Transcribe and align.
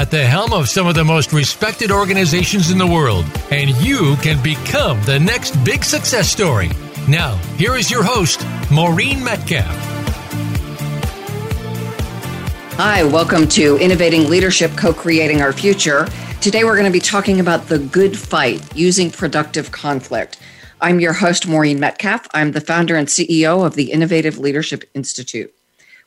at 0.00 0.10
the 0.10 0.24
helm 0.24 0.54
of 0.54 0.66
some 0.66 0.86
of 0.86 0.94
the 0.94 1.04
most 1.04 1.30
respected 1.30 1.90
organizations 1.90 2.70
in 2.70 2.78
the 2.78 2.86
world, 2.86 3.22
and 3.50 3.68
you 3.82 4.16
can 4.22 4.42
become 4.42 4.98
the 5.02 5.20
next 5.20 5.54
big 5.62 5.84
success 5.84 6.30
story. 6.30 6.70
Now, 7.06 7.36
here 7.58 7.76
is 7.76 7.90
your 7.90 8.02
host, 8.02 8.42
Maureen 8.70 9.22
Metcalf. 9.22 9.66
Hi, 12.78 13.04
welcome 13.04 13.46
to 13.48 13.76
Innovating 13.76 14.30
Leadership, 14.30 14.70
Co 14.74 14.94
Creating 14.94 15.42
Our 15.42 15.52
Future. 15.52 16.08
Today, 16.40 16.64
we're 16.64 16.76
going 16.76 16.90
to 16.90 16.90
be 16.90 16.98
talking 16.98 17.38
about 17.38 17.66
the 17.66 17.78
good 17.78 18.18
fight 18.18 18.74
using 18.74 19.10
productive 19.10 19.70
conflict. 19.70 20.38
I'm 20.80 21.00
your 21.00 21.12
host, 21.12 21.46
Maureen 21.46 21.78
Metcalf. 21.78 22.26
I'm 22.32 22.52
the 22.52 22.62
founder 22.62 22.96
and 22.96 23.06
CEO 23.06 23.66
of 23.66 23.74
the 23.74 23.92
Innovative 23.92 24.38
Leadership 24.38 24.84
Institute. 24.94 25.54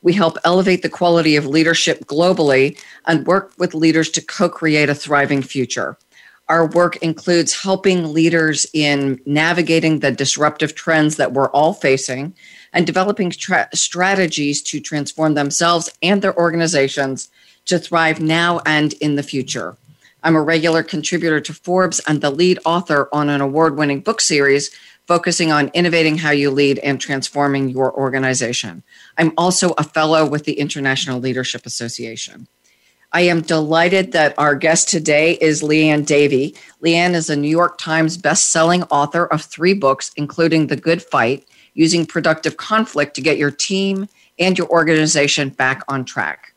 We 0.03 0.13
help 0.13 0.37
elevate 0.43 0.81
the 0.81 0.89
quality 0.89 1.35
of 1.37 1.47
leadership 1.47 2.05
globally 2.05 2.79
and 3.07 3.25
work 3.25 3.53
with 3.57 3.73
leaders 3.73 4.09
to 4.11 4.21
co 4.21 4.49
create 4.49 4.89
a 4.89 4.95
thriving 4.95 5.41
future. 5.41 5.97
Our 6.49 6.67
work 6.67 6.97
includes 6.97 7.63
helping 7.63 8.13
leaders 8.13 8.65
in 8.73 9.21
navigating 9.25 9.99
the 9.99 10.11
disruptive 10.11 10.75
trends 10.75 11.15
that 11.15 11.31
we're 11.31 11.49
all 11.49 11.73
facing 11.73 12.35
and 12.73 12.85
developing 12.85 13.31
tra- 13.31 13.69
strategies 13.73 14.61
to 14.63 14.81
transform 14.81 15.35
themselves 15.35 15.89
and 16.01 16.21
their 16.21 16.37
organizations 16.37 17.29
to 17.65 17.79
thrive 17.79 18.19
now 18.19 18.59
and 18.65 18.91
in 18.93 19.15
the 19.15 19.23
future. 19.23 19.77
I'm 20.21 20.35
a 20.35 20.41
regular 20.41 20.83
contributor 20.83 21.39
to 21.41 21.53
Forbes 21.53 22.01
and 22.07 22.19
the 22.19 22.29
lead 22.29 22.59
author 22.65 23.07
on 23.13 23.29
an 23.29 23.39
award 23.39 23.77
winning 23.77 24.01
book 24.01 24.19
series 24.19 24.69
focusing 25.07 25.51
on 25.51 25.69
innovating 25.73 26.17
how 26.17 26.31
you 26.31 26.49
lead 26.49 26.79
and 26.79 26.99
transforming 26.99 27.69
your 27.69 27.93
organization. 27.93 28.83
I'm 29.17 29.33
also 29.37 29.71
a 29.77 29.83
fellow 29.83 30.25
with 30.25 30.45
the 30.45 30.59
International 30.59 31.19
Leadership 31.19 31.65
Association. 31.65 32.47
I 33.11 33.21
am 33.21 33.41
delighted 33.41 34.11
that 34.13 34.33
our 34.39 34.55
guest 34.55 34.89
today 34.89 35.33
is 35.39 35.61
Liane 35.61 36.03
Davey. 36.03 36.55
Liane 36.81 37.13
is 37.13 37.29
a 37.29 37.35
New 37.35 37.49
York 37.49 37.77
Times 37.77 38.17
best-selling 38.17 38.83
author 38.83 39.25
of 39.27 39.43
three 39.43 39.73
books, 39.75 40.11
including 40.15 40.67
The 40.67 40.77
Good 40.77 41.01
Fight, 41.01 41.45
Using 41.75 42.05
Productive 42.05 42.57
Conflict 42.57 43.15
to 43.15 43.21
Get 43.21 43.37
Your 43.37 43.51
Team 43.51 44.07
and 44.39 44.57
Your 44.57 44.67
Organization 44.69 45.49
Back 45.49 45.83
on 45.87 46.05
Track. 46.05 46.53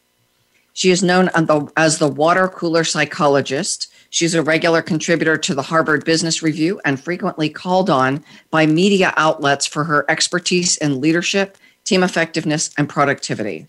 She 0.73 0.91
is 0.91 1.03
known 1.03 1.31
as 1.77 1.99
the 1.99 2.09
water 2.09 2.49
cooler 2.49 2.85
psychologist. 2.85 3.93
She's 4.17 4.35
a 4.35 4.43
regular 4.43 4.81
contributor 4.81 5.37
to 5.37 5.55
the 5.55 5.61
Harvard 5.61 6.07
Business 6.07 6.43
Review 6.43 6.81
and 6.87 6.99
frequently 6.99 7.51
called 7.51 7.91
on 7.91 8.25
by 8.51 8.65
media 8.65 9.13
outlets 9.15 9.67
for 9.67 9.85
her 9.85 10.07
expertise 10.09 10.79
in 10.79 11.03
leadership, 11.03 11.59
team 11.85 12.03
effectiveness, 12.03 12.71
and 12.79 12.89
productivity. 12.89 13.69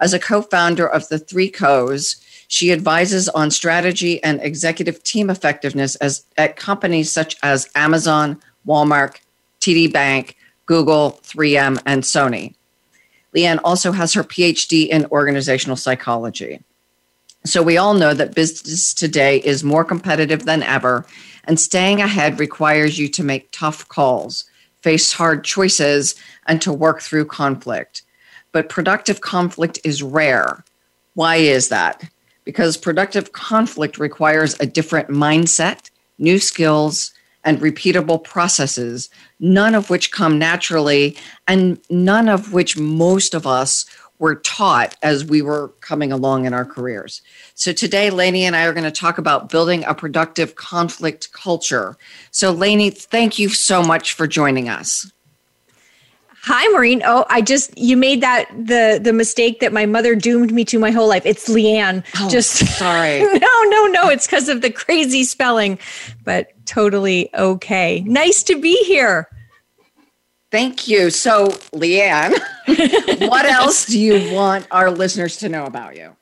As 0.00 0.12
a 0.12 0.18
co 0.18 0.42
founder 0.42 0.84
of 0.84 1.08
the 1.08 1.20
Three 1.20 1.48
Co's, 1.48 2.16
she 2.48 2.72
advises 2.72 3.28
on 3.28 3.52
strategy 3.52 4.20
and 4.24 4.40
executive 4.42 5.00
team 5.04 5.30
effectiveness 5.30 5.94
as, 5.94 6.24
at 6.36 6.56
companies 6.56 7.12
such 7.12 7.36
as 7.44 7.70
Amazon, 7.76 8.42
Walmart, 8.66 9.20
TD 9.60 9.92
Bank, 9.92 10.36
Google, 10.66 11.20
3M, 11.22 11.80
and 11.86 12.02
Sony. 12.02 12.56
Liane 13.32 13.60
also 13.60 13.92
has 13.92 14.12
her 14.14 14.24
PhD 14.24 14.88
in 14.88 15.06
organizational 15.12 15.76
psychology. 15.76 16.64
So 17.44 17.62
we 17.62 17.76
all 17.76 17.94
know 17.94 18.14
that 18.14 18.34
business 18.34 18.92
today 18.92 19.38
is 19.38 19.62
more 19.64 19.84
competitive 19.84 20.44
than 20.44 20.62
ever, 20.62 21.06
and 21.44 21.58
staying 21.58 22.00
ahead 22.00 22.40
requires 22.40 22.98
you 22.98 23.08
to 23.08 23.24
make 23.24 23.48
tough 23.52 23.88
calls, 23.88 24.44
face 24.82 25.12
hard 25.12 25.44
choices, 25.44 26.14
and 26.46 26.60
to 26.62 26.72
work 26.72 27.00
through 27.00 27.26
conflict. 27.26 28.02
But 28.52 28.68
productive 28.68 29.20
conflict 29.20 29.78
is 29.84 30.02
rare. 30.02 30.64
Why 31.14 31.36
is 31.36 31.68
that? 31.68 32.08
Because 32.44 32.76
productive 32.76 33.32
conflict 33.32 33.98
requires 33.98 34.56
a 34.58 34.66
different 34.66 35.08
mindset, 35.08 35.90
new 36.18 36.38
skills, 36.38 37.12
and 37.44 37.60
repeatable 37.60 38.22
processes, 38.22 39.08
none 39.38 39.74
of 39.74 39.90
which 39.90 40.12
come 40.12 40.38
naturally, 40.38 41.16
and 41.46 41.80
none 41.88 42.28
of 42.28 42.52
which 42.52 42.76
most 42.76 43.32
of 43.34 43.46
us 43.46 43.86
were 44.18 44.36
taught 44.36 44.96
as 45.02 45.24
we 45.24 45.42
were 45.42 45.68
coming 45.80 46.12
along 46.12 46.44
in 46.44 46.52
our 46.52 46.64
careers. 46.64 47.22
So 47.54 47.72
today, 47.72 48.10
Lainey 48.10 48.44
and 48.44 48.56
I 48.56 48.64
are 48.64 48.72
going 48.72 48.84
to 48.84 48.90
talk 48.90 49.18
about 49.18 49.48
building 49.48 49.84
a 49.84 49.94
productive 49.94 50.54
conflict 50.56 51.32
culture. 51.32 51.96
So, 52.30 52.50
Lainey, 52.50 52.90
thank 52.90 53.38
you 53.38 53.48
so 53.48 53.82
much 53.82 54.12
for 54.12 54.26
joining 54.26 54.68
us. 54.68 55.10
Hi, 56.42 56.66
Maureen. 56.68 57.02
Oh, 57.04 57.26
I 57.28 57.42
just 57.42 57.76
you 57.76 57.96
made 57.96 58.22
that 58.22 58.48
the 58.50 59.00
the 59.02 59.12
mistake 59.12 59.60
that 59.60 59.72
my 59.72 59.86
mother 59.86 60.14
doomed 60.14 60.52
me 60.52 60.64
to 60.66 60.78
my 60.78 60.90
whole 60.90 61.08
life. 61.08 61.26
It's 61.26 61.48
Liane. 61.48 62.02
Oh, 62.18 62.28
just 62.30 62.56
sorry. 62.78 63.20
no, 63.20 63.62
no, 63.64 63.86
no. 63.86 64.08
It's 64.08 64.26
because 64.26 64.48
of 64.48 64.62
the 64.62 64.70
crazy 64.70 65.24
spelling, 65.24 65.78
but 66.24 66.52
totally 66.64 67.28
okay. 67.34 68.00
Nice 68.06 68.42
to 68.44 68.58
be 68.58 68.82
here. 68.84 69.28
Thank 70.50 70.88
you. 70.88 71.10
So, 71.10 71.54
Liane, 71.72 72.32
what 73.18 73.44
else 73.44 73.84
do 73.86 74.00
you 74.00 74.34
want 74.34 74.66
our 74.70 74.90
listeners 74.90 75.36
to 75.38 75.48
know 75.48 75.64
about 75.64 75.96
you? 75.96 76.16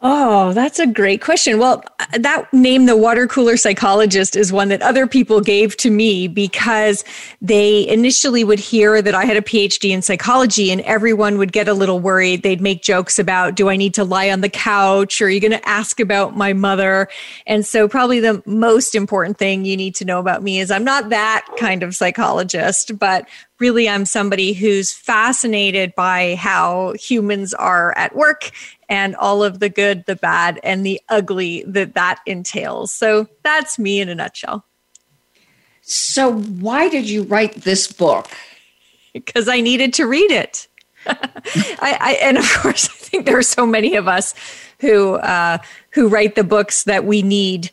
Oh, 0.00 0.52
that's 0.52 0.78
a 0.78 0.86
great 0.86 1.20
question. 1.20 1.58
Well, 1.58 1.82
that 2.16 2.52
name, 2.54 2.86
the 2.86 2.96
water 2.96 3.26
cooler 3.26 3.56
psychologist, 3.56 4.36
is 4.36 4.52
one 4.52 4.68
that 4.68 4.80
other 4.80 5.08
people 5.08 5.40
gave 5.40 5.76
to 5.78 5.90
me 5.90 6.28
because 6.28 7.02
they 7.42 7.88
initially 7.88 8.44
would 8.44 8.60
hear 8.60 9.02
that 9.02 9.16
I 9.16 9.24
had 9.24 9.36
a 9.36 9.42
PhD 9.42 9.90
in 9.90 10.00
psychology 10.02 10.70
and 10.70 10.82
everyone 10.82 11.36
would 11.38 11.50
get 11.50 11.66
a 11.66 11.74
little 11.74 11.98
worried. 11.98 12.44
They'd 12.44 12.60
make 12.60 12.82
jokes 12.82 13.18
about, 13.18 13.56
do 13.56 13.68
I 13.68 13.76
need 13.76 13.92
to 13.94 14.04
lie 14.04 14.30
on 14.30 14.40
the 14.40 14.48
couch? 14.48 15.20
Or 15.20 15.24
are 15.24 15.30
you 15.30 15.40
going 15.40 15.50
to 15.50 15.68
ask 15.68 15.98
about 15.98 16.36
my 16.36 16.52
mother? 16.52 17.08
And 17.44 17.66
so, 17.66 17.88
probably 17.88 18.20
the 18.20 18.40
most 18.46 18.94
important 18.94 19.36
thing 19.36 19.64
you 19.64 19.76
need 19.76 19.96
to 19.96 20.04
know 20.04 20.20
about 20.20 20.44
me 20.44 20.60
is 20.60 20.70
I'm 20.70 20.84
not 20.84 21.08
that 21.08 21.44
kind 21.58 21.82
of 21.82 21.96
psychologist, 21.96 22.96
but 23.00 23.28
really 23.60 23.88
I'm 23.88 24.04
somebody 24.04 24.52
who's 24.52 24.92
fascinated 24.92 25.94
by 25.94 26.36
how 26.36 26.94
humans 26.94 27.54
are 27.54 27.96
at 27.96 28.14
work 28.14 28.50
and 28.88 29.16
all 29.16 29.42
of 29.42 29.60
the 29.60 29.68
good, 29.68 30.04
the 30.06 30.16
bad, 30.16 30.60
and 30.62 30.84
the 30.84 31.00
ugly 31.08 31.64
that 31.66 31.94
that 31.94 32.20
entails. 32.26 32.92
So 32.92 33.28
that's 33.42 33.78
me 33.78 34.00
in 34.00 34.08
a 34.08 34.14
nutshell. 34.14 34.64
So, 35.82 36.34
why 36.34 36.90
did 36.90 37.08
you 37.08 37.22
write 37.22 37.54
this 37.62 37.90
book? 37.90 38.28
Because 39.14 39.48
I 39.48 39.62
needed 39.62 39.94
to 39.94 40.06
read 40.06 40.30
it. 40.30 40.68
I, 41.06 41.16
I, 41.80 42.18
and 42.22 42.36
of 42.36 42.44
course, 42.56 42.88
I 42.88 42.92
think 42.92 43.24
there 43.24 43.38
are 43.38 43.42
so 43.42 43.66
many 43.66 43.96
of 43.96 44.06
us 44.06 44.34
who 44.80 45.14
uh, 45.14 45.58
who 45.90 46.08
write 46.08 46.34
the 46.34 46.44
books 46.44 46.84
that 46.84 47.04
we 47.04 47.22
need. 47.22 47.70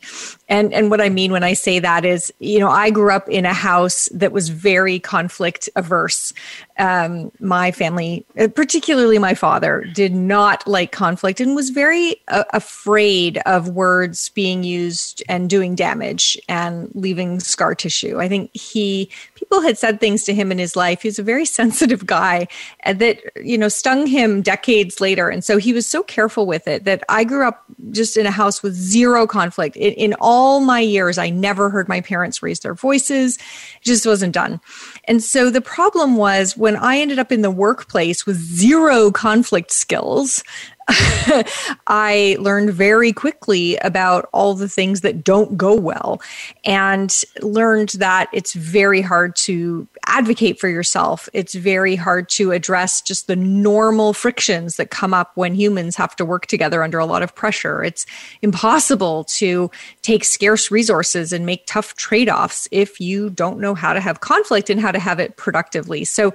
And 0.48 0.72
and 0.72 0.90
what 0.90 1.00
I 1.00 1.08
mean 1.08 1.32
when 1.32 1.42
I 1.42 1.54
say 1.54 1.80
that 1.80 2.04
is, 2.04 2.32
you 2.38 2.60
know, 2.60 2.68
I 2.68 2.90
grew 2.90 3.10
up 3.10 3.28
in 3.28 3.44
a 3.44 3.52
house 3.52 4.08
that 4.12 4.30
was 4.30 4.48
very 4.48 5.00
conflict 5.00 5.68
averse. 5.74 6.32
Um, 6.78 7.32
my 7.40 7.72
family, 7.72 8.24
uh, 8.38 8.48
particularly 8.48 9.18
my 9.18 9.34
father, 9.34 9.84
did 9.94 10.14
not 10.14 10.66
like 10.68 10.92
conflict 10.92 11.40
and 11.40 11.56
was 11.56 11.70
very 11.70 12.16
uh, 12.28 12.44
afraid 12.52 13.38
of 13.38 13.70
words 13.70 14.28
being 14.30 14.62
used 14.62 15.22
and 15.28 15.50
doing 15.50 15.74
damage 15.74 16.38
and 16.48 16.90
leaving 16.94 17.40
scar 17.40 17.74
tissue. 17.74 18.20
I 18.20 18.28
think 18.28 18.54
he 18.54 19.10
people 19.34 19.62
had 19.62 19.78
said 19.78 20.00
things 20.00 20.22
to 20.24 20.34
him 20.34 20.52
in 20.52 20.58
his 20.58 20.76
life. 20.76 21.02
He's 21.02 21.18
a 21.18 21.24
very 21.24 21.44
sensitive 21.56 22.06
guy 22.06 22.46
that 22.84 23.20
you 23.42 23.58
know 23.58 23.68
stung 23.68 24.06
him 24.06 24.42
decades 24.42 25.00
later, 25.00 25.28
and 25.28 25.42
so 25.42 25.56
he 25.56 25.72
was 25.72 25.88
so 25.88 26.04
careful 26.04 26.46
with 26.46 26.68
it 26.68 26.84
that 26.84 27.02
I 27.08 27.24
grew 27.24 27.48
up 27.48 27.64
just 27.90 28.16
in 28.16 28.26
a 28.26 28.30
house 28.30 28.62
with 28.62 28.74
zero 28.74 29.26
conflict. 29.26 29.74
In, 29.76 29.92
in 29.94 30.14
all 30.20 30.35
my 30.60 30.80
years, 30.80 31.18
I 31.18 31.30
never 31.30 31.70
heard 31.70 31.88
my 31.88 32.00
parents 32.00 32.42
raise 32.42 32.60
their 32.60 32.74
voices. 32.74 33.36
It 33.36 33.84
just 33.84 34.06
wasn't 34.06 34.34
done. 34.34 34.60
And 35.04 35.22
so 35.22 35.50
the 35.50 35.60
problem 35.60 36.16
was 36.16 36.56
when 36.56 36.76
I 36.76 36.98
ended 36.98 37.18
up 37.18 37.32
in 37.32 37.42
the 37.42 37.50
workplace 37.50 38.26
with 38.26 38.36
zero 38.36 39.10
conflict 39.10 39.70
skills, 39.70 40.42
I 41.88 42.36
learned 42.38 42.70
very 42.70 43.12
quickly 43.12 43.76
about 43.78 44.28
all 44.32 44.54
the 44.54 44.68
things 44.68 45.00
that 45.00 45.24
don't 45.24 45.56
go 45.56 45.74
well 45.74 46.20
and 46.64 47.12
learned 47.42 47.90
that 47.90 48.28
it's 48.32 48.52
very 48.52 49.00
hard 49.00 49.34
to 49.36 49.88
advocate 50.06 50.60
for 50.60 50.68
yourself. 50.68 51.28
It's 51.32 51.54
very 51.54 51.96
hard 51.96 52.28
to 52.30 52.52
address 52.52 53.02
just 53.02 53.26
the 53.26 53.34
normal 53.34 54.12
frictions 54.12 54.76
that 54.76 54.90
come 54.90 55.12
up 55.12 55.32
when 55.34 55.56
humans 55.56 55.96
have 55.96 56.14
to 56.16 56.24
work 56.24 56.46
together 56.46 56.84
under 56.84 57.00
a 57.00 57.06
lot 57.06 57.22
of 57.22 57.34
pressure. 57.34 57.82
It's 57.82 58.06
impossible 58.40 59.24
to 59.24 59.70
take 60.02 60.24
scarce 60.24 60.70
resources 60.70 61.32
and 61.32 61.44
make 61.44 61.66
tough 61.66 61.96
trade 61.96 62.28
offs 62.28 62.68
if 62.70 63.00
you 63.00 63.30
don't 63.30 63.58
know 63.58 63.74
how 63.74 63.92
to 63.92 64.00
have 64.00 64.20
conflict 64.20 64.70
and 64.70 64.80
how 64.80 64.92
to 64.92 65.00
have 65.00 65.18
it 65.18 65.36
productively. 65.36 66.04
So 66.04 66.28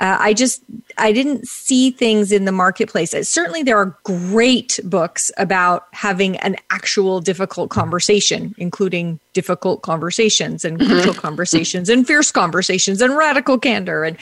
uh, 0.00 0.16
I 0.18 0.32
just, 0.32 0.62
I 0.96 1.12
didn't 1.12 1.46
see 1.46 1.90
things 1.90 2.32
in 2.32 2.46
the 2.46 2.52
marketplace. 2.52 3.10
Certainly, 3.28 3.64
there 3.64 3.76
are 3.76 3.97
great 4.08 4.80
books 4.84 5.30
about 5.36 5.86
having 5.92 6.38
an 6.38 6.56
actual 6.70 7.20
difficult 7.20 7.68
conversation, 7.68 8.54
including 8.56 9.20
difficult 9.34 9.82
conversations 9.82 10.64
and 10.64 10.78
mm-hmm. 10.78 10.90
crucial 10.90 11.12
conversations 11.12 11.90
and 11.90 12.06
fierce 12.06 12.32
conversations 12.32 13.02
and 13.02 13.14
radical 13.18 13.58
candor. 13.58 14.04
And 14.04 14.16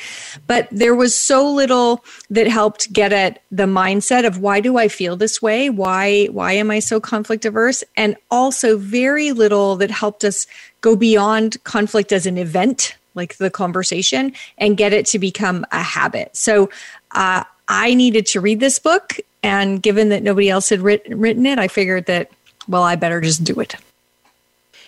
but 0.48 0.66
there 0.72 0.96
was 0.96 1.16
so 1.16 1.48
little 1.48 2.04
that 2.30 2.48
helped 2.48 2.92
get 2.92 3.12
at 3.12 3.42
the 3.52 3.62
mindset 3.62 4.26
of 4.26 4.40
why 4.40 4.58
do 4.58 4.76
I 4.76 4.88
feel 4.88 5.14
this 5.14 5.40
way? 5.40 5.70
Why 5.70 6.26
why 6.32 6.54
am 6.54 6.72
I 6.72 6.80
so 6.80 6.98
conflict 6.98 7.44
averse? 7.44 7.84
And 7.96 8.16
also 8.28 8.76
very 8.76 9.30
little 9.30 9.76
that 9.76 9.92
helped 9.92 10.24
us 10.24 10.48
go 10.80 10.96
beyond 10.96 11.62
conflict 11.62 12.10
as 12.10 12.26
an 12.26 12.38
event 12.38 12.96
like 13.14 13.36
the 13.36 13.50
conversation 13.50 14.32
and 14.58 14.76
get 14.76 14.92
it 14.92 15.06
to 15.06 15.20
become 15.20 15.64
a 15.70 15.80
habit. 15.80 16.36
So 16.36 16.70
uh, 17.12 17.44
I 17.68 17.94
needed 17.94 18.26
to 18.26 18.40
read 18.40 18.58
this 18.58 18.80
book 18.80 19.20
and 19.46 19.80
given 19.80 20.08
that 20.08 20.24
nobody 20.24 20.50
else 20.50 20.70
had 20.70 20.80
writ- 20.80 21.06
written 21.08 21.46
it, 21.46 21.56
I 21.56 21.68
figured 21.68 22.06
that, 22.06 22.32
well, 22.66 22.82
I 22.82 22.96
better 22.96 23.20
just 23.20 23.44
do 23.44 23.60
it. 23.60 23.76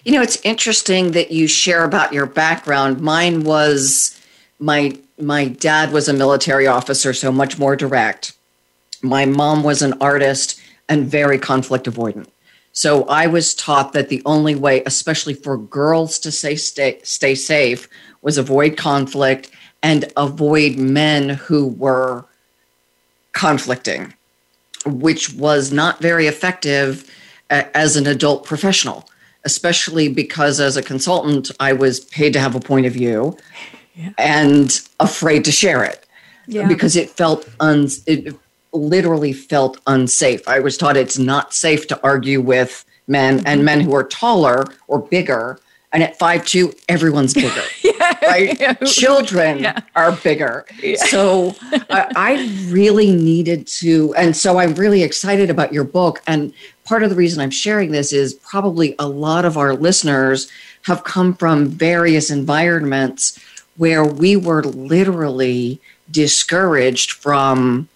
You 0.05 0.11
know, 0.11 0.21
it's 0.21 0.41
interesting 0.43 1.13
that 1.13 1.31
you 1.31 1.47
share 1.47 1.85
about 1.85 2.13
your 2.13 2.27
background. 2.27 3.01
Mine 3.01 3.45
was 3.45 4.21
my 4.59 4.99
my 5.21 5.47
dad 5.47 5.93
was 5.93 6.09
a 6.09 6.13
military 6.13 6.67
officer, 6.67 7.13
so 7.13 7.31
much 7.31 7.57
more 7.57 7.77
direct. 7.77 8.33
My 9.01 9.27
mom 9.27 9.63
was 9.63 9.81
an 9.81 9.95
artist 10.01 10.61
and 10.89 11.07
very 11.07 11.39
conflict 11.39 11.87
avoidant. 11.87 12.27
So 12.73 13.05
I 13.05 13.29
was 13.29 13.55
taught 13.55 13.93
that 13.93 14.09
the 14.09 14.23
only 14.27 14.57
way, 14.57 14.83
especially 14.87 15.35
for 15.35 15.57
girls 15.57 16.19
to 16.21 16.33
say 16.33 16.57
stay, 16.57 17.01
stay 17.05 17.37
safe, 17.37 17.89
was 18.23 18.39
avoid 18.39 18.77
conflict 18.77 19.51
and 19.85 20.13
avoid 20.17 20.79
men 20.79 21.29
who 21.29 21.67
were 21.67 22.25
conflicting 23.33 24.15
which 24.89 25.33
was 25.35 25.73
not 25.73 26.01
very 26.01 26.27
effective 26.27 27.09
as 27.51 27.97
an 27.97 28.07
adult 28.07 28.45
professional, 28.45 29.09
especially 29.45 30.09
because 30.09 30.61
as 30.61 30.77
a 30.77 30.83
consultant, 30.83 31.51
I 31.61 31.73
was 31.73 32.01
paid 32.01 32.33
to 32.35 32.41
have 32.41 32.55
a 32.55 32.61
point 32.61 32.87
of 32.87 32.93
view 32.93 33.37
yeah. 33.95 34.11
and 34.19 34.81
afraid 35.01 35.45
to 35.47 35.53
share 35.53 35.85
it 35.85 36.07
yeah. 36.47 36.67
because 36.69 36.97
it 36.97 37.11
felt 37.11 37.49
un- 37.61 37.89
it 38.07 38.35
literally 38.73 39.33
felt 39.33 39.79
unsafe. 39.87 40.47
I 40.47 40.61
was 40.61 40.77
taught 40.77 40.97
it's 40.97 41.19
not 41.19 41.55
safe 41.55 41.87
to 41.89 42.01
argue 42.03 42.41
with 42.41 42.85
men 43.07 43.39
mm-hmm. 43.39 43.47
and 43.47 43.65
men 43.65 43.81
who 43.81 43.95
are 43.95 44.05
taller 44.05 44.65
or 44.87 44.99
bigger 44.99 45.59
and 45.93 46.03
at 46.03 46.19
five 46.19 46.45
two, 46.45 46.75
everyone's 46.89 47.33
bigger. 47.33 47.63
right? 48.23 48.59
Yeah. 48.61 48.73
Children 48.75 49.61
yeah. 49.61 49.81
are 49.95 50.13
bigger. 50.13 50.67
So 51.09 51.55
uh, 51.91 52.07
I 52.17 52.51
really 52.69 53.13
needed 53.13 53.67
to, 53.69 54.15
and 54.15 54.37
so 54.37 54.59
I'm 54.59 54.75
really 54.75 55.03
excited 55.03 55.49
about 55.49 55.73
your 55.73 55.85
book. 55.85 56.23
And 56.27 56.53
part 56.85 57.03
of 57.03 57.11
the 57.11 57.17
reason 57.17 57.41
I'm 57.41 57.51
sharing 57.51 57.93
this 57.93 58.13
is 58.13 58.35
probably 58.35 58.95
a 58.99 59.09
lot 59.09 59.45
of 59.45 59.57
our 59.57 59.75
listeners 59.75 60.51
have 60.83 61.05
come 61.05 61.35
from 61.35 61.69
various 61.69 62.31
environments 62.31 63.39
where 63.77 64.05
we 64.05 64.37
were 64.37 64.65
literally 64.65 65.81
discouraged 66.11 67.13
from 67.13 67.89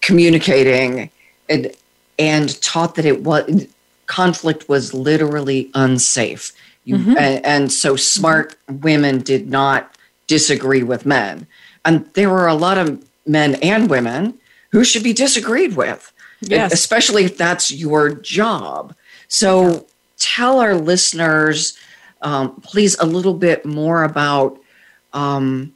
communicating 0.00 1.10
and, 1.48 1.72
and 2.18 2.60
taught 2.60 2.96
that 2.96 3.04
it 3.04 3.22
was 3.22 3.66
conflict 4.06 4.68
was 4.68 4.92
literally 4.92 5.70
unsafe 5.74 6.52
you, 6.84 6.96
mm-hmm. 6.96 7.16
and, 7.18 7.44
and, 7.44 7.72
so 7.72 7.96
smart 7.96 8.56
women 8.68 9.20
did 9.20 9.50
not 9.50 9.96
disagree 10.26 10.82
with 10.82 11.04
men. 11.04 11.46
And 11.84 12.06
there 12.14 12.30
were 12.30 12.46
a 12.46 12.54
lot 12.54 12.78
of 12.78 13.04
men 13.26 13.56
and 13.56 13.90
women 13.90 14.38
who 14.72 14.84
should 14.84 15.02
be 15.02 15.12
disagreed 15.12 15.76
with, 15.76 16.12
yes. 16.40 16.72
especially 16.72 17.24
if 17.24 17.36
that's 17.36 17.70
your 17.70 18.10
job. 18.10 18.94
So 19.28 19.70
yeah. 19.70 19.80
tell 20.18 20.60
our 20.60 20.74
listeners, 20.74 21.78
um, 22.22 22.60
please, 22.60 22.98
a 22.98 23.06
little 23.06 23.34
bit 23.34 23.64
more 23.64 24.04
about 24.04 24.58
um, 25.12 25.74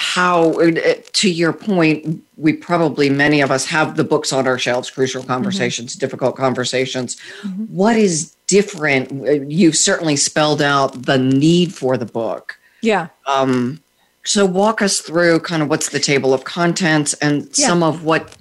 how, 0.00 0.52
to 0.52 1.28
your 1.28 1.52
point, 1.52 2.24
we 2.36 2.52
probably, 2.52 3.10
many 3.10 3.40
of 3.40 3.50
us 3.50 3.66
have 3.66 3.96
the 3.96 4.04
books 4.04 4.32
on 4.32 4.46
our 4.46 4.56
shelves 4.56 4.88
Crucial 4.90 5.22
mm-hmm. 5.22 5.32
Conversations, 5.32 5.92
mm-hmm. 5.92 5.98
Difficult 5.98 6.36
Conversations. 6.36 7.16
Mm-hmm. 7.42 7.64
What 7.64 7.96
is 7.96 8.36
different. 8.46 9.50
You've 9.50 9.76
certainly 9.76 10.14
spelled 10.14 10.62
out 10.62 11.02
the 11.02 11.18
need 11.18 11.74
for 11.74 11.96
the 11.96 12.06
book. 12.06 12.58
Yeah. 12.80 13.08
Um, 13.26 13.80
so 14.24 14.46
walk 14.46 14.82
us 14.82 15.00
through 15.00 15.40
kind 15.40 15.62
of 15.62 15.68
what's 15.68 15.88
the 15.88 15.98
table 15.98 16.32
of 16.32 16.44
contents 16.44 17.14
and 17.14 17.48
yeah. 17.54 17.66
some 17.66 17.82
of 17.82 18.04
what 18.04 18.36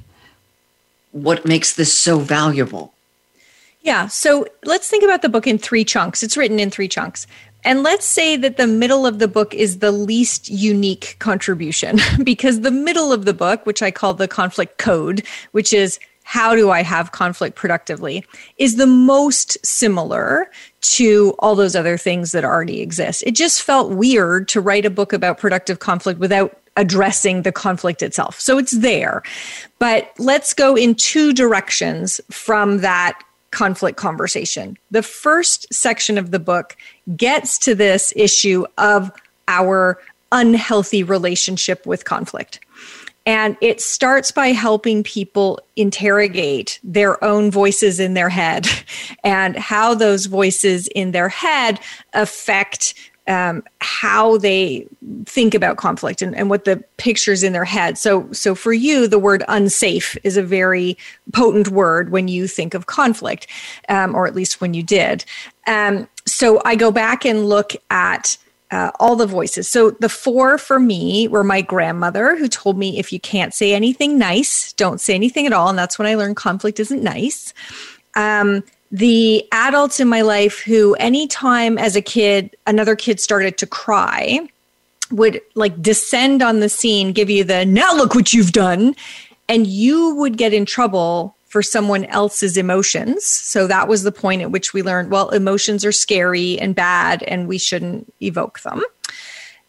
what 1.11 1.43
makes 1.45 1.73
this 1.73 1.91
so 1.91 2.19
valuable. 2.19 2.93
Yeah. 3.81 4.07
So 4.07 4.45
let's 4.63 4.89
think 4.89 5.03
about 5.03 5.23
the 5.23 5.29
book 5.29 5.47
in 5.47 5.57
three 5.57 5.83
chunks. 5.83 6.21
It's 6.21 6.37
written 6.37 6.59
in 6.59 6.69
three 6.69 6.87
chunks. 6.87 7.25
And 7.63 7.83
let's 7.83 8.05
say 8.05 8.37
that 8.37 8.57
the 8.57 8.67
middle 8.67 9.05
of 9.05 9.19
the 9.19 9.27
book 9.27 9.53
is 9.53 9.79
the 9.79 9.91
least 9.91 10.49
unique 10.49 11.17
contribution 11.19 11.99
because 12.23 12.61
the 12.61 12.71
middle 12.71 13.11
of 13.11 13.25
the 13.25 13.33
book, 13.33 13.65
which 13.65 13.81
I 13.81 13.91
call 13.91 14.13
the 14.13 14.27
conflict 14.27 14.77
code, 14.77 15.23
which 15.51 15.73
is 15.73 15.99
how 16.23 16.55
do 16.55 16.69
I 16.69 16.83
have 16.83 17.13
conflict 17.13 17.55
productively 17.55 18.25
is 18.57 18.75
the 18.75 18.85
most 18.85 19.57
similar 19.65 20.51
to 20.81 21.33
all 21.39 21.55
those 21.55 21.73
other 21.73 21.97
things 21.97 22.33
that 22.33 22.43
already 22.43 22.81
exist. 22.81 23.23
It 23.25 23.31
just 23.33 23.61
felt 23.61 23.91
weird 23.91 24.49
to 24.49 24.59
write 24.59 24.85
a 24.85 24.89
book 24.89 25.13
about 25.13 25.37
productive 25.37 25.79
conflict 25.79 26.19
without 26.19 26.59
addressing 26.75 27.43
the 27.43 27.53
conflict 27.53 28.01
itself. 28.01 28.41
So 28.41 28.57
it's 28.57 28.71
there. 28.71 29.23
But 29.79 30.11
let's 30.19 30.53
go 30.53 30.75
in 30.75 30.95
two 30.95 31.33
directions 31.33 32.19
from 32.29 32.79
that 32.79 33.17
conflict 33.57 33.97
conversation. 33.97 34.77
The 34.91 35.01
first 35.01 35.65
section 35.73 36.19
of 36.19 36.29
the 36.29 36.37
book 36.37 36.77
gets 37.15 37.57
to 37.59 37.73
this 37.73 38.13
issue 38.15 38.65
of 38.77 39.11
our 39.47 39.99
unhealthy 40.31 41.01
relationship 41.01 41.83
with 41.87 42.05
conflict. 42.05 42.59
And 43.25 43.57
it 43.59 43.81
starts 43.81 44.29
by 44.29 44.49
helping 44.49 45.01
people 45.01 45.59
interrogate 45.75 46.79
their 46.83 47.21
own 47.23 47.49
voices 47.49 47.99
in 47.99 48.13
their 48.13 48.29
head 48.29 48.67
and 49.23 49.57
how 49.57 49.95
those 49.95 50.27
voices 50.27 50.87
in 50.89 51.09
their 51.09 51.29
head 51.29 51.79
affect 52.13 52.93
um, 53.27 53.63
how 53.81 54.37
they 54.37 54.87
think 55.25 55.53
about 55.53 55.77
conflict 55.77 56.21
and, 56.21 56.35
and 56.35 56.49
what 56.49 56.65
the 56.65 56.83
pictures 56.97 57.43
in 57.43 57.53
their 57.53 57.65
head. 57.65 57.97
So, 57.97 58.31
so 58.31 58.55
for 58.55 58.73
you, 58.73 59.07
the 59.07 59.19
word 59.19 59.43
unsafe 59.47 60.17
is 60.23 60.37
a 60.37 60.43
very 60.43 60.97
potent 61.33 61.67
word 61.69 62.11
when 62.11 62.27
you 62.27 62.47
think 62.47 62.73
of 62.73 62.85
conflict, 62.85 63.47
um, 63.89 64.15
or 64.15 64.27
at 64.27 64.35
least 64.35 64.61
when 64.61 64.73
you 64.73 64.83
did. 64.83 65.25
Um, 65.67 66.07
so 66.25 66.61
I 66.65 66.75
go 66.75 66.91
back 66.91 67.25
and 67.25 67.47
look 67.47 67.73
at 67.89 68.37
uh, 68.71 68.91
all 68.99 69.15
the 69.15 69.27
voices. 69.27 69.67
So 69.67 69.91
the 69.91 70.09
four 70.09 70.57
for 70.57 70.79
me 70.79 71.27
were 71.27 71.43
my 71.43 71.61
grandmother, 71.61 72.35
who 72.37 72.47
told 72.47 72.77
me 72.77 72.99
if 72.99 73.13
you 73.13 73.19
can't 73.19 73.53
say 73.53 73.73
anything 73.73 74.17
nice, 74.17 74.73
don't 74.73 74.99
say 74.99 75.15
anything 75.15 75.45
at 75.45 75.53
all. 75.53 75.69
And 75.69 75.77
that's 75.77 75.97
when 75.97 76.07
I 76.07 76.15
learned 76.15 76.35
conflict 76.35 76.79
isn't 76.79 77.03
nice. 77.03 77.53
Um, 78.15 78.63
the 78.91 79.45
adults 79.51 79.99
in 79.99 80.07
my 80.07 80.21
life 80.21 80.61
who, 80.61 80.93
anytime 80.95 81.77
as 81.77 81.95
a 81.95 82.01
kid, 82.01 82.55
another 82.65 82.95
kid 82.95 83.19
started 83.19 83.57
to 83.57 83.67
cry, 83.67 84.47
would 85.11 85.41
like 85.55 85.81
descend 85.81 86.41
on 86.41 86.59
the 86.59 86.69
scene, 86.69 87.13
give 87.13 87.29
you 87.29 87.43
the 87.43 87.65
now 87.65 87.93
look 87.93 88.15
what 88.15 88.33
you've 88.33 88.51
done. 88.51 88.95
And 89.49 89.65
you 89.65 90.15
would 90.15 90.37
get 90.37 90.53
in 90.53 90.65
trouble 90.65 91.35
for 91.47 91.63
someone 91.63 92.03
else's 92.05 92.57
emotions. 92.57 93.25
So 93.25 93.67
that 93.67 93.87
was 93.87 94.03
the 94.03 94.11
point 94.11 94.41
at 94.41 94.51
which 94.51 94.73
we 94.73 94.83
learned 94.83 95.09
well, 95.09 95.29
emotions 95.29 95.85
are 95.85 95.93
scary 95.93 96.59
and 96.59 96.75
bad, 96.75 97.23
and 97.23 97.47
we 97.47 97.57
shouldn't 97.57 98.13
evoke 98.21 98.59
them. 98.61 98.83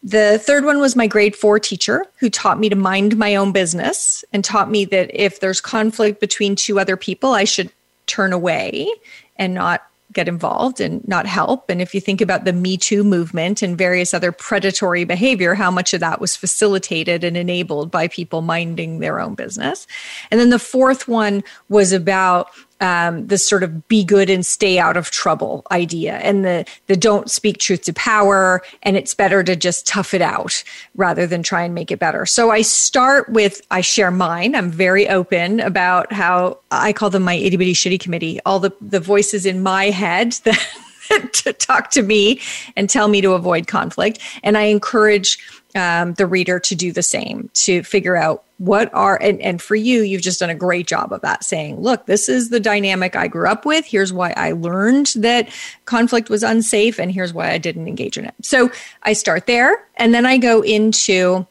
The 0.03 0.39
third 0.39 0.65
one 0.65 0.79
was 0.79 0.95
my 0.95 1.07
grade 1.07 1.35
four 1.35 1.59
teacher 1.59 2.05
who 2.19 2.31
taught 2.31 2.61
me 2.61 2.69
to 2.69 2.77
mind 2.77 3.17
my 3.17 3.35
own 3.35 3.53
business 3.53 4.25
and 4.33 4.45
taught 4.45 4.71
me 4.71 4.85
that 4.87 5.11
if 5.13 5.41
there's 5.41 5.61
conflict 5.61 6.21
between 6.21 6.55
two 6.55 6.79
other 6.79 6.97
people, 6.97 7.33
I 7.33 7.45
should 7.45 7.71
turn 8.09 8.33
away 8.33 8.89
and 9.37 9.55
not 9.55 9.85
get 10.13 10.27
involved 10.27 10.81
and 10.81 11.07
not 11.07 11.27
help. 11.27 11.69
And 11.69 11.83
if 11.83 11.95
you 11.95 12.01
think 12.01 12.21
about 12.21 12.45
the 12.45 12.53
Me 12.53 12.77
Too 12.77 13.05
movement 13.05 13.63
and 13.63 13.77
various 13.77 14.15
other 14.15 14.33
predatory 14.33 15.05
behavior, 15.05 15.55
how 15.55 15.71
much 15.71 15.93
of 15.93 16.01
that 16.01 16.21
was 16.21 16.35
facilitated 16.35 17.25
and 17.25 17.37
enabled 17.37 17.91
by 17.91 18.09
people 18.09 18.41
minding 18.41 19.01
their 19.01 19.21
own 19.21 19.35
business. 19.35 19.87
And 20.31 20.41
then 20.41 20.51
the 20.51 20.59
fourth 20.59 21.09
one 21.09 21.45
was 21.69 21.93
about 21.93 22.49
um, 22.81 23.27
this 23.27 23.47
sort 23.47 23.63
of 23.63 23.89
be 23.89 24.05
good 24.05 24.31
and 24.31 24.45
stay 24.45 24.79
out 24.79 24.97
of 24.97 25.11
trouble 25.11 25.65
idea 25.71 26.17
and 26.19 26.45
the 26.45 26.65
the 26.87 26.97
don't 26.97 27.31
speak 27.31 27.59
truth 27.59 27.83
to 27.83 27.93
power 27.93 28.63
and 28.83 28.97
it's 28.97 29.15
better 29.15 29.43
to 29.43 29.57
just 29.57 29.87
tough 29.87 30.15
it 30.15 30.23
out 30.23 30.63
rather 30.95 31.27
than 31.27 31.43
try 31.43 31.63
and 31.63 31.75
make 31.75 31.91
it 31.91 31.99
better. 31.99 32.27
So 32.27 32.51
i 32.51 32.63
start 32.63 33.29
with 33.29 33.61
i 33.71 33.81
share 33.81 34.11
mine. 34.11 34.55
I'm 34.55 34.71
very 34.71 35.09
open 35.09 35.61
about 35.61 36.13
how 36.13 36.59
i 36.71 36.93
call 36.93 37.11
them 37.11 37.23
my 37.23 37.35
itty 37.35 37.57
bitty 37.57 37.75
shitty 37.75 38.01
committee. 38.01 38.41
All 38.47 38.61
the 38.61 38.73
the 38.81 39.01
voices 39.01 39.47
in 39.47 39.63
my 39.63 39.87
head 39.87 40.33
that 40.45 41.33
to 41.33 41.53
talk 41.53 41.91
to 41.91 42.03
me 42.03 42.41
and 42.77 42.89
tell 42.89 43.09
me 43.09 43.21
to 43.21 43.33
avoid 43.33 43.67
conflict. 43.67 44.19
And 44.43 44.57
i 44.57 44.63
encourage 44.63 45.39
um, 45.75 46.15
the 46.15 46.27
reader 46.27 46.59
to 46.61 46.75
do 46.75 46.93
the 46.93 47.03
same 47.03 47.51
to 47.55 47.83
figure 47.83 48.17
out 48.17 48.45
what 48.59 48.93
are 48.93 49.21
and, 49.23 49.41
and 49.41 49.63
for 49.63 49.77
you 49.77 50.03
you've 50.03 50.23
just 50.23 50.41
done 50.41 50.51
a 50.51 50.55
great 50.55 50.87
job 50.87 51.13
of 51.13 51.21
that 51.21 51.45
saying 51.45 51.81
look 51.81 52.07
this 52.07 52.29
is 52.29 52.51
the 52.51 52.61
dynamic 52.61 53.17
i 53.17 53.29
grew 53.29 53.49
up 53.49 53.65
with. 53.65 53.85
Here's 53.87 54.13
why 54.13 54.33
i 54.37 54.53
learned 54.53 55.13
that 55.17 55.49
conflict 55.85 56.29
was 56.29 56.43
unsafe 56.43 56.99
and 56.99 57.11
here's 57.11 57.33
why 57.33 57.51
i 57.51 57.59
didn't 57.59 57.89
engage 57.89 58.19
in 58.19 58.25
it. 58.25 58.35
So 58.43 58.71
i 59.03 59.13
start 59.13 59.47
there 59.47 59.87
and 59.97 60.13
then 60.13 60.27
i 60.27 60.39
go 60.39 60.63
into 60.63 61.47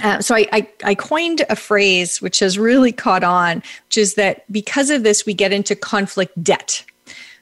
uh, 0.00 0.20
so 0.20 0.36
I, 0.36 0.46
I, 0.52 0.68
I 0.84 0.94
coined 0.94 1.44
a 1.50 1.56
phrase 1.56 2.22
which 2.22 2.38
has 2.38 2.56
really 2.56 2.92
caught 2.92 3.24
on 3.24 3.62
which 3.86 3.98
is 3.98 4.14
that 4.14 4.50
because 4.50 4.90
of 4.90 5.02
this 5.02 5.26
we 5.26 5.34
get 5.34 5.52
into 5.52 5.74
conflict 5.74 6.42
debt 6.42 6.84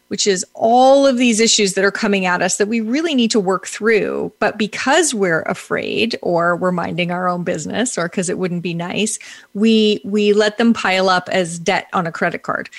which 0.09 0.27
is 0.27 0.45
all 0.55 1.07
of 1.07 1.19
these 1.19 1.41
issues 1.41 1.75
that 1.75 1.85
are 1.85 1.91
coming 1.91 2.27
at 2.27 2.43
us 2.43 2.57
that 2.57 2.69
we 2.69 2.81
really 2.81 3.15
need 3.15 3.31
to 3.31 3.41
work 3.41 3.67
through. 3.67 4.33
But 4.39 4.59
because 4.59 5.15
we're 5.15 5.43
afraid 5.43 6.19
or 6.23 6.57
we're 6.57 6.73
minding 6.73 7.11
our 7.11 7.29
own 7.29 7.45
business 7.45 7.99
or 7.99 8.09
because 8.09 8.29
it 8.29 8.39
wouldn't 8.39 8.63
be 8.63 8.75
nice, 8.75 9.19
we 9.55 10.01
we 10.05 10.33
let 10.33 10.59
them 10.59 10.73
pile 10.73 11.09
up 11.09 11.29
as 11.31 11.59
debt 11.59 11.89
on 11.93 12.07
a 12.07 12.13
credit 12.13 12.43
card 12.43 12.71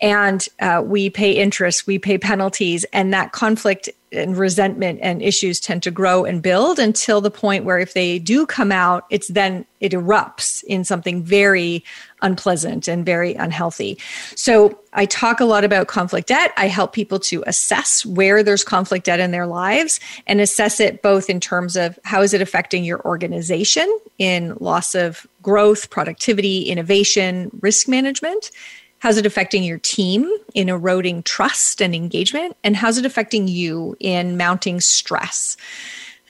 and 0.00 0.48
uh, 0.60 0.82
we 0.84 1.10
pay 1.10 1.32
interest, 1.32 1.86
we 1.86 1.98
pay 1.98 2.16
penalties, 2.16 2.84
and 2.92 3.12
that 3.12 3.32
conflict 3.32 3.88
and 4.12 4.36
resentment 4.36 4.98
and 5.02 5.22
issues 5.22 5.60
tend 5.60 5.82
to 5.82 5.90
grow 5.90 6.24
and 6.24 6.42
build 6.42 6.78
until 6.78 7.20
the 7.20 7.30
point 7.30 7.64
where 7.64 7.78
if 7.78 7.92
they 7.92 8.18
do 8.18 8.46
come 8.46 8.72
out, 8.72 9.04
it's 9.10 9.28
then 9.28 9.64
it 9.80 9.92
erupts 9.92 10.64
in 10.64 10.84
something 10.84 11.22
very 11.22 11.84
unpleasant 12.22 12.88
and 12.88 13.04
very 13.04 13.34
unhealthy. 13.34 13.98
So 14.34 14.78
I 14.92 15.06
talk 15.06 15.40
a 15.40 15.44
lot 15.44 15.64
about 15.64 15.88
conflict 15.88 16.28
debt. 16.28 16.52
I 16.56 16.66
help 16.68 16.92
people 16.92 17.18
to 17.20 17.44
assess 17.46 18.04
where 18.04 18.42
there's 18.42 18.64
conflict 18.64 19.06
debt 19.06 19.20
in 19.20 19.30
their 19.30 19.46
lives 19.46 20.00
and 20.26 20.40
assess 20.40 20.80
it 20.80 21.02
both 21.02 21.30
in 21.30 21.40
terms 21.40 21.76
of 21.76 21.98
how 22.04 22.22
is 22.22 22.34
it 22.34 22.40
affecting 22.40 22.84
your 22.84 23.00
organization 23.06 23.98
in 24.18 24.56
loss 24.60 24.94
of 24.94 25.26
growth, 25.42 25.90
productivity, 25.90 26.62
innovation, 26.64 27.50
risk 27.60 27.88
management 27.88 28.50
How's 29.00 29.16
it 29.16 29.24
affecting 29.24 29.64
your 29.64 29.78
team 29.78 30.30
in 30.54 30.68
eroding 30.68 31.22
trust 31.22 31.80
and 31.80 31.94
engagement? 31.94 32.54
And 32.62 32.76
how's 32.76 32.98
it 32.98 33.06
affecting 33.06 33.48
you 33.48 33.96
in 33.98 34.36
mounting 34.36 34.78
stress? 34.80 35.56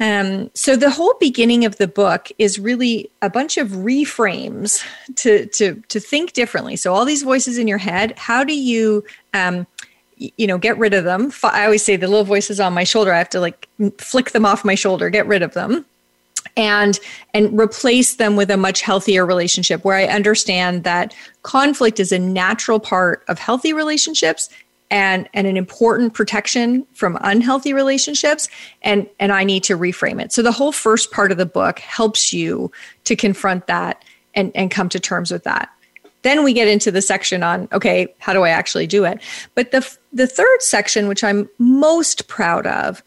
Um, 0.01 0.51
so 0.55 0.77
the 0.77 0.91
whole 0.91 1.15
beginning 1.21 1.67
of 1.67 1.77
the 1.77 1.87
book 1.87 2.33
is 2.39 2.59
really 2.59 3.11
a 3.21 3.29
bunch 3.29 3.59
of 3.59 3.69
reframes 3.69 4.83
to 5.17 5.47
to 5.47 5.75
to 5.89 6.01
think 6.01 6.33
differently. 6.33 6.77
So 6.77 6.95
all 6.95 7.05
these 7.05 7.23
voices 7.23 7.59
in 7.59 7.69
your 7.69 7.79
head, 7.79 8.19
how 8.19 8.43
do 8.43 8.59
you 8.59 9.05
um, 9.35 9.67
you 10.17 10.47
know 10.47 10.57
get 10.57 10.79
rid 10.79 10.95
of 10.95 11.05
them? 11.05 11.33
I 11.45 11.65
always 11.65 11.85
say 11.85 11.97
the 11.97 12.09
little 12.09 12.25
voices 12.25 12.61
on 12.61 12.73
my 12.73 12.85
shoulder. 12.85 13.13
I 13.13 13.19
have 13.19 13.29
to 13.31 13.41
like 13.41 13.69
flick 13.99 14.31
them 14.31 14.47
off 14.47 14.65
my 14.65 14.75
shoulder, 14.75 15.11
get 15.11 15.27
rid 15.27 15.43
of 15.43 15.53
them 15.53 15.85
and 16.57 16.99
and 17.35 17.59
replace 17.59 18.17
them 18.17 18.35
with 18.37 18.51
a 18.51 18.57
much 18.57 18.81
healthier 18.81 19.25
relationship 19.27 19.85
where 19.85 19.97
i 19.97 20.05
understand 20.05 20.85
that 20.85 21.15
conflict 21.43 22.01
is 22.01 22.13
a 22.13 22.19
natural 22.19 22.81
part 22.81 23.25
of 23.29 23.39
healthy 23.39 23.73
relationships 23.73 24.49
and 24.91 25.29
and 25.33 25.47
an 25.47 25.57
important 25.57 26.15
protection 26.15 26.87
from 26.93 27.19
unhealthy 27.21 27.73
relationships 27.73 28.49
and 28.83 29.09
and 29.19 29.33
i 29.33 29.45
need 29.45 29.63
to 29.65 29.77
reframe 29.77 30.23
it. 30.23 30.33
So 30.33 30.43
the 30.43 30.53
whole 30.53 30.73
first 30.73 31.11
part 31.11 31.33
of 31.33 31.39
the 31.39 31.47
book 31.47 31.79
helps 31.79 32.33
you 32.33 32.71
to 33.05 33.17
confront 33.17 33.67
that 33.67 34.05
and 34.35 34.53
and 34.55 34.71
come 34.71 34.89
to 34.91 35.01
terms 35.01 35.31
with 35.31 35.45
that. 35.45 35.71
Then 36.23 36.45
we 36.45 36.53
get 36.53 36.69
into 36.69 36.91
the 36.91 37.03
section 37.03 37.43
on 37.43 37.69
okay 37.73 38.13
how 38.19 38.33
do 38.33 38.43
i 38.43 38.51
actually 38.51 38.87
do 38.87 39.05
it? 39.05 39.23
But 39.55 39.71
the 39.71 39.89
the 40.13 40.27
third 40.27 40.63
section 40.63 41.09
which 41.09 41.25
i'm 41.25 41.49
most 41.59 42.29
proud 42.29 42.67
of 42.67 43.03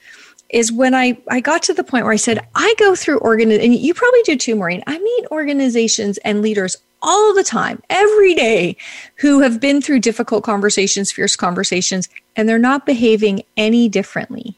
is 0.54 0.72
when 0.72 0.94
I, 0.94 1.18
I 1.30 1.40
got 1.40 1.64
to 1.64 1.74
the 1.74 1.84
point 1.84 2.06
where 2.06 2.14
I 2.14 2.18
said, 2.18 2.40
I 2.56 2.74
go 2.78 2.96
through 2.96 3.18
organ, 3.20 3.52
and 3.52 3.76
you 3.76 3.94
probably 3.94 4.22
do 4.24 4.38
too, 4.38 4.56
Maureen. 4.56 4.84
I 4.88 5.00
meet 5.00 5.26
organizations 5.32 6.20
and 6.20 6.42
leaders 6.42 6.78
all 7.02 7.34
the 7.34 7.44
time, 7.44 7.82
every 7.90 8.34
day, 8.34 8.78
who 9.16 9.42
have 9.42 9.60
been 9.60 9.82
through 9.82 10.00
difficult 10.00 10.44
conversations, 10.44 11.12
fierce 11.12 11.36
conversations, 11.36 12.08
and 12.36 12.48
they're 12.48 12.58
not 12.58 12.86
behaving 12.86 13.44
any 13.58 13.90
differently 13.90 14.58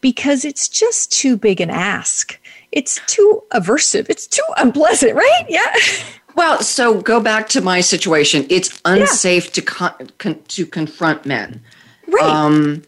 because 0.00 0.44
it's 0.44 0.68
just 0.68 1.10
too 1.10 1.36
big 1.36 1.60
an 1.60 1.70
ask. 1.70 2.38
It's 2.70 3.00
too 3.06 3.42
aversive. 3.52 4.10
It's 4.10 4.26
too 4.26 4.44
unpleasant, 4.58 5.14
right? 5.14 5.44
Yeah. 5.48 5.74
Well, 6.36 6.62
so 6.64 7.00
go 7.00 7.20
back 7.20 7.48
to 7.50 7.60
my 7.60 7.80
situation. 7.80 8.44
It's 8.50 8.80
unsafe 8.84 9.44
yeah. 9.44 9.50
to 9.52 9.62
con- 9.62 10.10
con- 10.18 10.42
to 10.48 10.66
confront 10.66 11.24
men. 11.24 11.62
Right. 12.08 12.24
Um, 12.24 12.82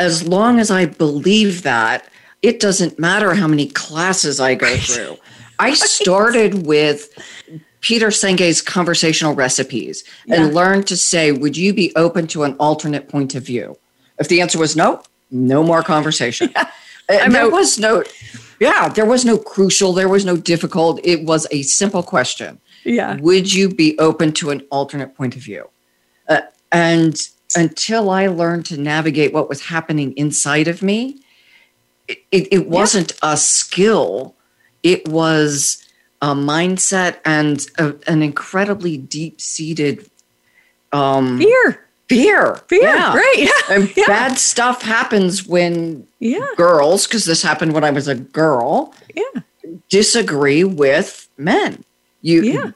as 0.00 0.26
long 0.26 0.58
as 0.58 0.70
I 0.70 0.86
believe 0.86 1.62
that, 1.62 2.08
it 2.42 2.58
doesn't 2.58 2.98
matter 2.98 3.34
how 3.34 3.46
many 3.46 3.68
classes 3.68 4.40
I 4.40 4.54
go 4.54 4.76
through. 4.76 5.18
I 5.58 5.74
started 5.74 6.66
with 6.66 7.10
Peter 7.82 8.10
Senge's 8.10 8.62
conversational 8.62 9.34
recipes 9.34 10.02
yeah. 10.24 10.36
and 10.36 10.54
learned 10.54 10.86
to 10.88 10.96
say, 10.96 11.32
Would 11.32 11.56
you 11.56 11.72
be 11.74 11.92
open 11.94 12.26
to 12.28 12.42
an 12.44 12.56
alternate 12.58 13.08
point 13.08 13.34
of 13.34 13.44
view? 13.44 13.78
If 14.18 14.28
the 14.28 14.40
answer 14.40 14.58
was 14.58 14.74
no, 14.74 15.02
no 15.30 15.62
more 15.62 15.82
conversation. 15.82 16.52
Yeah. 17.10 17.28
there 17.28 17.50
was 17.50 17.76
no, 17.76 18.04
yeah, 18.60 18.88
there 18.88 19.04
was 19.04 19.24
no 19.24 19.36
crucial, 19.36 19.92
there 19.92 20.08
was 20.08 20.24
no 20.24 20.36
difficult. 20.36 21.00
It 21.02 21.24
was 21.24 21.44
a 21.50 21.62
simple 21.62 22.04
question. 22.04 22.60
Yeah. 22.84 23.16
Would 23.16 23.52
you 23.52 23.68
be 23.68 23.98
open 23.98 24.30
to 24.34 24.50
an 24.50 24.62
alternate 24.70 25.16
point 25.16 25.34
of 25.34 25.42
view? 25.42 25.68
Uh, 26.28 26.42
and 26.70 27.20
until 27.56 28.10
I 28.10 28.26
learned 28.26 28.66
to 28.66 28.80
navigate 28.80 29.32
what 29.32 29.48
was 29.48 29.66
happening 29.66 30.12
inside 30.16 30.68
of 30.68 30.82
me, 30.82 31.20
it, 32.08 32.22
it, 32.30 32.48
it 32.52 32.68
wasn't 32.68 33.12
yeah. 33.22 33.32
a 33.32 33.36
skill, 33.36 34.34
it 34.82 35.08
was 35.08 35.86
a 36.22 36.34
mindset 36.34 37.18
and 37.24 37.66
a, 37.78 37.94
an 38.06 38.22
incredibly 38.22 38.96
deep 38.96 39.40
seated 39.40 40.08
um, 40.92 41.38
fear. 41.38 41.86
Fear. 42.08 42.56
Fear. 42.66 42.82
Yeah. 42.82 43.14
Right. 43.14 43.36
Yeah. 43.38 43.74
And 43.74 43.96
yeah. 43.96 44.04
bad 44.06 44.38
stuff 44.38 44.82
happens 44.82 45.46
when 45.46 46.06
yeah. 46.18 46.46
girls, 46.56 47.06
because 47.06 47.24
this 47.24 47.42
happened 47.42 47.72
when 47.72 47.84
I 47.84 47.90
was 47.90 48.08
a 48.08 48.16
girl, 48.16 48.92
yeah. 49.14 49.42
disagree 49.88 50.64
with 50.64 51.28
men. 51.38 51.84
You, 52.20 52.42
yeah. 52.42 52.70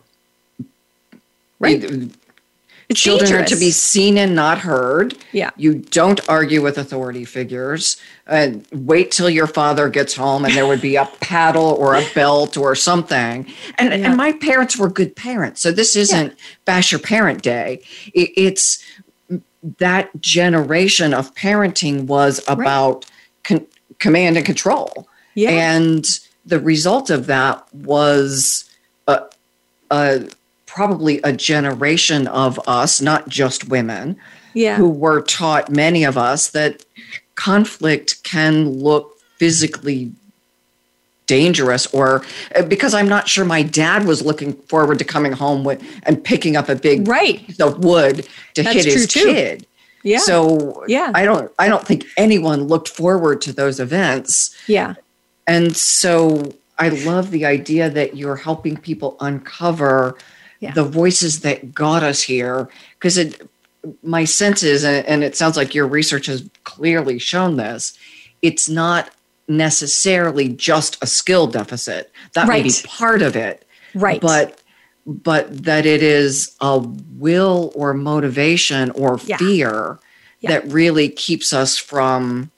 Right. 1.58 1.82
You, 1.82 2.10
it's 2.88 3.00
Children 3.00 3.30
dangerous. 3.30 3.52
are 3.52 3.54
to 3.54 3.60
be 3.60 3.70
seen 3.70 4.18
and 4.18 4.34
not 4.34 4.58
heard. 4.58 5.16
Yeah. 5.32 5.50
You 5.56 5.74
don't 5.74 6.26
argue 6.28 6.62
with 6.62 6.76
authority 6.76 7.24
figures. 7.24 7.96
And 8.26 8.66
wait 8.72 9.10
till 9.10 9.30
your 9.30 9.46
father 9.46 9.88
gets 9.88 10.14
home 10.14 10.44
and 10.44 10.54
there 10.54 10.66
would 10.66 10.80
be 10.80 10.96
a 10.96 11.06
paddle 11.20 11.76
or 11.78 11.94
a 11.94 12.06
belt 12.14 12.56
or 12.56 12.74
something. 12.74 13.46
And, 13.78 13.88
yeah. 13.88 14.08
and 14.08 14.16
my 14.16 14.32
parents 14.32 14.78
were 14.78 14.88
good 14.88 15.16
parents. 15.16 15.60
So 15.60 15.72
this 15.72 15.96
isn't 15.96 16.30
yeah. 16.30 16.44
bash 16.64 16.92
your 16.92 16.98
parent 17.00 17.42
day. 17.42 17.82
It, 18.12 18.30
it's 18.36 18.84
that 19.78 20.10
generation 20.20 21.14
of 21.14 21.34
parenting 21.34 22.04
was 22.04 22.42
about 22.48 22.94
right. 22.94 23.06
con- 23.44 23.66
command 23.98 24.36
and 24.36 24.44
control. 24.44 25.08
Yeah. 25.34 25.50
And 25.50 26.06
the 26.44 26.60
result 26.60 27.10
of 27.10 27.26
that 27.26 27.66
was 27.74 28.70
a, 29.08 29.22
a 29.90 30.28
probably 30.66 31.20
a 31.22 31.32
generation 31.32 32.26
of 32.28 32.60
us, 32.66 33.00
not 33.00 33.28
just 33.28 33.68
women, 33.68 34.16
yeah. 34.54 34.76
who 34.76 34.88
were 34.88 35.22
taught, 35.22 35.70
many 35.70 36.04
of 36.04 36.16
us, 36.16 36.50
that 36.50 36.84
conflict 37.34 38.22
can 38.22 38.70
look 38.70 39.18
physically 39.38 40.12
dangerous 41.26 41.86
or 41.86 42.22
uh, 42.54 42.62
because 42.62 42.94
I'm 42.94 43.08
not 43.08 43.28
sure 43.28 43.44
my 43.44 43.62
dad 43.62 44.06
was 44.06 44.22
looking 44.22 44.52
forward 44.52 44.98
to 44.98 45.04
coming 45.04 45.32
home 45.32 45.64
with 45.64 45.82
and 46.04 46.22
picking 46.22 46.56
up 46.56 46.68
a 46.68 46.74
big 46.74 47.08
right. 47.08 47.38
piece 47.38 47.60
of 47.60 47.82
wood 47.82 48.28
to 48.54 48.62
That's 48.62 48.76
hit 48.76 48.84
his 48.84 49.06
kid. 49.06 49.66
Yeah. 50.02 50.18
So 50.18 50.84
yeah. 50.86 51.12
I 51.14 51.24
don't 51.24 51.50
I 51.58 51.68
don't 51.68 51.86
think 51.86 52.04
anyone 52.16 52.64
looked 52.64 52.88
forward 52.88 53.40
to 53.42 53.52
those 53.52 53.80
events. 53.80 54.54
Yeah. 54.66 54.94
And 55.46 55.74
so 55.76 56.52
I 56.78 56.88
love 56.88 57.30
the 57.30 57.46
idea 57.46 57.88
that 57.90 58.16
you're 58.16 58.36
helping 58.36 58.76
people 58.76 59.16
uncover 59.20 60.16
yeah. 60.64 60.72
the 60.72 60.84
voices 60.84 61.40
that 61.40 61.74
got 61.74 62.02
us 62.02 62.22
here 62.22 62.68
because 62.98 63.18
it 63.18 63.48
my 64.02 64.24
sense 64.24 64.62
is, 64.62 64.84
and 64.84 65.22
it 65.22 65.36
sounds 65.36 65.56
like 65.56 65.74
your 65.74 65.86
research 65.86 66.26
has 66.26 66.48
clearly 66.64 67.18
shown 67.18 67.56
this, 67.56 67.98
it's 68.42 68.68
not 68.68 69.10
necessarily 69.46 70.48
just 70.48 71.02
a 71.02 71.06
skill 71.06 71.46
deficit. 71.46 72.10
That 72.32 72.48
right. 72.48 72.62
may 72.62 72.68
be 72.70 72.74
part 72.86 73.22
of 73.22 73.36
it. 73.36 73.66
Right. 73.94 74.20
But 74.20 74.60
but 75.06 75.64
that 75.64 75.84
it 75.84 76.02
is 76.02 76.56
a 76.62 76.78
will 76.78 77.72
or 77.74 77.92
motivation 77.92 78.90
or 78.92 79.20
yeah. 79.26 79.36
fear 79.36 79.98
yeah. 80.40 80.50
that 80.50 80.72
really 80.72 81.10
keeps 81.10 81.52
us 81.52 81.76
from 81.76 82.50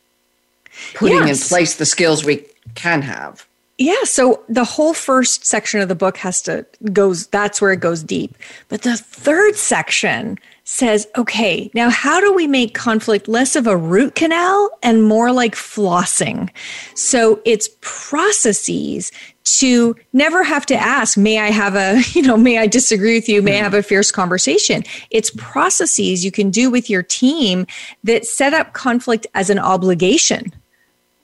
putting 0.95 1.27
yes. 1.27 1.43
in 1.43 1.49
place 1.49 1.75
the 1.75 1.87
skills 1.87 2.25
we 2.25 2.47
can 2.77 3.03
have. 3.03 3.46
Yeah, 3.79 4.05
so 4.05 4.43
the 4.49 4.65
whole 4.65 4.95
first 4.95 5.45
section 5.45 5.81
of 5.81 5.89
the 5.89 5.95
book 5.95 6.17
has 6.19 6.41
to 6.43 6.65
goes 6.95 7.27
that's 7.27 7.61
where 7.61 7.73
it 7.73 7.81
goes 7.81 8.03
deep. 8.03 8.35
But 8.69 8.83
the 8.83 8.97
third 8.97 9.57
section 9.57 10.39
says, 10.65 11.07
okay, 11.17 11.71
now 11.75 11.91
how 11.91 12.19
do 12.19 12.33
we 12.33 12.47
make 12.47 12.73
conflict 12.73 13.29
less 13.29 13.55
of 13.55 13.67
a 13.67 13.77
root 13.77 14.15
canal 14.15 14.71
and 14.83 15.05
more 15.05 15.31
like 15.31 15.55
flossing? 15.55 16.49
So 16.95 17.43
it's 17.45 17.69
processes 17.83 19.13
to 19.45 19.95
never 20.15 20.43
have 20.43 20.65
to 20.67 20.75
ask, 20.75 21.19
may 21.19 21.39
I 21.39 21.51
have 21.51 21.77
a, 21.77 22.03
you 22.13 22.23
know, 22.23 22.39
may 22.39 22.59
I 22.59 22.67
disagree 22.67 23.15
with 23.15 23.29
you? 23.29 23.43
May 23.43 23.61
I 23.61 23.63
have 23.63 23.75
a 23.75 23.83
fierce 23.83 24.11
conversation? 24.11 24.85
It's 25.11 25.31
processes 25.37 26.25
you 26.25 26.33
can 26.33 26.51
do 26.51 26.71
with 26.71 26.89
your 26.89 27.03
team 27.03 27.67
that 28.05 28.25
set 28.25 28.55
up 28.55 28.73
conflict 28.73 29.27
as 29.35 29.51
an 29.51 29.59
obligation 29.59 30.53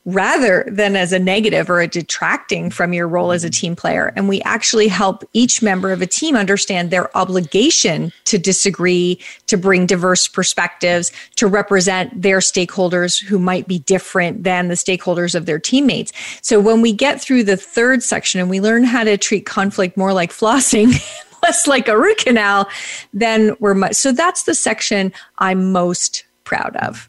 rather 0.05 0.65
than 0.69 0.97
as 0.97 1.13
a 1.13 1.19
negative 1.19 1.71
or 1.71 1.81
a 1.81 1.87
detracting 1.87 2.71
from 2.71 2.93
your 2.93 3.07
role 3.07 3.31
as 3.31 3.45
a 3.45 3.47
mm-hmm. 3.47 3.61
team 3.61 3.77
player. 3.77 4.13
And 4.17 4.29
we 4.29 4.43
actually 4.43 4.89
help 4.89 5.25
each 5.33 5.63
member 5.63 5.93
of 5.93 6.03
a 6.03 6.07
team 6.07 6.35
understand 6.35 6.91
their 6.91 7.17
obligation 7.17 8.13
to 8.25 8.39
disagree, 8.39 9.21
to 9.47 9.57
bring 9.57 9.87
diverse 9.87 10.27
perspectives, 10.27 11.13
to 11.37 11.47
represent 11.47 12.21
their 12.21 12.39
stakeholders 12.39 13.23
who 13.23 13.39
might 13.39 13.69
be 13.69 13.79
different 13.81 14.43
than 14.43 14.69
the 14.69 14.75
stakeholders 14.75 15.35
of 15.35 15.47
their 15.47 15.59
teammates. 15.59 16.13
So 16.43 16.59
when 16.59 16.81
we 16.81 16.93
get 16.93 17.21
through 17.21 17.45
the 17.45 17.57
third 17.57 18.03
section 18.03 18.41
and 18.41 18.51
we 18.51 18.61
learn 18.61 18.85
how 18.85 19.05
to 19.05 19.17
treat 19.17 19.47
conflict 19.47 19.97
more 19.97 20.13
like 20.13 20.33
flossing, 20.33 20.93
less 21.43 21.67
like 21.67 21.89
a 21.89 21.99
root 21.99 22.19
canal, 22.19 22.69
then 23.13 23.55
we're 23.61 23.75
much. 23.75 23.95
So 23.95 24.13
that's 24.13 24.45
the 24.45 24.55
section 24.55 25.13
I'm 25.39 25.71
most 25.73 26.25
proud 26.45 26.77
of. 26.77 27.09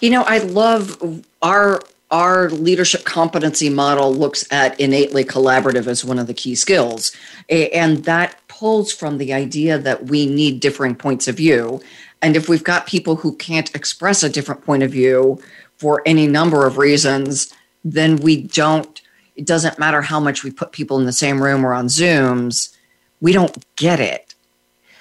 You 0.00 0.10
know, 0.10 0.22
I 0.22 0.38
love 0.38 1.22
our 1.42 1.80
our 2.12 2.50
leadership 2.50 3.04
competency 3.04 3.70
model 3.70 4.14
looks 4.14 4.46
at 4.52 4.78
innately 4.78 5.24
collaborative 5.24 5.86
as 5.86 6.04
one 6.04 6.18
of 6.18 6.26
the 6.26 6.34
key 6.34 6.54
skills. 6.54 7.10
And 7.48 8.04
that 8.04 8.36
pulls 8.48 8.92
from 8.92 9.16
the 9.16 9.32
idea 9.32 9.78
that 9.78 10.04
we 10.04 10.26
need 10.26 10.60
differing 10.60 10.94
points 10.94 11.26
of 11.26 11.38
view. 11.38 11.80
And 12.20 12.36
if 12.36 12.48
we've 12.50 12.62
got 12.62 12.86
people 12.86 13.16
who 13.16 13.34
can't 13.36 13.74
express 13.74 14.22
a 14.22 14.28
different 14.28 14.62
point 14.62 14.82
of 14.82 14.90
view 14.92 15.42
for 15.78 16.02
any 16.04 16.26
number 16.26 16.66
of 16.66 16.76
reasons, 16.76 17.52
then 17.82 18.16
we 18.16 18.42
don't, 18.42 19.00
it 19.34 19.46
doesn't 19.46 19.78
matter 19.78 20.02
how 20.02 20.20
much 20.20 20.44
we 20.44 20.50
put 20.50 20.70
people 20.70 20.98
in 20.98 21.06
the 21.06 21.12
same 21.12 21.42
room 21.42 21.64
or 21.64 21.72
on 21.72 21.86
Zooms, 21.86 22.76
we 23.22 23.32
don't 23.32 23.56
get 23.76 23.98
it. 23.98 24.34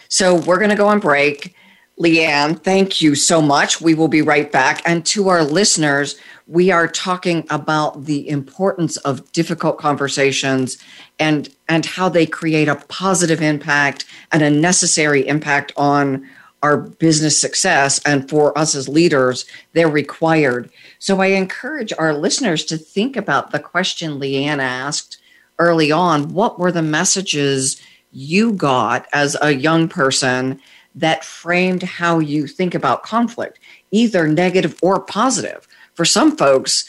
So 0.07 0.35
we're 0.35 0.57
going 0.57 0.71
to 0.71 0.77
go 0.77 0.87
on 0.87 0.99
break. 0.99 1.55
Liane, 2.01 2.55
thank 2.55 2.99
you 2.99 3.13
so 3.13 3.43
much. 3.43 3.79
We 3.79 3.93
will 3.93 4.07
be 4.07 4.23
right 4.23 4.51
back. 4.51 4.81
And 4.87 5.05
to 5.05 5.29
our 5.29 5.43
listeners, 5.43 6.15
we 6.47 6.71
are 6.71 6.87
talking 6.87 7.45
about 7.51 8.05
the 8.05 8.27
importance 8.27 8.97
of 8.97 9.31
difficult 9.33 9.77
conversations 9.77 10.79
and 11.19 11.47
and 11.69 11.85
how 11.85 12.09
they 12.09 12.25
create 12.25 12.67
a 12.67 12.75
positive 12.75 13.39
impact 13.39 14.05
and 14.31 14.41
a 14.41 14.49
necessary 14.49 15.27
impact 15.27 15.73
on 15.77 16.27
our 16.63 16.75
business 16.75 17.39
success 17.39 18.01
and 18.03 18.27
for 18.27 18.57
us 18.57 18.73
as 18.73 18.89
leaders 18.89 19.45
they're 19.73 19.89
required 19.89 20.69
so 20.99 21.21
i 21.21 21.27
encourage 21.27 21.91
our 21.97 22.13
listeners 22.13 22.63
to 22.65 22.77
think 22.77 23.15
about 23.15 23.51
the 23.51 23.59
question 23.59 24.19
liane 24.19 24.59
asked 24.59 25.17
early 25.57 25.91
on 25.91 26.33
what 26.33 26.59
were 26.59 26.71
the 26.71 26.81
messages 26.81 27.81
you 28.11 28.53
got 28.53 29.07
as 29.13 29.35
a 29.41 29.53
young 29.53 29.87
person 29.87 30.59
that 30.95 31.23
framed 31.23 31.83
how 31.83 32.19
you 32.19 32.47
think 32.47 32.75
about 32.75 33.03
conflict 33.03 33.59
either 33.91 34.27
negative 34.27 34.77
or 34.81 34.99
positive 34.99 35.67
for 35.93 36.05
some 36.05 36.35
folks, 36.37 36.85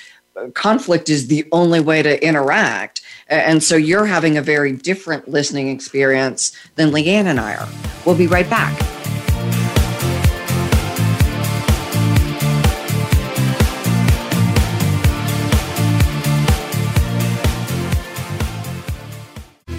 conflict 0.54 1.08
is 1.08 1.28
the 1.28 1.46
only 1.52 1.80
way 1.80 2.02
to 2.02 2.24
interact. 2.24 3.02
And 3.28 3.62
so 3.62 3.76
you're 3.76 4.06
having 4.06 4.36
a 4.36 4.42
very 4.42 4.72
different 4.72 5.28
listening 5.28 5.68
experience 5.68 6.56
than 6.76 6.92
Liane 6.92 7.26
and 7.26 7.40
I 7.40 7.56
are. 7.56 7.68
We'll 8.04 8.16
be 8.16 8.26
right 8.26 8.48
back. 8.48 8.91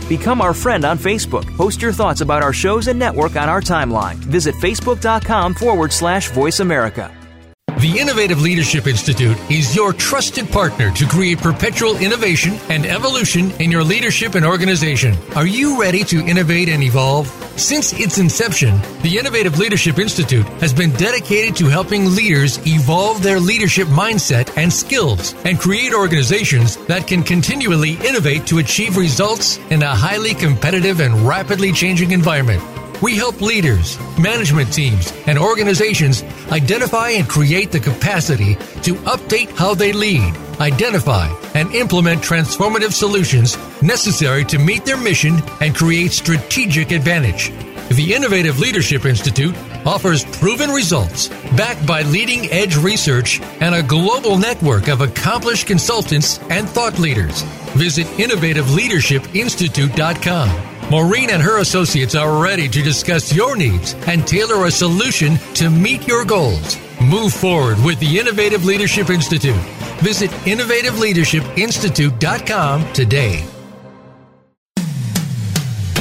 Become 0.08 0.42
our 0.42 0.54
friend 0.54 0.86
on 0.86 0.98
Facebook. 0.98 1.46
Post 1.58 1.82
your 1.82 1.92
thoughts 1.92 2.22
about 2.22 2.44
our 2.44 2.54
shows 2.54 2.88
and 2.88 3.00
network 3.00 3.36
on 3.36 3.50
our 3.50 3.62
timeline. 3.62 4.16
Visit 4.16 4.56
facebook.com 4.56 5.54
forward 5.54 5.92
slash 5.92 6.30
voice 6.32 6.60
America. 6.60 7.12
The 7.80 8.00
Innovative 8.00 8.42
Leadership 8.42 8.88
Institute 8.88 9.38
is 9.52 9.76
your 9.76 9.92
trusted 9.94 10.50
partner 10.50 10.92
to 10.92 11.06
create 11.06 11.40
perpetual 11.40 11.98
innovation 11.98 12.54
and 12.70 12.86
evolution 12.86 13.52
in 13.60 13.72
your 13.72 13.84
leadership 13.84 14.36
and 14.36 14.46
organization. 14.46 15.18
Are 15.36 15.48
you 15.48 15.82
ready 15.82 16.04
to 16.06 16.26
innovate 16.26 16.70
and 16.70 16.84
evolve? 16.84 17.43
Since 17.56 17.94
its 17.94 18.18
inception, 18.18 18.82
the 19.04 19.18
Innovative 19.20 19.60
Leadership 19.60 20.00
Institute 20.00 20.46
has 20.60 20.74
been 20.74 20.90
dedicated 20.94 21.56
to 21.58 21.68
helping 21.68 22.16
leaders 22.16 22.58
evolve 22.66 23.22
their 23.22 23.40
leadership 23.40 23.88
mindset 23.90 24.58
and 24.58 24.74
skills 24.74 25.36
and 25.46 25.60
create 25.60 25.94
organizations 25.94 26.78
that 26.88 27.06
can 27.08 27.22
continually 27.22 27.94
innovate 28.06 28.48
to 28.48 28.58
achieve 28.58 28.98
results 28.98 29.60
in 29.70 29.84
a 29.84 29.96
highly 29.96 30.34
competitive 30.34 31.00
and 31.00 31.14
rapidly 31.28 31.72
changing 31.72 32.12
environment. 32.12 32.62
We 33.04 33.18
help 33.18 33.40
leaders, 33.40 34.00
management 34.18 34.74
teams, 34.74 35.14
and 35.28 35.38
organizations 35.38 36.24
identify 36.52 37.10
and 37.10 37.30
create 37.30 37.72
the 37.72 37.80
capacity 37.80 38.56
to 38.82 38.96
update 39.06 39.56
how 39.56 39.76
they 39.76 39.94
lead, 39.94 40.34
identify, 40.64 41.28
and 41.54 41.76
implement 41.76 42.22
transformative 42.22 42.94
solutions 42.94 43.58
necessary 43.82 44.46
to 44.46 44.58
meet 44.58 44.86
their 44.86 44.96
mission 44.98 45.42
and 45.62 45.76
create 45.76 46.12
strategic 46.12 46.92
advantage. 46.92 47.52
The 47.90 48.14
Innovative 48.14 48.60
Leadership 48.60 49.06
Institute 49.06 49.56
offers 49.86 50.24
proven 50.38 50.70
results 50.72 51.28
backed 51.58 51.86
by 51.86 52.04
leading 52.04 52.50
edge 52.52 52.78
research 52.78 53.42
and 53.60 53.76
a 53.76 53.84
global 53.84 54.38
network 54.38 54.88
of 54.88 55.02
accomplished 55.02 55.68
consultants 55.68 56.40
and 56.50 56.70
thought 56.70 56.98
leaders. 56.98 57.42
Visit 57.76 58.08
innovativeleadershipinstitute.com 58.18 60.74
Maureen 60.90 61.32
and 61.32 61.42
her 61.42 61.60
associates 61.60 62.14
are 62.14 62.42
ready 62.42 62.68
to 62.68 62.82
discuss 62.82 63.34
your 63.34 63.56
needs 63.56 63.96
and 64.06 64.28
tailor 64.28 64.66
a 64.66 64.72
solution 64.72 65.38
to 65.56 65.70
meet 65.70 66.08
your 66.08 66.26
goals. 66.26 66.78
Move 67.02 67.34
forward 67.34 67.84
with 67.84 68.00
the 68.00 68.20
Innovative 68.20 68.66
Leadership 68.66 69.10
Institute. 69.10 69.56
Visit 70.04 70.32
innovativeleadershipinstitute.com 70.32 72.94
today. 72.94 73.46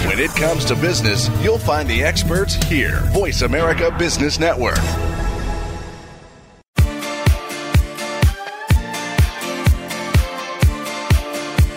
When 0.06 0.18
it 0.18 0.30
comes 0.32 0.64
to 0.66 0.74
business, 0.74 1.30
you'll 1.40 1.58
find 1.58 1.88
the 1.88 2.02
experts 2.02 2.54
here. 2.54 2.98
Voice 3.12 3.42
America 3.42 3.94
Business 3.96 4.40
Network. 4.40 4.78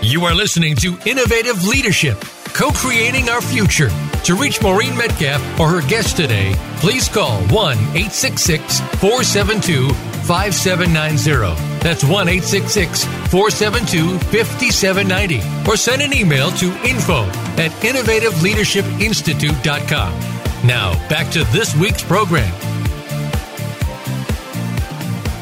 You 0.02 0.26
are 0.26 0.34
listening 0.34 0.76
to 0.78 0.98
Innovative 1.06 1.68
Leadership 1.68 2.18
co 2.56 2.72
creating 2.72 3.30
our 3.30 3.42
future. 3.42 3.90
To 4.24 4.36
reach 4.36 4.62
Maureen 4.62 4.98
Metcalf 4.98 5.42
or 5.60 5.68
her 5.68 5.88
guest 5.88 6.18
today, 6.18 6.56
please 6.78 7.08
call 7.08 7.42
1 7.48 7.78
866 7.78 8.80
472 8.80 9.90
5790. 10.26 11.75
That's 11.86 12.04
1 12.04 12.28
866 12.28 13.06
472 13.30 14.18
5790. 14.18 15.70
Or 15.70 15.78
send 15.78 16.02
an 16.02 16.14
email 16.14 16.50
to 16.54 16.74
info 16.84 17.26
at 17.62 17.70
innovativeleadershipinstitute.com. 17.86 20.68
Now, 20.68 20.94
back 21.10 21.32
to 21.34 21.44
this 21.54 21.76
week's 21.76 22.02
program. 22.02 22.52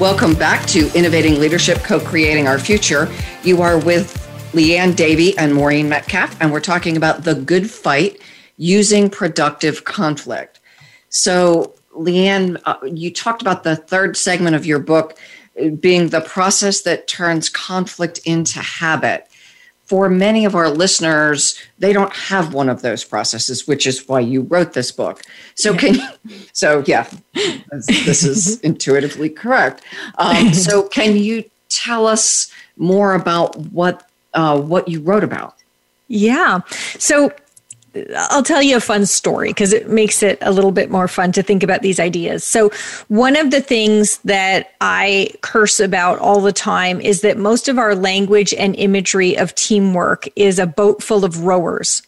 Welcome 0.02 0.34
back 0.34 0.68
to 0.68 0.92
Innovating 0.94 1.40
Leadership, 1.40 1.78
Co 1.78 2.02
Creating 2.02 2.50
Our 2.50 2.60
Future. 2.60 3.10
You 3.44 3.62
are 3.62 3.80
with 3.80 4.20
Liane 4.54 4.96
Davey 4.96 5.38
and 5.38 5.56
Maureen 5.56 5.88
Metcalf, 5.88 6.36
and 6.42 6.52
we're 6.52 6.60
talking 6.60 6.98
about 6.98 7.24
the 7.24 7.36
good 7.36 7.72
fight 7.72 8.20
using 8.58 9.10
productive 9.10 9.86
conflict. 9.86 10.60
So, 11.08 11.74
Liane, 11.96 12.58
uh, 12.66 12.76
you 12.84 13.14
talked 13.14 13.42
about 13.42 13.64
the 13.64 13.78
third 13.78 14.18
segment 14.18 14.58
of 14.58 14.66
your 14.66 14.80
book 14.80 15.18
being 15.80 16.10
the 16.10 16.22
process 16.22 16.82
that 16.82 17.08
turns 17.08 17.50
conflict 17.50 18.20
into 18.26 18.60
habit. 18.60 19.28
for 19.86 20.10
many 20.10 20.46
of 20.46 20.56
our 20.56 20.70
listeners, 20.70 21.60
they 21.78 21.92
don't 21.92 22.14
have 22.14 22.54
one 22.54 22.70
of 22.70 22.82
those 22.82 23.04
processes, 23.04 23.68
which 23.68 23.86
is 23.86 24.08
why 24.08 24.20
you 24.20 24.42
wrote 24.44 24.74
this 24.74 24.92
book. 24.92 25.22
So 25.56 25.76
can 25.76 25.98
so 26.54 26.84
yeah, 26.88 27.08
this 27.88 28.24
is 28.24 28.60
intuitively 28.70 29.30
correct. 29.30 29.84
Um, 30.18 30.54
so 30.54 30.88
can 30.88 31.18
you 31.18 31.44
tell 31.70 32.08
us 32.08 32.52
more 32.78 33.14
about 33.14 33.58
what 33.58 34.10
uh, 34.34 34.60
what 34.60 34.88
you 34.88 35.02
wrote 35.02 35.24
about? 35.24 35.56
Yeah. 36.08 36.62
So 36.98 37.32
I'll 38.16 38.44
tell 38.44 38.62
you 38.62 38.78
a 38.78 38.82
fun 38.82 39.06
story 39.06 39.50
because 39.50 39.72
it 39.72 39.90
makes 39.90 40.24
it 40.24 40.40
a 40.42 40.52
little 40.52 40.72
bit 40.72 40.90
more 40.90 41.08
fun 41.08 41.32
to 41.34 41.44
think 41.44 41.62
about 41.62 41.82
these 41.82 42.00
ideas. 42.00 42.44
So, 42.44 42.72
one 43.08 43.36
of 43.36 43.52
the 43.52 43.62
things 43.62 44.18
that 44.20 44.74
I 44.82 45.30
curse 45.42 45.80
about 45.80 46.20
all 46.20 46.42
the 46.42 46.52
time 46.54 47.00
is 47.00 47.22
that 47.22 47.38
most 47.38 47.68
of 47.68 47.78
our 47.78 47.96
language 47.96 48.54
and 48.54 48.76
imagery 48.76 49.38
of 49.38 49.54
teamwork 49.56 50.28
is 50.36 50.58
a 50.58 50.66
boat 50.66 51.04
full 51.04 51.24
of 51.24 51.44
rowers. 51.44 52.02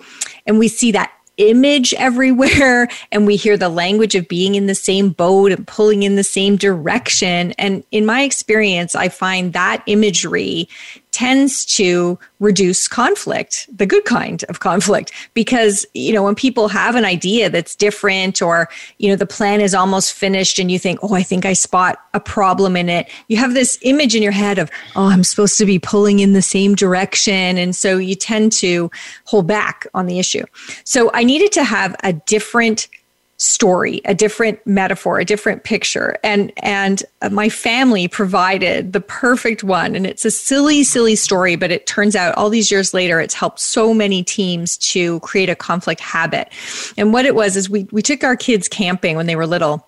And 0.47 0.57
we 0.57 0.67
see 0.67 0.91
that 0.93 1.11
image 1.37 1.93
everywhere 1.95 2.87
and 3.11 3.25
we 3.25 3.35
hear 3.35 3.57
the 3.57 3.69
language 3.69 4.15
of 4.15 4.27
being 4.27 4.55
in 4.55 4.67
the 4.67 4.75
same 4.75 5.09
boat 5.09 5.51
and 5.51 5.67
pulling 5.67 6.03
in 6.03 6.15
the 6.15 6.23
same 6.23 6.55
direction. 6.55 7.51
And 7.53 7.83
in 7.91 8.05
my 8.05 8.23
experience, 8.23 8.95
I 8.95 9.09
find 9.09 9.53
that 9.53 9.83
imagery 9.85 10.67
tends 11.15 11.63
to 11.63 12.19
reduce 12.41 12.89
conflict, 12.89 13.69
the 13.73 13.85
good 13.85 14.03
kind 14.03 14.43
of 14.49 14.59
conflict, 14.59 15.13
because, 15.33 15.85
you 15.93 16.11
know, 16.11 16.21
when 16.21 16.35
people 16.35 16.67
have 16.67 16.95
an 16.95 17.05
idea 17.05 17.49
that's 17.49 17.73
different 17.73 18.41
or, 18.41 18.67
you 18.97 19.09
know, 19.09 19.15
the 19.15 19.25
plan 19.25 19.61
is 19.61 19.73
almost 19.73 20.11
finished 20.11 20.59
and 20.59 20.69
you 20.69 20.77
think, 20.77 20.99
oh, 21.01 21.13
I 21.13 21.23
think 21.23 21.45
I 21.45 21.53
spot 21.53 21.99
a 22.13 22.19
problem 22.19 22.75
in 22.75 22.89
it, 22.89 23.07
you 23.29 23.37
have 23.37 23.53
this 23.53 23.79
image 23.83 24.13
in 24.13 24.21
your 24.21 24.33
head 24.33 24.59
of, 24.59 24.69
oh, 24.97 25.05
I'm 25.05 25.23
supposed 25.23 25.57
to 25.59 25.65
be 25.65 25.79
pulling 25.79 26.19
in 26.19 26.33
the 26.33 26.41
same 26.41 26.75
direction. 26.75 27.57
And 27.57 27.73
so 27.73 27.97
you 27.97 28.15
tend 28.15 28.51
to 28.53 28.91
hold 29.23 29.47
back 29.47 29.87
on 29.93 30.07
the 30.07 30.19
issue. 30.19 30.43
So 30.83 31.11
I 31.13 31.23
needed 31.23 31.53
to 31.53 31.63
have 31.63 31.95
a 32.03 32.11
different 32.11 32.89
story 33.37 34.01
a 34.05 34.13
different 34.13 34.65
metaphor 34.65 35.19
a 35.19 35.25
different 35.25 35.63
picture. 35.63 36.17
And 36.23 36.53
and 36.57 37.03
uh, 37.21 37.29
my 37.29 37.49
family 37.49 38.07
provided 38.07 38.93
the 38.93 39.01
perfect 39.01 39.63
one. 39.63 39.95
And 39.95 40.07
it's 40.07 40.23
a 40.23 40.31
silly 40.31 40.83
silly 40.83 41.15
story 41.15 41.55
but 41.55 41.71
it 41.71 41.85
turns 41.85 42.15
out 42.15 42.35
all 42.35 42.49
these 42.49 42.71
years 42.71 42.93
later 42.93 43.19
it's 43.19 43.33
helped 43.33 43.59
so 43.59 43.93
many 43.93 44.23
teams 44.23 44.77
to 44.77 45.19
create 45.19 45.49
a 45.49 45.55
conflict 45.55 45.99
habit. 45.99 46.49
And 46.97 47.11
what 47.11 47.25
it 47.25 47.35
was 47.35 47.57
is 47.57 47.69
we 47.69 47.87
we 47.91 48.01
took 48.01 48.23
our 48.23 48.37
kids 48.37 48.67
camping 48.67 49.17
when 49.17 49.25
they 49.25 49.35
were 49.35 49.47
little. 49.47 49.85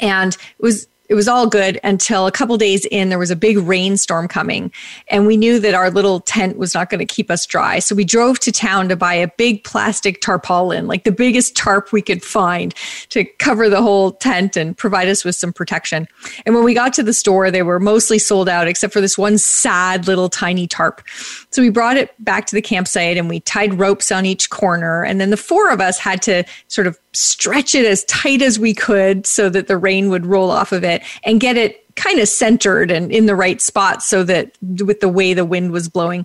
And 0.00 0.34
it 0.34 0.62
was 0.62 0.86
it 1.08 1.14
was 1.14 1.26
all 1.26 1.46
good 1.46 1.80
until 1.82 2.26
a 2.26 2.32
couple 2.32 2.56
days 2.56 2.84
in 2.86 3.08
there 3.08 3.18
was 3.18 3.30
a 3.30 3.36
big 3.36 3.58
rainstorm 3.58 4.28
coming 4.28 4.70
and 5.08 5.26
we 5.26 5.36
knew 5.36 5.58
that 5.58 5.74
our 5.74 5.90
little 5.90 6.20
tent 6.20 6.58
was 6.58 6.74
not 6.74 6.90
going 6.90 6.98
to 6.98 7.06
keep 7.06 7.30
us 7.30 7.46
dry. 7.46 7.78
So 7.78 7.94
we 7.94 8.04
drove 8.04 8.38
to 8.40 8.52
town 8.52 8.88
to 8.88 8.96
buy 8.96 9.14
a 9.14 9.28
big 9.28 9.64
plastic 9.64 10.20
tarpaulin 10.20 10.86
like 10.86 11.04
the 11.04 11.12
biggest 11.12 11.56
tarp 11.56 11.92
we 11.92 12.02
could 12.02 12.22
find 12.22 12.74
to 13.10 13.24
cover 13.38 13.68
the 13.68 13.82
whole 13.82 14.12
tent 14.12 14.56
and 14.56 14.76
provide 14.76 15.08
us 15.08 15.24
with 15.24 15.34
some 15.34 15.52
protection. 15.52 16.06
And 16.44 16.54
when 16.54 16.64
we 16.64 16.74
got 16.74 16.92
to 16.94 17.02
the 17.02 17.14
store 17.14 17.50
they 17.50 17.62
were 17.62 17.80
mostly 17.80 18.18
sold 18.18 18.48
out 18.48 18.68
except 18.68 18.92
for 18.92 19.00
this 19.00 19.16
one 19.16 19.38
sad 19.38 20.06
little 20.06 20.28
tiny 20.28 20.66
tarp. 20.66 21.02
So 21.50 21.62
we 21.62 21.70
brought 21.70 21.96
it 21.96 22.12
back 22.22 22.46
to 22.46 22.54
the 22.54 22.62
campsite 22.62 23.16
and 23.16 23.28
we 23.28 23.40
tied 23.40 23.78
ropes 23.78 24.12
on 24.12 24.26
each 24.26 24.50
corner 24.50 25.04
and 25.04 25.20
then 25.20 25.30
the 25.30 25.36
four 25.36 25.70
of 25.70 25.80
us 25.80 25.98
had 25.98 26.20
to 26.22 26.44
sort 26.68 26.86
of 26.86 26.98
stretch 27.18 27.74
it 27.74 27.84
as 27.84 28.04
tight 28.04 28.42
as 28.42 28.58
we 28.58 28.72
could 28.72 29.26
so 29.26 29.48
that 29.48 29.66
the 29.66 29.76
rain 29.76 30.08
would 30.08 30.24
roll 30.24 30.50
off 30.50 30.70
of 30.72 30.84
it 30.84 31.02
and 31.24 31.40
get 31.40 31.56
it 31.56 31.84
kind 31.96 32.20
of 32.20 32.28
centered 32.28 32.92
and 32.92 33.10
in 33.10 33.26
the 33.26 33.34
right 33.34 33.60
spot 33.60 34.04
so 34.04 34.22
that 34.22 34.52
with 34.62 35.00
the 35.00 35.08
way 35.08 35.34
the 35.34 35.44
wind 35.44 35.72
was 35.72 35.88
blowing. 35.88 36.24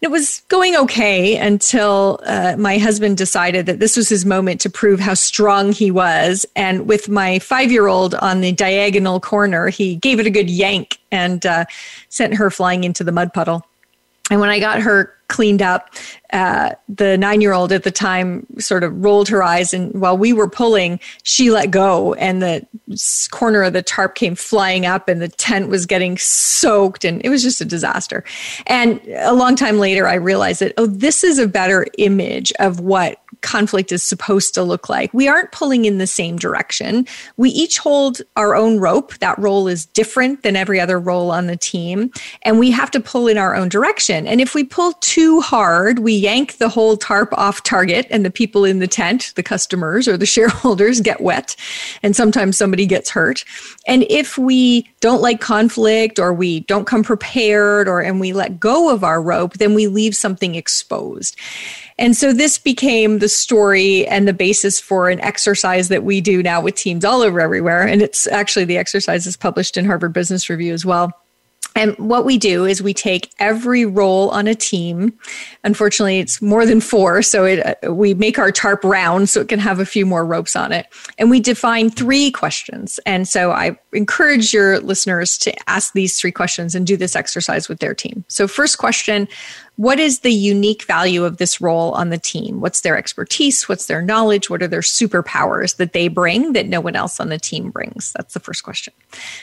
It 0.00 0.12
was 0.12 0.42
going 0.46 0.76
okay 0.76 1.36
until 1.36 2.20
uh, 2.24 2.54
my 2.56 2.78
husband 2.78 3.16
decided 3.16 3.66
that 3.66 3.80
this 3.80 3.96
was 3.96 4.08
his 4.08 4.24
moment 4.24 4.60
to 4.60 4.70
prove 4.70 5.00
how 5.00 5.14
strong 5.14 5.72
he 5.72 5.90
was. 5.90 6.46
And 6.54 6.86
with 6.86 7.08
my 7.08 7.40
five 7.40 7.72
year 7.72 7.88
old 7.88 8.14
on 8.14 8.40
the 8.40 8.52
diagonal 8.52 9.18
corner 9.18 9.68
he 9.68 9.96
gave 9.96 10.20
it 10.20 10.26
a 10.26 10.30
good 10.30 10.48
yank 10.48 10.98
and 11.10 11.44
uh, 11.44 11.64
sent 12.10 12.34
her 12.34 12.48
flying 12.48 12.84
into 12.84 13.02
the 13.02 13.12
mud 13.12 13.34
puddle 13.34 13.67
and 14.30 14.40
when 14.40 14.50
I 14.50 14.60
got 14.60 14.80
her 14.80 15.14
cleaned 15.28 15.60
up, 15.60 15.90
uh, 16.32 16.70
the 16.88 17.16
nine 17.18 17.40
year 17.40 17.52
old 17.52 17.70
at 17.70 17.82
the 17.82 17.90
time 17.90 18.46
sort 18.58 18.82
of 18.82 19.04
rolled 19.04 19.28
her 19.28 19.42
eyes. 19.42 19.72
And 19.74 19.92
while 20.00 20.16
we 20.16 20.32
were 20.32 20.48
pulling, 20.48 21.00
she 21.22 21.50
let 21.50 21.70
go, 21.70 22.14
and 22.14 22.42
the 22.42 22.66
corner 23.30 23.62
of 23.62 23.74
the 23.74 23.82
tarp 23.82 24.14
came 24.14 24.34
flying 24.34 24.86
up, 24.86 25.08
and 25.08 25.20
the 25.20 25.28
tent 25.28 25.68
was 25.68 25.86
getting 25.86 26.16
soaked. 26.18 27.04
And 27.04 27.24
it 27.24 27.28
was 27.28 27.42
just 27.42 27.60
a 27.60 27.64
disaster. 27.64 28.24
And 28.66 29.00
a 29.16 29.34
long 29.34 29.54
time 29.54 29.78
later, 29.78 30.06
I 30.06 30.14
realized 30.14 30.60
that, 30.60 30.74
oh, 30.78 30.86
this 30.86 31.22
is 31.22 31.38
a 31.38 31.46
better 31.46 31.86
image 31.98 32.52
of 32.58 32.80
what 32.80 33.18
conflict 33.42 33.92
is 33.92 34.02
supposed 34.02 34.54
to 34.54 34.62
look 34.62 34.88
like. 34.88 35.12
We 35.12 35.28
aren't 35.28 35.52
pulling 35.52 35.84
in 35.84 35.98
the 35.98 36.06
same 36.06 36.36
direction. 36.36 37.06
We 37.36 37.50
each 37.50 37.78
hold 37.78 38.20
our 38.36 38.54
own 38.54 38.78
rope. 38.78 39.16
That 39.18 39.38
role 39.38 39.68
is 39.68 39.86
different 39.86 40.42
than 40.42 40.56
every 40.56 40.80
other 40.80 40.98
role 40.98 41.30
on 41.30 41.46
the 41.46 41.56
team. 41.56 42.10
And 42.42 42.58
we 42.58 42.70
have 42.70 42.90
to 42.92 43.00
pull 43.00 43.28
in 43.28 43.38
our 43.38 43.54
own 43.54 43.68
direction. 43.68 44.26
And 44.26 44.40
if 44.40 44.54
we 44.54 44.64
pull 44.64 44.92
too 45.00 45.40
hard, 45.40 46.00
we 46.00 46.14
yank 46.14 46.58
the 46.58 46.68
whole 46.68 46.96
tarp 46.96 47.32
off 47.32 47.62
target, 47.62 48.06
and 48.10 48.24
the 48.24 48.30
people 48.30 48.64
in 48.64 48.78
the 48.78 48.86
tent, 48.86 49.32
the 49.36 49.42
customers 49.42 50.08
or 50.08 50.16
the 50.16 50.26
shareholders, 50.38 51.00
get 51.00 51.20
wet. 51.20 51.56
And 52.02 52.14
sometimes 52.14 52.56
somebody 52.56 52.86
gets 52.86 53.10
hurt. 53.10 53.44
And 53.86 54.04
if 54.10 54.38
we 54.38 54.88
don't 55.00 55.22
like 55.22 55.40
conflict 55.40 56.18
or 56.18 56.32
we 56.32 56.60
don't 56.60 56.86
come 56.86 57.02
prepared 57.02 57.88
or 57.88 58.00
and 58.00 58.20
we 58.20 58.32
let 58.32 58.60
go 58.60 58.92
of 58.92 59.04
our 59.04 59.22
rope, 59.22 59.54
then 59.54 59.74
we 59.74 59.86
leave 59.86 60.16
something 60.16 60.54
exposed. 60.54 61.36
And 61.98 62.16
so 62.16 62.32
this 62.32 62.58
became 62.58 63.18
the 63.18 63.28
story 63.28 64.06
and 64.06 64.28
the 64.28 64.32
basis 64.32 64.78
for 64.78 65.08
an 65.08 65.20
exercise 65.20 65.88
that 65.88 66.04
we 66.04 66.20
do 66.20 66.42
now 66.42 66.60
with 66.60 66.76
teams 66.76 67.04
all 67.04 67.22
over 67.22 67.40
everywhere. 67.40 67.86
And 67.86 68.00
it's 68.02 68.26
actually 68.28 68.64
the 68.64 68.78
exercise 68.78 69.26
is 69.26 69.36
published 69.36 69.76
in 69.76 69.84
Harvard 69.84 70.12
Business 70.12 70.48
Review 70.48 70.72
as 70.72 70.86
well. 70.86 71.12
And 71.78 71.96
what 71.96 72.24
we 72.24 72.38
do 72.38 72.64
is 72.64 72.82
we 72.82 72.92
take 72.92 73.30
every 73.38 73.86
role 73.86 74.30
on 74.30 74.48
a 74.48 74.54
team. 74.54 75.16
Unfortunately, 75.62 76.18
it's 76.18 76.42
more 76.42 76.66
than 76.66 76.80
four, 76.80 77.22
so 77.22 77.44
it, 77.44 77.78
we 77.88 78.14
make 78.14 78.36
our 78.36 78.50
tarp 78.50 78.82
round 78.82 79.28
so 79.28 79.40
it 79.40 79.48
can 79.48 79.60
have 79.60 79.78
a 79.78 79.86
few 79.86 80.04
more 80.04 80.26
ropes 80.26 80.56
on 80.56 80.72
it. 80.72 80.86
And 81.18 81.30
we 81.30 81.38
define 81.38 81.90
three 81.90 82.32
questions. 82.32 82.98
And 83.06 83.28
so 83.28 83.52
I 83.52 83.78
encourage 83.92 84.52
your 84.52 84.80
listeners 84.80 85.38
to 85.38 85.54
ask 85.70 85.92
these 85.92 86.18
three 86.18 86.32
questions 86.32 86.74
and 86.74 86.84
do 86.84 86.96
this 86.96 87.14
exercise 87.14 87.68
with 87.68 87.78
their 87.78 87.94
team. 87.94 88.24
So, 88.26 88.48
first 88.48 88.78
question 88.78 89.28
what 89.78 90.00
is 90.00 90.20
the 90.20 90.32
unique 90.32 90.82
value 90.86 91.24
of 91.24 91.36
this 91.36 91.60
role 91.60 91.92
on 91.92 92.08
the 92.08 92.18
team? 92.18 92.60
What's 92.60 92.80
their 92.80 92.98
expertise? 92.98 93.68
What's 93.68 93.86
their 93.86 94.02
knowledge? 94.02 94.50
What 94.50 94.60
are 94.60 94.66
their 94.66 94.80
superpowers 94.80 95.76
that 95.76 95.92
they 95.92 96.08
bring 96.08 96.52
that 96.54 96.66
no 96.66 96.80
one 96.80 96.96
else 96.96 97.20
on 97.20 97.28
the 97.28 97.38
team 97.38 97.70
brings? 97.70 98.12
That's 98.16 98.34
the 98.34 98.40
first 98.40 98.64
question. 98.64 98.92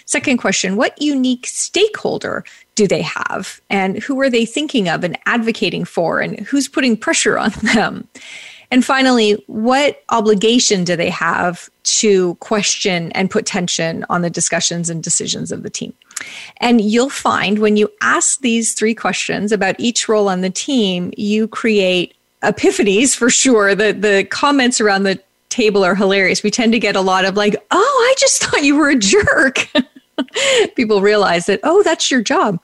Second 0.03 0.39
question 0.39 0.75
What 0.75 1.01
unique 1.01 1.47
stakeholder 1.47 2.43
do 2.75 2.85
they 2.85 3.01
have? 3.01 3.61
And 3.69 3.99
who 3.99 4.19
are 4.19 4.29
they 4.29 4.45
thinking 4.45 4.89
of 4.89 5.05
and 5.05 5.17
advocating 5.25 5.85
for? 5.85 6.19
And 6.19 6.41
who's 6.41 6.67
putting 6.67 6.97
pressure 6.97 7.39
on 7.39 7.51
them? 7.73 8.05
And 8.75 8.83
finally, 8.83 9.41
what 9.47 10.03
obligation 10.09 10.83
do 10.83 10.97
they 10.97 11.09
have 11.09 11.69
to 12.01 12.35
question 12.41 13.09
and 13.13 13.31
put 13.31 13.45
tension 13.45 14.05
on 14.09 14.21
the 14.21 14.29
discussions 14.29 14.89
and 14.89 15.01
decisions 15.01 15.53
of 15.53 15.63
the 15.63 15.69
team? 15.69 15.93
And 16.57 16.81
you'll 16.81 17.09
find 17.09 17.59
when 17.59 17.77
you 17.77 17.89
ask 18.01 18.41
these 18.41 18.73
three 18.73 18.93
questions 18.93 19.53
about 19.53 19.79
each 19.79 20.09
role 20.09 20.27
on 20.27 20.41
the 20.41 20.49
team, 20.49 21.13
you 21.15 21.47
create 21.47 22.15
epiphanies 22.43 23.15
for 23.15 23.29
sure. 23.29 23.75
The 23.75 23.93
the 23.93 24.25
comments 24.25 24.81
around 24.81 25.03
the 25.03 25.21
table 25.47 25.85
are 25.85 25.95
hilarious. 25.95 26.43
We 26.43 26.51
tend 26.51 26.73
to 26.73 26.79
get 26.79 26.97
a 26.97 27.01
lot 27.01 27.23
of 27.23 27.37
like, 27.37 27.55
"Oh, 27.71 28.09
I 28.11 28.15
just 28.17 28.43
thought 28.43 28.65
you 28.65 28.75
were 28.75 28.89
a 28.89 28.97
jerk." 28.97 29.69
people 30.75 31.01
realize 31.01 31.45
that 31.45 31.59
oh 31.63 31.83
that's 31.83 32.09
your 32.09 32.21
job. 32.21 32.59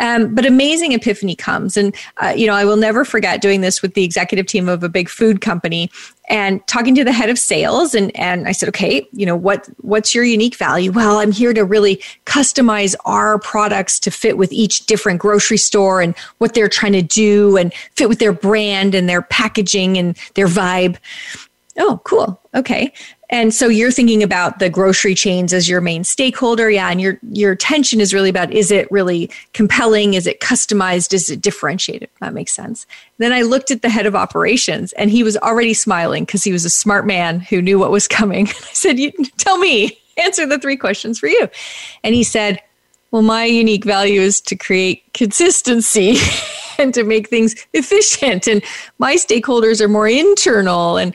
Um, 0.00 0.34
but 0.34 0.46
amazing 0.46 0.92
epiphany 0.92 1.34
comes. 1.34 1.76
And 1.76 1.94
uh, 2.22 2.34
you 2.36 2.46
know 2.46 2.54
i 2.54 2.64
will 2.64 2.76
never 2.76 3.04
forget 3.04 3.40
doing 3.40 3.60
this 3.60 3.82
with 3.82 3.94
the 3.94 4.04
executive 4.04 4.46
team 4.46 4.68
of 4.68 4.82
a 4.82 4.88
big 4.88 5.08
food 5.08 5.40
company 5.40 5.90
and 6.30 6.66
talking 6.66 6.94
to 6.94 7.04
the 7.04 7.12
head 7.12 7.30
of 7.30 7.38
sales. 7.38 7.94
And 7.94 8.14
and 8.16 8.48
i 8.48 8.52
said 8.52 8.68
okay 8.70 9.06
you 9.12 9.26
know 9.26 9.36
what 9.36 9.68
what's 9.78 10.14
your 10.14 10.24
unique 10.24 10.56
value? 10.56 10.92
Well 10.92 11.18
i'm 11.18 11.32
here 11.32 11.52
to 11.52 11.64
really 11.64 11.96
customize 12.26 12.94
our 13.04 13.38
products 13.38 13.98
to 14.00 14.10
fit 14.10 14.38
with 14.38 14.52
each 14.52 14.86
different 14.86 15.20
grocery 15.20 15.58
store 15.58 16.00
and 16.00 16.16
what 16.38 16.54
they're 16.54 16.68
trying 16.68 16.92
to 16.92 17.02
do 17.02 17.56
and 17.56 17.72
fit 17.96 18.08
with 18.08 18.18
their 18.18 18.32
brand 18.32 18.94
and 18.94 19.08
their 19.08 19.22
packaging 19.22 19.98
and 19.98 20.16
their 20.34 20.46
vibe. 20.46 20.96
Oh 21.76 22.00
cool. 22.04 22.40
Okay 22.54 22.92
and 23.34 23.52
so 23.52 23.66
you're 23.66 23.90
thinking 23.90 24.22
about 24.22 24.60
the 24.60 24.70
grocery 24.70 25.16
chains 25.16 25.52
as 25.52 25.68
your 25.68 25.80
main 25.80 26.04
stakeholder. 26.04 26.70
Yeah. 26.70 26.88
And 26.88 27.00
your, 27.00 27.18
your 27.32 27.50
attention 27.50 28.00
is 28.00 28.14
really 28.14 28.28
about 28.28 28.52
is 28.52 28.70
it 28.70 28.88
really 28.92 29.28
compelling? 29.54 30.14
Is 30.14 30.28
it 30.28 30.38
customized? 30.38 31.12
Is 31.12 31.28
it 31.28 31.40
differentiated? 31.40 32.08
That 32.20 32.32
makes 32.32 32.52
sense. 32.52 32.86
Then 33.18 33.32
I 33.32 33.42
looked 33.42 33.72
at 33.72 33.82
the 33.82 33.88
head 33.88 34.06
of 34.06 34.14
operations 34.14 34.92
and 34.92 35.10
he 35.10 35.24
was 35.24 35.36
already 35.38 35.74
smiling 35.74 36.24
because 36.24 36.44
he 36.44 36.52
was 36.52 36.64
a 36.64 36.70
smart 36.70 37.08
man 37.08 37.40
who 37.40 37.60
knew 37.60 37.76
what 37.76 37.90
was 37.90 38.06
coming. 38.06 38.46
I 38.50 38.52
said, 38.52 39.00
"You 39.00 39.10
Tell 39.36 39.58
me, 39.58 39.98
answer 40.16 40.46
the 40.46 40.60
three 40.60 40.76
questions 40.76 41.18
for 41.18 41.26
you. 41.26 41.48
And 42.04 42.14
he 42.14 42.22
said, 42.22 42.62
Well, 43.10 43.22
my 43.22 43.46
unique 43.46 43.84
value 43.84 44.20
is 44.20 44.40
to 44.42 44.54
create 44.54 45.12
consistency. 45.12 46.18
and 46.78 46.94
to 46.94 47.04
make 47.04 47.28
things 47.28 47.54
efficient 47.72 48.46
and 48.46 48.62
my 48.98 49.16
stakeholders 49.16 49.80
are 49.80 49.88
more 49.88 50.08
internal 50.08 50.96
and 50.96 51.14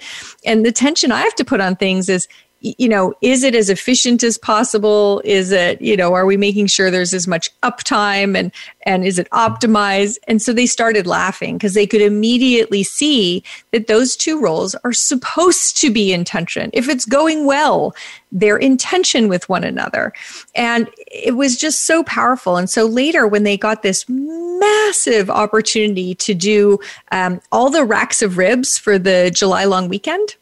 and 0.50 0.66
the 0.66 0.72
tension 0.72 1.12
i 1.12 1.22
have 1.22 1.36
to 1.36 1.46
put 1.46 1.62
on 1.62 1.76
things 1.76 2.10
is 2.10 2.28
you 2.62 2.90
know, 2.90 3.14
is 3.22 3.44
it 3.44 3.56
as 3.56 3.70
efficient 3.70 4.24
as 4.24 4.38
possible? 4.38 5.22
Is 5.24 5.52
it, 5.52 5.82
you 5.82 5.96
know, 5.96 6.14
are 6.14 6.26
we 6.26 6.38
making 6.38 6.68
sure 6.68 6.92
there's 6.92 7.14
as 7.14 7.28
much 7.28 7.50
uptime 7.62 8.38
and 8.38 8.52
and 8.84 9.06
is 9.06 9.18
it 9.18 9.30
optimized? 9.30 10.18
And 10.28 10.42
so 10.42 10.52
they 10.52 10.66
started 10.66 11.08
laughing 11.08 11.58
because 11.58 11.74
they 11.74 11.88
could 11.88 12.02
immediately 12.02 12.84
see 12.84 13.44
that 13.72 13.88
those 13.88 14.16
two 14.16 14.42
roles 14.42 14.76
are 14.84 14.94
supposed 14.94 15.78
to 15.82 15.92
be 15.92 16.12
in 16.12 16.26
tension. 16.26 16.70
If 16.74 16.90
it's 16.90 17.06
going 17.06 17.46
well, 17.46 17.96
they're 18.32 18.58
in 18.58 18.78
tension 18.78 19.28
with 19.28 19.48
one 19.50 19.64
another. 19.64 20.14
And 20.56 20.90
it 21.08 21.36
was 21.36 21.58
just 21.58 21.86
so 21.86 22.04
powerful. 22.04 22.58
And 22.58 22.70
so 22.70 22.86
later, 22.86 23.28
when 23.28 23.44
they 23.44 23.58
got 23.58 23.82
this 23.82 24.06
massive 24.08 25.30
opportunity 25.30 26.14
to 26.16 26.34
do 26.34 26.80
um, 27.12 27.42
all 27.52 27.70
the 27.70 27.86
racks 27.86 28.22
of 28.22 28.38
ribs 28.38 28.78
for 28.78 29.00
the 29.00 29.32
July 29.34 29.64
long 29.64 29.88
weekend, 29.88 30.36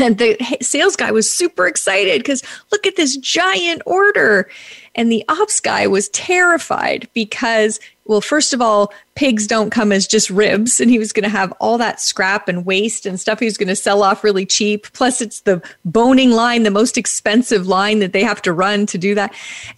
and 0.00 0.18
the 0.18 0.36
sales 0.60 0.96
guy 0.96 1.10
was 1.10 1.30
super 1.30 1.66
excited 1.66 2.20
because 2.20 2.42
look 2.72 2.86
at 2.86 2.96
this 2.96 3.16
giant 3.16 3.82
order. 3.86 4.48
And 4.96 5.10
the 5.10 5.24
ops 5.28 5.58
guy 5.58 5.86
was 5.86 6.08
terrified 6.10 7.08
because, 7.14 7.80
well, 8.04 8.20
first 8.20 8.52
of 8.52 8.62
all, 8.62 8.92
pigs 9.16 9.46
don't 9.46 9.70
come 9.70 9.90
as 9.90 10.06
just 10.06 10.30
ribs. 10.30 10.80
And 10.80 10.88
he 10.88 10.98
was 10.98 11.12
going 11.12 11.24
to 11.24 11.28
have 11.28 11.52
all 11.60 11.78
that 11.78 12.00
scrap 12.00 12.48
and 12.48 12.64
waste 12.64 13.04
and 13.04 13.18
stuff 13.18 13.40
he 13.40 13.44
was 13.44 13.58
going 13.58 13.68
to 13.68 13.76
sell 13.76 14.02
off 14.02 14.22
really 14.22 14.46
cheap. 14.46 14.90
Plus, 14.92 15.20
it's 15.20 15.40
the 15.40 15.60
boning 15.84 16.30
line, 16.30 16.62
the 16.62 16.70
most 16.70 16.96
expensive 16.96 17.66
line 17.66 17.98
that 17.98 18.12
they 18.12 18.22
have 18.22 18.40
to 18.42 18.52
run 18.52 18.86
to 18.86 18.98
do 18.98 19.14
that. 19.16 19.34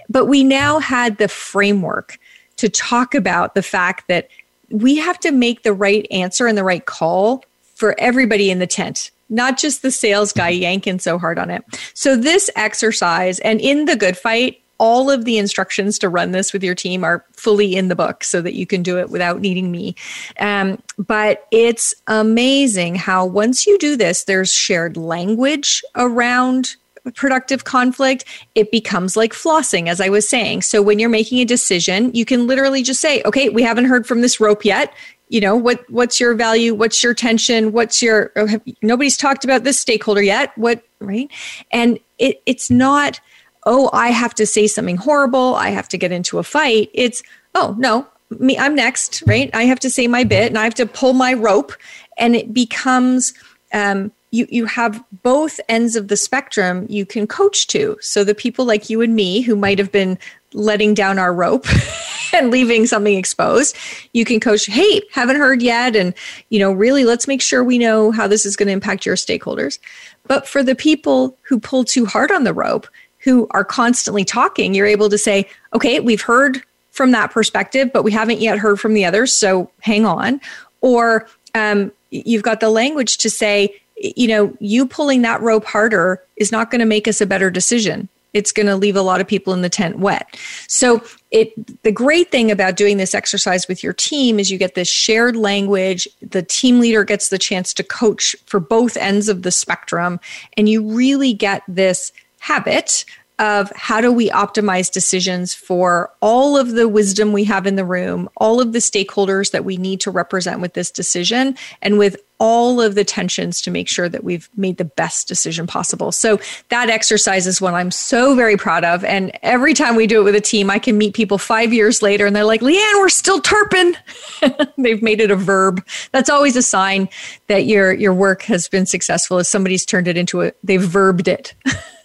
But 0.09 0.27
we 0.27 0.45
now 0.45 0.79
had 0.79 1.17
the 1.17 1.29
framework 1.29 2.19
to 2.57 2.69
talk 2.69 3.15
about 3.15 3.55
the 3.55 3.63
fact 3.63 4.09
that 4.09 4.29
we 4.71 4.97
have 4.97 5.19
to 5.21 5.33
make 5.33 5.63
the 5.63 5.73
right 5.73 6.07
answer 6.11 6.47
and 6.47 6.59
the 6.59 6.65
right 6.65 6.85
call 6.85 7.45
for 7.75 7.95
everybody 7.99 8.51
in 8.51 8.59
the 8.59 8.67
tent 8.67 9.11
not 9.29 9.59
just 9.59 9.83
the 9.83 9.91
sales 9.91 10.33
guy 10.33 10.51
yanking 10.51 10.99
so 10.99 11.19
hard 11.19 11.39
on 11.39 11.51
it. 11.51 11.65
So, 11.95 12.17
this 12.17 12.51
exercise 12.57 13.39
and 13.41 13.61
in 13.61 13.87
the 13.87 13.97
good 13.97 14.17
fight, 14.17 14.63
all 14.79 15.11
of 15.11 15.25
the 15.25 15.39
instructions 15.39 15.99
to 15.99 16.09
run 16.09 16.33
this 16.33 16.53
with 16.53 16.63
your 16.63 16.75
team 16.75 17.03
are 17.03 17.25
fully 17.33 17.77
in 17.77 17.89
the 17.89 17.97
book 17.97 18.23
so 18.23 18.43
that 18.43 18.55
you 18.55 18.67
can 18.67 18.83
do 18.83 18.99
it 18.99 19.11
without 19.11 19.41
needing 19.41 19.71
me. 19.71 19.95
Um, 20.39 20.83
but 20.99 21.47
it's 21.51 21.95
amazing 22.07 22.95
how 22.97 23.25
once 23.25 23.67
you 23.67 23.79
do 23.79 23.97
this, 23.97 24.25
there's 24.25 24.53
shared 24.53 24.97
language 24.97 25.83
around 25.95 26.77
productive 27.15 27.65
conflict, 27.65 28.25
it 28.55 28.71
becomes 28.71 29.17
like 29.17 29.33
flossing, 29.33 29.89
as 29.89 30.01
I 30.01 30.09
was 30.09 30.29
saying. 30.29 30.63
So 30.63 30.83
when 30.83 30.99
you're 30.99 31.09
making 31.09 31.39
a 31.39 31.45
decision, 31.45 32.13
you 32.15 32.25
can 32.25 32.47
literally 32.47 32.83
just 32.83 33.01
say, 33.01 33.23
okay, 33.25 33.49
we 33.49 33.63
haven't 33.63 33.85
heard 33.85 34.07
from 34.07 34.23
this 34.23 34.41
rope 34.41 34.65
yet 34.65 34.93
you 35.29 35.41
know 35.41 35.57
what 35.57 35.89
what's 35.91 36.21
your 36.21 36.35
value? 36.35 36.75
What's 36.75 37.03
your 37.03 37.15
tension? 37.15 37.73
What's 37.73 38.01
your 38.01 38.33
oh, 38.37 38.47
have, 38.47 38.63
nobody's 38.83 39.17
talked 39.17 39.45
about 39.45 39.65
this 39.65 39.79
stakeholder 39.79 40.23
yet. 40.23 40.57
What 40.57 40.83
right? 41.01 41.31
And 41.71 41.99
it, 42.19 42.43
it's 42.47 42.71
not 42.71 43.21
oh 43.69 43.91
i 43.93 44.09
have 44.09 44.35
to 44.35 44.47
say 44.47 44.67
something 44.67 44.97
horrible. 44.97 45.55
I 45.57 45.71
have 45.71 45.89
to 45.89 45.99
get 45.99 46.13
into 46.13 46.39
a 46.39 46.43
fight. 46.43 46.91
It's 46.95 47.23
oh 47.55 47.75
no 47.79 48.07
me 48.39 48.59
i'm 48.59 48.75
next 48.75 49.23
right? 49.27 49.51
I 49.55 49.65
have 49.65 49.81
to 49.81 49.91
say 49.91 50.07
my 50.07 50.25
bit 50.25 50.49
and 50.49 50.59
i 50.59 50.65
have 50.65 50.75
to 50.75 50.87
pull 50.87 51.13
my 51.13 51.33
rope. 51.33 51.73
And 52.19 52.35
it 52.35 52.55
becomes 52.55 53.35
um, 53.75 54.13
you 54.31 54.47
you 54.51 54.67
have 54.67 55.03
both 55.23 55.59
ends 55.69 55.97
of 55.97 56.09
the 56.09 56.17
spectrum 56.17 56.87
you 56.89 57.05
can 57.05 57.27
coach 57.27 57.67
to. 57.69 57.97
So 58.01 58.23
the 58.25 58.35
people 58.35 58.65
like 58.65 58.89
you 58.89 59.01
and 59.01 59.15
me 59.15 59.41
who 59.41 59.57
might 59.57 59.79
have 59.79 59.91
been 59.91 60.19
letting 60.57 60.95
down 60.95 61.19
our 61.19 61.33
rope 61.33 61.67
and 62.33 62.51
leaving 62.51 62.87
something 62.87 63.17
exposed. 63.17 63.77
You 64.13 64.25
can 64.25 64.41
coach 64.41 64.67
hey 64.67 65.03
haven't 65.13 65.37
heard 65.37 65.63
yet. 65.63 65.95
And 65.95 66.15
you 66.49 66.59
know 66.59 66.73
really 66.73 67.05
let's 67.05 67.29
make 67.29 67.43
sure 67.43 67.63
we 67.63 67.79
know 67.79 68.11
how 68.11 68.27
this 68.27 68.45
is 68.47 68.57
going 68.57 68.67
to 68.67 68.73
impact 68.73 69.07
your 69.07 69.17
stakeholders. 69.17 69.79
But 70.27 70.49
for 70.49 70.63
the 70.63 70.75
people 70.75 71.37
who 71.43 71.61
pull 71.61 71.85
too 71.85 72.07
hard 72.07 72.33
on 72.33 72.45
the 72.45 72.55
rope 72.55 72.89
who 73.21 73.47
are 73.51 73.65
constantly 73.65 74.25
talking 74.25 74.75
you're 74.75 74.87
able 74.87 75.09
to 75.09 75.19
say 75.19 75.49
okay 75.75 76.01
we've 76.01 76.23
heard 76.23 76.63
from 76.91 77.11
that 77.11 77.31
perspective 77.31 77.91
but 77.93 78.03
we 78.03 78.13
haven't 78.13 78.41
yet 78.41 78.59
heard 78.59 78.81
from 78.81 78.95
the 78.95 79.05
others 79.05 79.33
so 79.33 79.71
hang 79.81 80.07
on. 80.07 80.41
Or 80.81 81.29
um, 81.55 81.93
you've 82.11 82.43
got 82.43 82.61
the 82.61 82.71
language 82.71 83.19
to 83.19 83.31
say 83.31 83.75
you 83.97 84.29
know, 84.29 84.55
you 84.61 84.87
pulling 84.87 85.23
that 85.23 85.41
rope 85.41 85.65
harder 85.65 86.23
is 86.37 86.53
not 86.53 86.71
going 86.71 86.81
to 86.81 86.87
make 86.87 87.09
us 87.09 87.21
a 87.21 87.27
better 87.27 87.51
decision. 87.51 88.09
It's 88.37 88.53
going 88.53 88.67
to 88.67 88.77
leave 88.77 88.97
a 88.97 89.03
lot 89.03 89.21
of 89.21 89.27
people 89.27 89.53
in 89.53 89.63
the 89.63 89.69
tent 89.69 89.99
wet. 89.99 90.37
So, 90.69 91.03
it 91.31 91.83
the 91.83 91.91
great 91.91 92.31
thing 92.31 92.51
about 92.51 92.77
doing 92.77 92.99
this 92.99 93.15
exercise 93.15 93.67
with 93.67 93.83
your 93.83 93.93
team 93.93 94.39
is 94.39 94.51
you 94.51 94.59
get 94.59 94.75
this 94.75 94.89
shared 94.89 95.37
language. 95.37 96.07
The 96.23 96.43
team 96.43 96.81
leader 96.81 97.03
gets 97.03 97.31
the 97.31 97.39
chance 97.39 97.73
to 97.75 97.83
coach 97.83 98.37
for 98.47 98.61
both 98.61 98.97
ends 98.97 99.29
of 99.29 99.43
the 99.43 99.51
spectrum, 99.51 100.21
and 100.57 100.69
you 100.69 100.87
really 100.87 101.33
get 101.33 101.63
this 101.67 102.13
habit 102.41 103.05
of 103.39 103.71
how 103.77 104.01
do 104.01 104.11
we 104.11 104.31
optimize 104.31 104.91
decisions 104.91 105.53
for 105.53 106.11
all 106.23 106.57
of 106.57 106.73
the 106.73 106.89
wisdom 106.89 107.33
we 107.33 107.45
have 107.45 107.67
in 107.67 107.77
the 107.77 107.85
room, 107.85 108.29
all 108.37 108.61
of 108.61 108.73
the 108.73 108.79
stakeholders 108.79 109.51
that 109.51 109.65
we 109.65 109.77
need 109.77 110.01
to 110.01 110.11
represent 110.11 110.61
with 110.61 110.73
this 110.73 110.91
decision, 110.91 111.57
and 111.83 111.99
with 111.99 112.17
all 112.39 112.81
of 112.81 112.95
the 112.95 113.05
tensions 113.05 113.61
to 113.63 113.71
make 113.71 113.89
sure 113.89 114.09
that 114.09 114.23
we've 114.23 114.49
made 114.57 114.77
the 114.77 114.85
best 114.85 115.27
decision 115.27 115.67
possible. 115.67 116.13
So 116.13 116.39
that 116.69 116.91
exercise 116.91 117.47
is 117.47 117.61
one 117.61 117.75
I'm 117.75 117.91
so 117.91 118.35
very 118.35 118.57
proud 118.57 118.85
of. 118.85 119.05
And 119.05 119.37
every 119.43 119.75
time 119.75 119.97
we 119.97 120.07
do 120.07 120.21
it 120.21 120.25
with 120.25 120.35
a 120.35 120.41
team, 120.41 120.71
I 120.71 120.79
can 120.79 120.99
meet 120.99 121.15
people 121.15 121.39
five 121.39 121.73
years 121.73 122.03
later 122.03 122.27
and 122.27 122.37
they're 122.37 122.45
like, 122.45 122.63
Liane, 122.63 122.99
we're 122.99 123.09
still 123.09 123.41
tarping. 123.41 123.97
They've 124.79 125.03
made 125.03 125.21
it 125.21 125.31
a 125.31 125.37
verb. 125.37 125.87
That's 126.13 126.29
always 126.29 126.57
a 126.57 126.63
sign 126.63 127.09
that 127.47 127.65
your 127.65 127.93
your 127.93 128.13
work 128.13 128.43
has 128.43 128.69
been 128.69 128.87
successful 128.87 129.39
as 129.39 129.49
somebody's 129.49 129.87
turned 129.87 130.09
it 130.09 130.19
into 130.19 130.43
a 130.43 130.53
they've 130.63 130.83
verbed 130.83 131.29
it. 131.29 131.55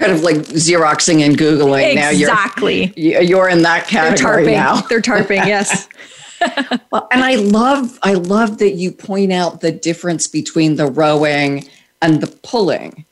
kind 0.00 0.12
of 0.12 0.22
like 0.22 0.36
Xeroxing 0.36 1.24
and 1.24 1.36
Googling. 1.36 1.92
Exactly. 1.92 1.94
Now 1.94 2.10
you're, 2.10 2.30
exactly 2.30 2.92
you're 2.96 3.48
in 3.48 3.62
that 3.62 3.86
category 3.86 4.44
They're 4.46 4.54
tarping. 4.54 4.56
now. 4.56 4.80
They're 4.80 5.02
tarping, 5.02 5.46
yes. 5.46 5.88
well, 6.90 7.06
and 7.10 7.22
I 7.22 7.34
love 7.34 7.98
I 8.02 8.14
love 8.14 8.58
that 8.58 8.72
you 8.72 8.92
point 8.92 9.30
out 9.30 9.60
the 9.60 9.70
difference 9.70 10.26
between 10.26 10.76
the 10.76 10.86
rowing 10.86 11.68
and 12.00 12.22
the 12.22 12.28
pulling. 12.28 13.04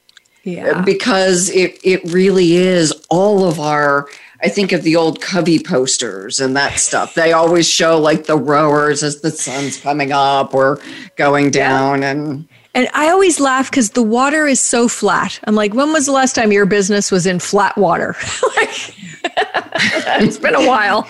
Yeah. 0.45 0.81
Because 0.81 1.51
it 1.51 1.79
it 1.85 2.03
really 2.11 2.55
is 2.55 2.93
all 3.11 3.45
of 3.45 3.61
our 3.61 4.09
I 4.43 4.49
think 4.49 4.73
of 4.73 4.83
the 4.83 4.97
old 4.97 5.21
Covey 5.21 5.59
posters 5.59 6.41
and 6.41 6.57
that 6.57 6.79
stuff. 6.79 7.15
They 7.15 7.33
always 7.33 7.69
show 7.69 7.99
like 7.99 8.25
the 8.25 8.39
rowers 8.39 9.03
as 9.03 9.21
the 9.21 9.31
sun's 9.31 9.79
coming 9.79 10.11
up 10.11 10.55
or 10.55 10.81
going 11.17 11.51
down 11.51 12.01
yeah. 12.01 12.13
and 12.13 12.49
and 12.79 12.89
I 12.95 13.09
always 13.11 13.41
laugh 13.41 13.69
because 13.69 13.91
the 13.91 14.05
water 14.05 14.47
is 14.47 14.61
so 14.61 14.87
flat. 14.87 15.41
I'm 15.43 15.57
like, 15.57 15.75
when 15.75 15.93
was 15.93 16.07
the 16.07 16.13
last 16.13 16.37
time 16.37 16.53
your 16.53 16.65
business 16.65 17.11
was 17.11 17.27
in 17.27 17.41
flat 17.41 17.77
water? 17.77 18.15
like, 18.57 18.69
it's 20.23 20.39
been 20.39 20.55
a 20.55 20.65
while. 20.65 21.09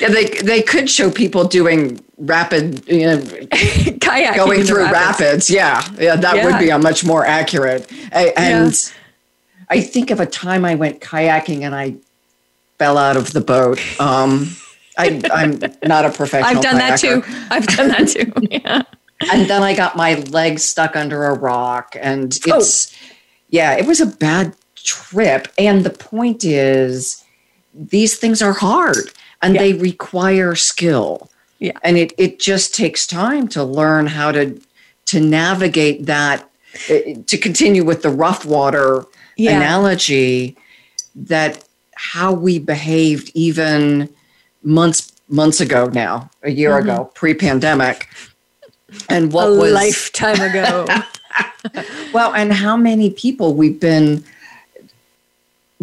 yeah, 0.00 0.08
they 0.08 0.24
they 0.42 0.62
could 0.62 0.88
show 0.88 1.10
people 1.10 1.44
doing 1.44 2.00
rapid, 2.16 2.88
you 2.88 3.04
know, 3.04 3.18
kayaking 3.18 4.36
going 4.36 4.62
through 4.62 4.84
rapids. 4.84 5.20
rapids. 5.20 5.50
Yeah, 5.50 5.86
yeah, 5.98 6.16
that 6.16 6.36
yeah. 6.36 6.44
would 6.46 6.58
be 6.58 6.70
a 6.70 6.78
much 6.78 7.04
more 7.04 7.26
accurate. 7.26 7.92
and 8.12 8.72
yeah. 8.72 8.94
I 9.68 9.82
think 9.82 10.10
of 10.10 10.18
a 10.18 10.26
time 10.26 10.64
I 10.64 10.76
went 10.76 11.02
kayaking 11.02 11.60
and 11.60 11.74
I 11.74 11.96
fell 12.78 12.96
out 12.96 13.18
of 13.18 13.34
the 13.34 13.42
boat. 13.42 13.78
Um, 14.00 14.56
I, 14.96 15.20
am 15.30 15.60
not 15.86 16.06
a 16.06 16.10
professional. 16.10 16.56
I've 16.56 16.62
done 16.62 16.76
kayaker. 16.76 16.78
that 16.78 16.98
too. 16.98 17.22
I've 17.50 17.66
done 17.66 17.88
that 17.88 18.08
too. 18.08 18.32
Yeah 18.50 18.82
and 19.30 19.48
then 19.48 19.62
I 19.62 19.74
got 19.74 19.96
my 19.96 20.14
leg 20.14 20.58
stuck 20.58 20.96
under 20.96 21.24
a 21.24 21.34
rock, 21.34 21.96
and 22.00 22.38
oh. 22.48 22.58
it's 22.58 22.92
oh. 22.92 23.14
yeah, 23.50 23.74
it 23.74 23.86
was 23.86 24.00
a 24.00 24.06
bad 24.06 24.54
trip. 24.76 25.48
And 25.58 25.84
the 25.84 25.90
point 25.90 26.44
is, 26.44 27.24
these 27.74 28.16
things 28.16 28.42
are 28.42 28.52
hard 28.52 29.10
and 29.42 29.54
yeah. 29.54 29.60
they 29.60 29.72
require 29.74 30.54
skill. 30.54 31.30
Yeah, 31.58 31.78
and 31.82 31.96
it 31.96 32.12
it 32.18 32.38
just 32.38 32.74
takes 32.74 33.06
time 33.06 33.48
to 33.48 33.64
learn 33.64 34.06
how 34.06 34.32
to 34.32 34.60
to 35.06 35.20
navigate 35.20 36.06
that. 36.06 36.48
Eh, 36.88 37.14
to 37.26 37.38
continue 37.38 37.84
with 37.84 38.02
the 38.02 38.10
rough 38.10 38.44
water 38.44 39.06
yeah. 39.36 39.56
analogy, 39.56 40.56
that 41.14 41.64
how 41.94 42.32
we 42.32 42.58
behaved 42.58 43.30
even 43.32 44.10
months 44.62 45.12
months 45.28 45.60
ago 45.60 45.88
now, 45.88 46.30
a 46.42 46.50
year 46.50 46.72
mm-hmm. 46.72 46.90
ago, 46.90 47.10
pre 47.14 47.32
pandemic, 47.32 48.08
and 49.08 49.32
what 49.32 49.48
a 49.48 49.52
was 49.52 49.72
lifetime 49.72 50.40
ago. 50.40 50.86
well, 52.12 52.34
and 52.34 52.52
how 52.52 52.76
many 52.76 53.10
people 53.10 53.54
we've 53.54 53.80
been 53.80 54.24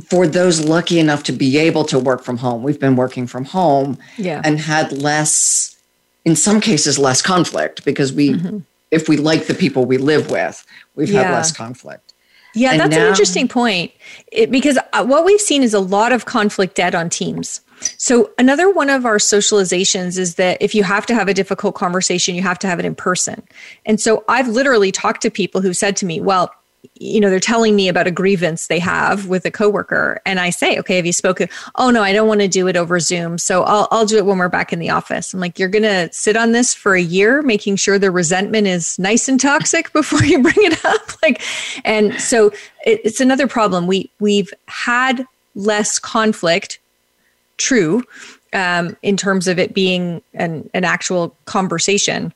for 0.05 0.25
those 0.27 0.63
lucky 0.63 0.99
enough 0.99 1.23
to 1.23 1.31
be 1.31 1.57
able 1.57 1.83
to 1.85 1.99
work 1.99 2.23
from 2.23 2.37
home. 2.37 2.63
We've 2.63 2.79
been 2.79 2.95
working 2.95 3.27
from 3.27 3.45
home 3.45 3.97
yeah. 4.17 4.41
and 4.43 4.59
had 4.59 4.91
less 4.91 5.77
in 6.25 6.35
some 6.35 6.61
cases 6.61 6.97
less 6.97 7.21
conflict 7.21 7.85
because 7.85 8.11
we 8.11 8.31
mm-hmm. 8.31 8.59
if 8.91 9.07
we 9.07 9.17
like 9.17 9.47
the 9.47 9.53
people 9.53 9.85
we 9.85 9.97
live 9.97 10.31
with, 10.31 10.65
we've 10.95 11.09
yeah. 11.09 11.23
had 11.23 11.33
less 11.33 11.51
conflict. 11.51 12.13
Yeah, 12.55 12.71
and 12.71 12.79
that's 12.79 12.95
now, 12.95 13.03
an 13.03 13.07
interesting 13.09 13.47
point. 13.47 13.91
It, 14.31 14.51
because 14.51 14.77
uh, 14.93 15.03
what 15.03 15.25
we've 15.25 15.41
seen 15.41 15.63
is 15.63 15.73
a 15.73 15.79
lot 15.79 16.11
of 16.11 16.25
conflict 16.25 16.75
debt 16.75 16.93
on 16.93 17.09
teams. 17.09 17.61
So, 17.97 18.31
another 18.37 18.69
one 18.69 18.89
of 18.89 19.05
our 19.05 19.17
socializations 19.17 20.17
is 20.17 20.35
that 20.35 20.57
if 20.61 20.75
you 20.75 20.83
have 20.83 21.05
to 21.07 21.15
have 21.15 21.27
a 21.27 21.33
difficult 21.33 21.75
conversation, 21.75 22.35
you 22.35 22.41
have 22.41 22.59
to 22.59 22.67
have 22.67 22.79
it 22.79 22.85
in 22.85 22.95
person. 22.95 23.43
And 23.85 23.99
so, 23.99 24.23
I've 24.27 24.47
literally 24.47 24.91
talked 24.91 25.21
to 25.23 25.31
people 25.31 25.61
who 25.61 25.73
said 25.73 25.95
to 25.97 26.05
me, 26.05 26.21
Well, 26.21 26.53
you 26.95 27.19
know, 27.19 27.29
they're 27.29 27.39
telling 27.39 27.75
me 27.75 27.87
about 27.87 28.07
a 28.07 28.11
grievance 28.11 28.67
they 28.67 28.79
have 28.79 29.27
with 29.27 29.45
a 29.45 29.51
coworker. 29.51 30.21
And 30.25 30.39
I 30.39 30.49
say, 30.49 30.77
okay, 30.79 30.97
have 30.97 31.05
you 31.05 31.13
spoken? 31.13 31.47
Oh, 31.75 31.89
no, 31.89 32.03
I 32.03 32.11
don't 32.11 32.27
want 32.27 32.41
to 32.41 32.47
do 32.47 32.67
it 32.67 32.75
over 32.75 32.99
Zoom. 32.99 33.37
So 33.37 33.63
I'll, 33.63 33.87
I'll 33.89 34.05
do 34.05 34.17
it 34.17 34.25
when 34.25 34.37
we're 34.37 34.49
back 34.49 34.73
in 34.73 34.79
the 34.79 34.89
office. 34.89 35.33
I'm 35.33 35.39
like, 35.39 35.57
you're 35.57 35.69
going 35.69 35.83
to 35.83 36.11
sit 36.11 36.35
on 36.35 36.51
this 36.51 36.73
for 36.73 36.93
a 36.95 37.01
year, 37.01 37.41
making 37.41 37.77
sure 37.77 37.97
the 37.97 38.11
resentment 38.11 38.67
is 38.67 38.99
nice 38.99 39.29
and 39.29 39.39
toxic 39.39 39.93
before 39.93 40.23
you 40.23 40.41
bring 40.41 40.55
it 40.57 40.83
up. 40.85 41.01
Like, 41.23 41.41
and 41.85 42.19
so 42.19 42.47
it, 42.85 42.99
it's 43.05 43.21
another 43.21 43.47
problem. 43.47 43.87
We, 43.87 44.11
we've 44.19 44.53
had 44.67 45.25
less 45.55 45.97
conflict, 45.97 46.79
true, 47.57 48.03
um, 48.53 48.95
in 49.01 49.17
terms 49.17 49.47
of 49.47 49.59
it 49.59 49.73
being 49.73 50.21
an, 50.33 50.69
an 50.73 50.83
actual 50.83 51.35
conversation. 51.45 52.33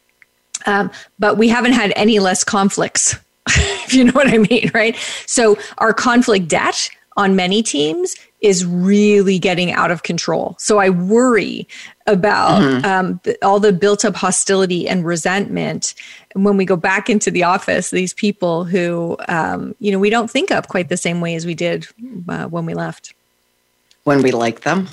Um, 0.66 0.92
but 1.20 1.38
we 1.38 1.48
haven't 1.48 1.74
had 1.74 1.94
any 1.96 2.20
less 2.20 2.44
conflicts 2.44 3.16
if 3.86 3.94
you 3.94 4.04
know 4.06 4.12
what 4.12 4.28
I 4.28 4.38
mean, 4.38 4.72
right? 4.74 4.96
So 5.26 5.58
our 5.78 5.94
conflict 5.94 6.48
debt 6.48 6.90
on 7.16 7.36
many 7.36 7.64
teams 7.64 8.16
is 8.42 8.64
really 8.64 9.40
getting 9.40 9.72
out 9.72 9.90
of 9.90 10.04
control. 10.04 10.56
So 10.60 10.78
I 10.78 10.90
worry 10.90 11.68
about 12.06 12.62
mm-hmm. 12.62 12.86
um, 12.86 13.20
all 13.42 13.60
the 13.60 13.74
built 13.74 14.06
up 14.06 14.16
hostility 14.16 14.88
and 14.88 15.04
resentment. 15.04 15.96
And 16.36 16.46
when 16.46 16.58
we 16.58 16.66
go 16.66 16.76
back 16.76 17.10
into 17.10 17.32
the 17.32 17.44
office, 17.44 17.90
these 17.90 18.14
people 18.14 18.64
who, 18.64 19.18
um, 19.28 19.76
you 19.80 19.92
know, 19.92 19.98
we 19.98 20.12
don't 20.12 20.30
think 20.30 20.52
of 20.52 20.68
quite 20.68 20.90
the 20.90 20.98
same 20.98 21.20
way 21.20 21.34
as 21.34 21.46
we 21.46 21.56
did 21.56 21.88
uh, 22.30 22.46
when 22.46 22.68
we 22.68 22.76
left. 22.76 23.14
When 24.04 24.22
we 24.22 24.32
like 24.32 24.62
them. 24.62 24.88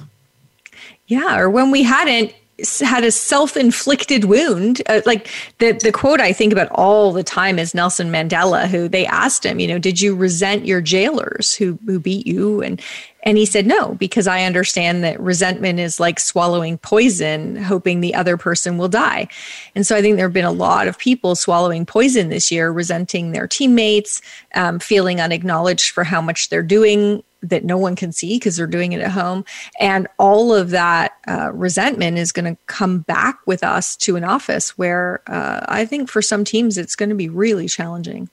Yeah, 1.06 1.38
or 1.38 1.50
when 1.50 1.70
we 1.70 1.82
hadn't 1.82 2.32
had 2.80 3.02
a 3.02 3.10
self-inflicted 3.10 4.24
wound 4.26 4.80
uh, 4.88 5.00
like 5.06 5.28
the 5.58 5.72
the 5.72 5.90
quote 5.90 6.20
i 6.20 6.32
think 6.32 6.52
about 6.52 6.68
all 6.70 7.12
the 7.12 7.24
time 7.24 7.58
is 7.58 7.74
nelson 7.74 8.12
mandela 8.12 8.68
who 8.68 8.86
they 8.88 9.04
asked 9.06 9.44
him 9.44 9.58
you 9.58 9.66
know 9.66 9.78
did 9.78 10.00
you 10.00 10.14
resent 10.14 10.64
your 10.64 10.80
jailers 10.80 11.54
who 11.54 11.78
who 11.84 11.98
beat 11.98 12.26
you? 12.26 12.62
And 12.62 12.80
and 13.24 13.38
he 13.38 13.46
said 13.46 13.66
no 13.66 13.94
because 13.94 14.28
i 14.28 14.44
understand 14.44 15.02
that 15.02 15.18
resentment 15.18 15.80
is 15.80 15.98
like 15.98 16.20
swallowing 16.20 16.78
poison 16.78 17.56
hoping 17.56 18.00
the 18.00 18.14
other 18.14 18.36
person 18.36 18.78
will 18.78 18.88
die. 18.88 19.26
And 19.74 19.84
so 19.84 19.96
i 19.96 20.02
think 20.02 20.16
there 20.16 20.26
have 20.26 20.32
been 20.32 20.44
a 20.44 20.52
lot 20.52 20.86
of 20.86 20.96
people 20.96 21.34
swallowing 21.34 21.84
poison 21.84 22.28
this 22.28 22.52
year 22.52 22.70
resenting 22.70 23.32
their 23.32 23.48
teammates 23.48 24.22
um, 24.54 24.78
feeling 24.78 25.20
unacknowledged 25.20 25.90
for 25.90 26.04
how 26.04 26.20
much 26.20 26.50
they're 26.50 26.62
doing 26.62 27.24
that 27.50 27.64
no 27.64 27.78
one 27.78 27.96
can 27.96 28.12
see 28.12 28.36
because 28.36 28.56
they're 28.56 28.66
doing 28.66 28.92
it 28.92 29.00
at 29.00 29.10
home. 29.10 29.44
And 29.78 30.08
all 30.18 30.54
of 30.54 30.70
that 30.70 31.12
uh, 31.28 31.52
resentment 31.52 32.18
is 32.18 32.32
going 32.32 32.54
to 32.54 32.60
come 32.66 33.00
back 33.00 33.38
with 33.46 33.62
us 33.62 33.96
to 33.96 34.16
an 34.16 34.24
office 34.24 34.76
where 34.76 35.22
uh, 35.26 35.64
I 35.68 35.86
think 35.86 36.08
for 36.08 36.22
some 36.22 36.44
teams 36.44 36.78
it's 36.78 36.96
going 36.96 37.10
to 37.10 37.14
be 37.14 37.28
really 37.28 37.68
challenging. 37.68 38.28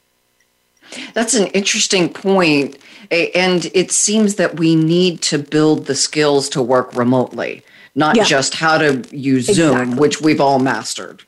That's 1.14 1.34
an 1.34 1.48
interesting 1.48 2.12
point. 2.12 2.78
And 3.12 3.70
it 3.74 3.92
seems 3.92 4.36
that 4.36 4.60
we 4.60 4.76
need 4.76 5.22
to 5.24 5.38
build 5.38 5.86
the 5.86 5.96
skills 5.96 6.50
to 6.50 6.62
work 6.62 6.96
remotely, 6.96 7.64
not 7.96 8.16
yeah. 8.16 8.24
just 8.24 8.56
how 8.56 8.78
to 8.78 9.04
use 9.16 9.50
exactly. 9.50 9.86
Zoom, 9.86 9.98
which 9.98 10.22
we've 10.22 10.42
all 10.42 10.60
mastered. 10.60 11.24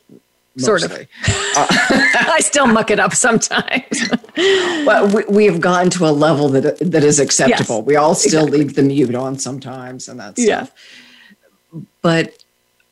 Mostly. 0.55 0.79
Sort 0.79 0.91
of. 0.91 1.07
Uh, 1.55 1.67
I 1.69 2.39
still 2.39 2.65
muck 2.65 2.89
it 2.89 2.99
up 2.99 3.13
sometimes. 3.13 4.09
but 4.85 5.13
we, 5.13 5.23
we, 5.29 5.45
have 5.45 5.61
gotten 5.61 5.91
to 5.91 6.07
a 6.07 6.09
level 6.09 6.49
that 6.49 6.79
that 6.79 7.03
is 7.03 7.19
acceptable. 7.19 7.77
Yes, 7.77 7.85
we 7.85 7.95
all 7.95 8.15
still 8.15 8.45
exactly. 8.45 8.57
leave 8.57 8.73
the 8.73 8.81
mute 8.81 9.13
on 9.13 9.37
sometimes, 9.37 10.07
and 10.07 10.19
that's 10.19 10.43
yeah. 10.43 10.65
But 12.01 12.43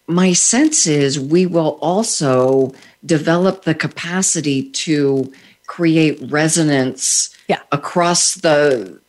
my 0.05 0.33
sense 0.33 0.85
is 0.85 1.19
we 1.19 1.47
will 1.47 1.79
also 1.81 2.71
develop 3.03 3.63
the 3.63 3.73
capacity 3.73 4.69
to 4.69 5.33
create 5.65 6.19
resonance 6.29 7.35
yeah. 7.47 7.61
across 7.71 8.35
the 8.35 8.99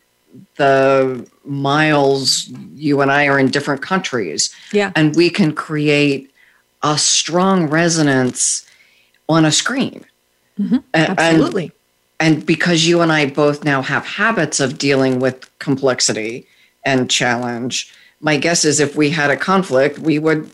the 0.55 1.27
miles 1.45 2.47
you 2.73 3.01
and 3.01 3.11
I 3.11 3.27
are 3.27 3.37
in 3.37 3.49
different 3.49 3.81
countries. 3.81 4.53
Yeah. 4.71 4.91
And 4.95 5.15
we 5.15 5.29
can 5.29 5.53
create 5.53 6.32
a 6.83 6.97
strong 6.97 7.67
resonance 7.67 8.65
on 9.29 9.45
a 9.45 9.51
screen. 9.51 10.05
Mm-hmm. 10.59 10.77
Absolutely. 10.93 11.71
And, 12.19 12.35
and 12.37 12.45
because 12.45 12.85
you 12.85 13.01
and 13.01 13.11
I 13.11 13.25
both 13.25 13.63
now 13.63 13.81
have 13.81 14.05
habits 14.05 14.59
of 14.59 14.77
dealing 14.77 15.19
with 15.19 15.49
complexity 15.59 16.45
and 16.85 17.09
challenge, 17.09 17.93
my 18.19 18.37
guess 18.37 18.65
is 18.65 18.79
if 18.79 18.95
we 18.95 19.09
had 19.09 19.31
a 19.31 19.37
conflict, 19.37 19.99
we 19.99 20.19
would 20.19 20.49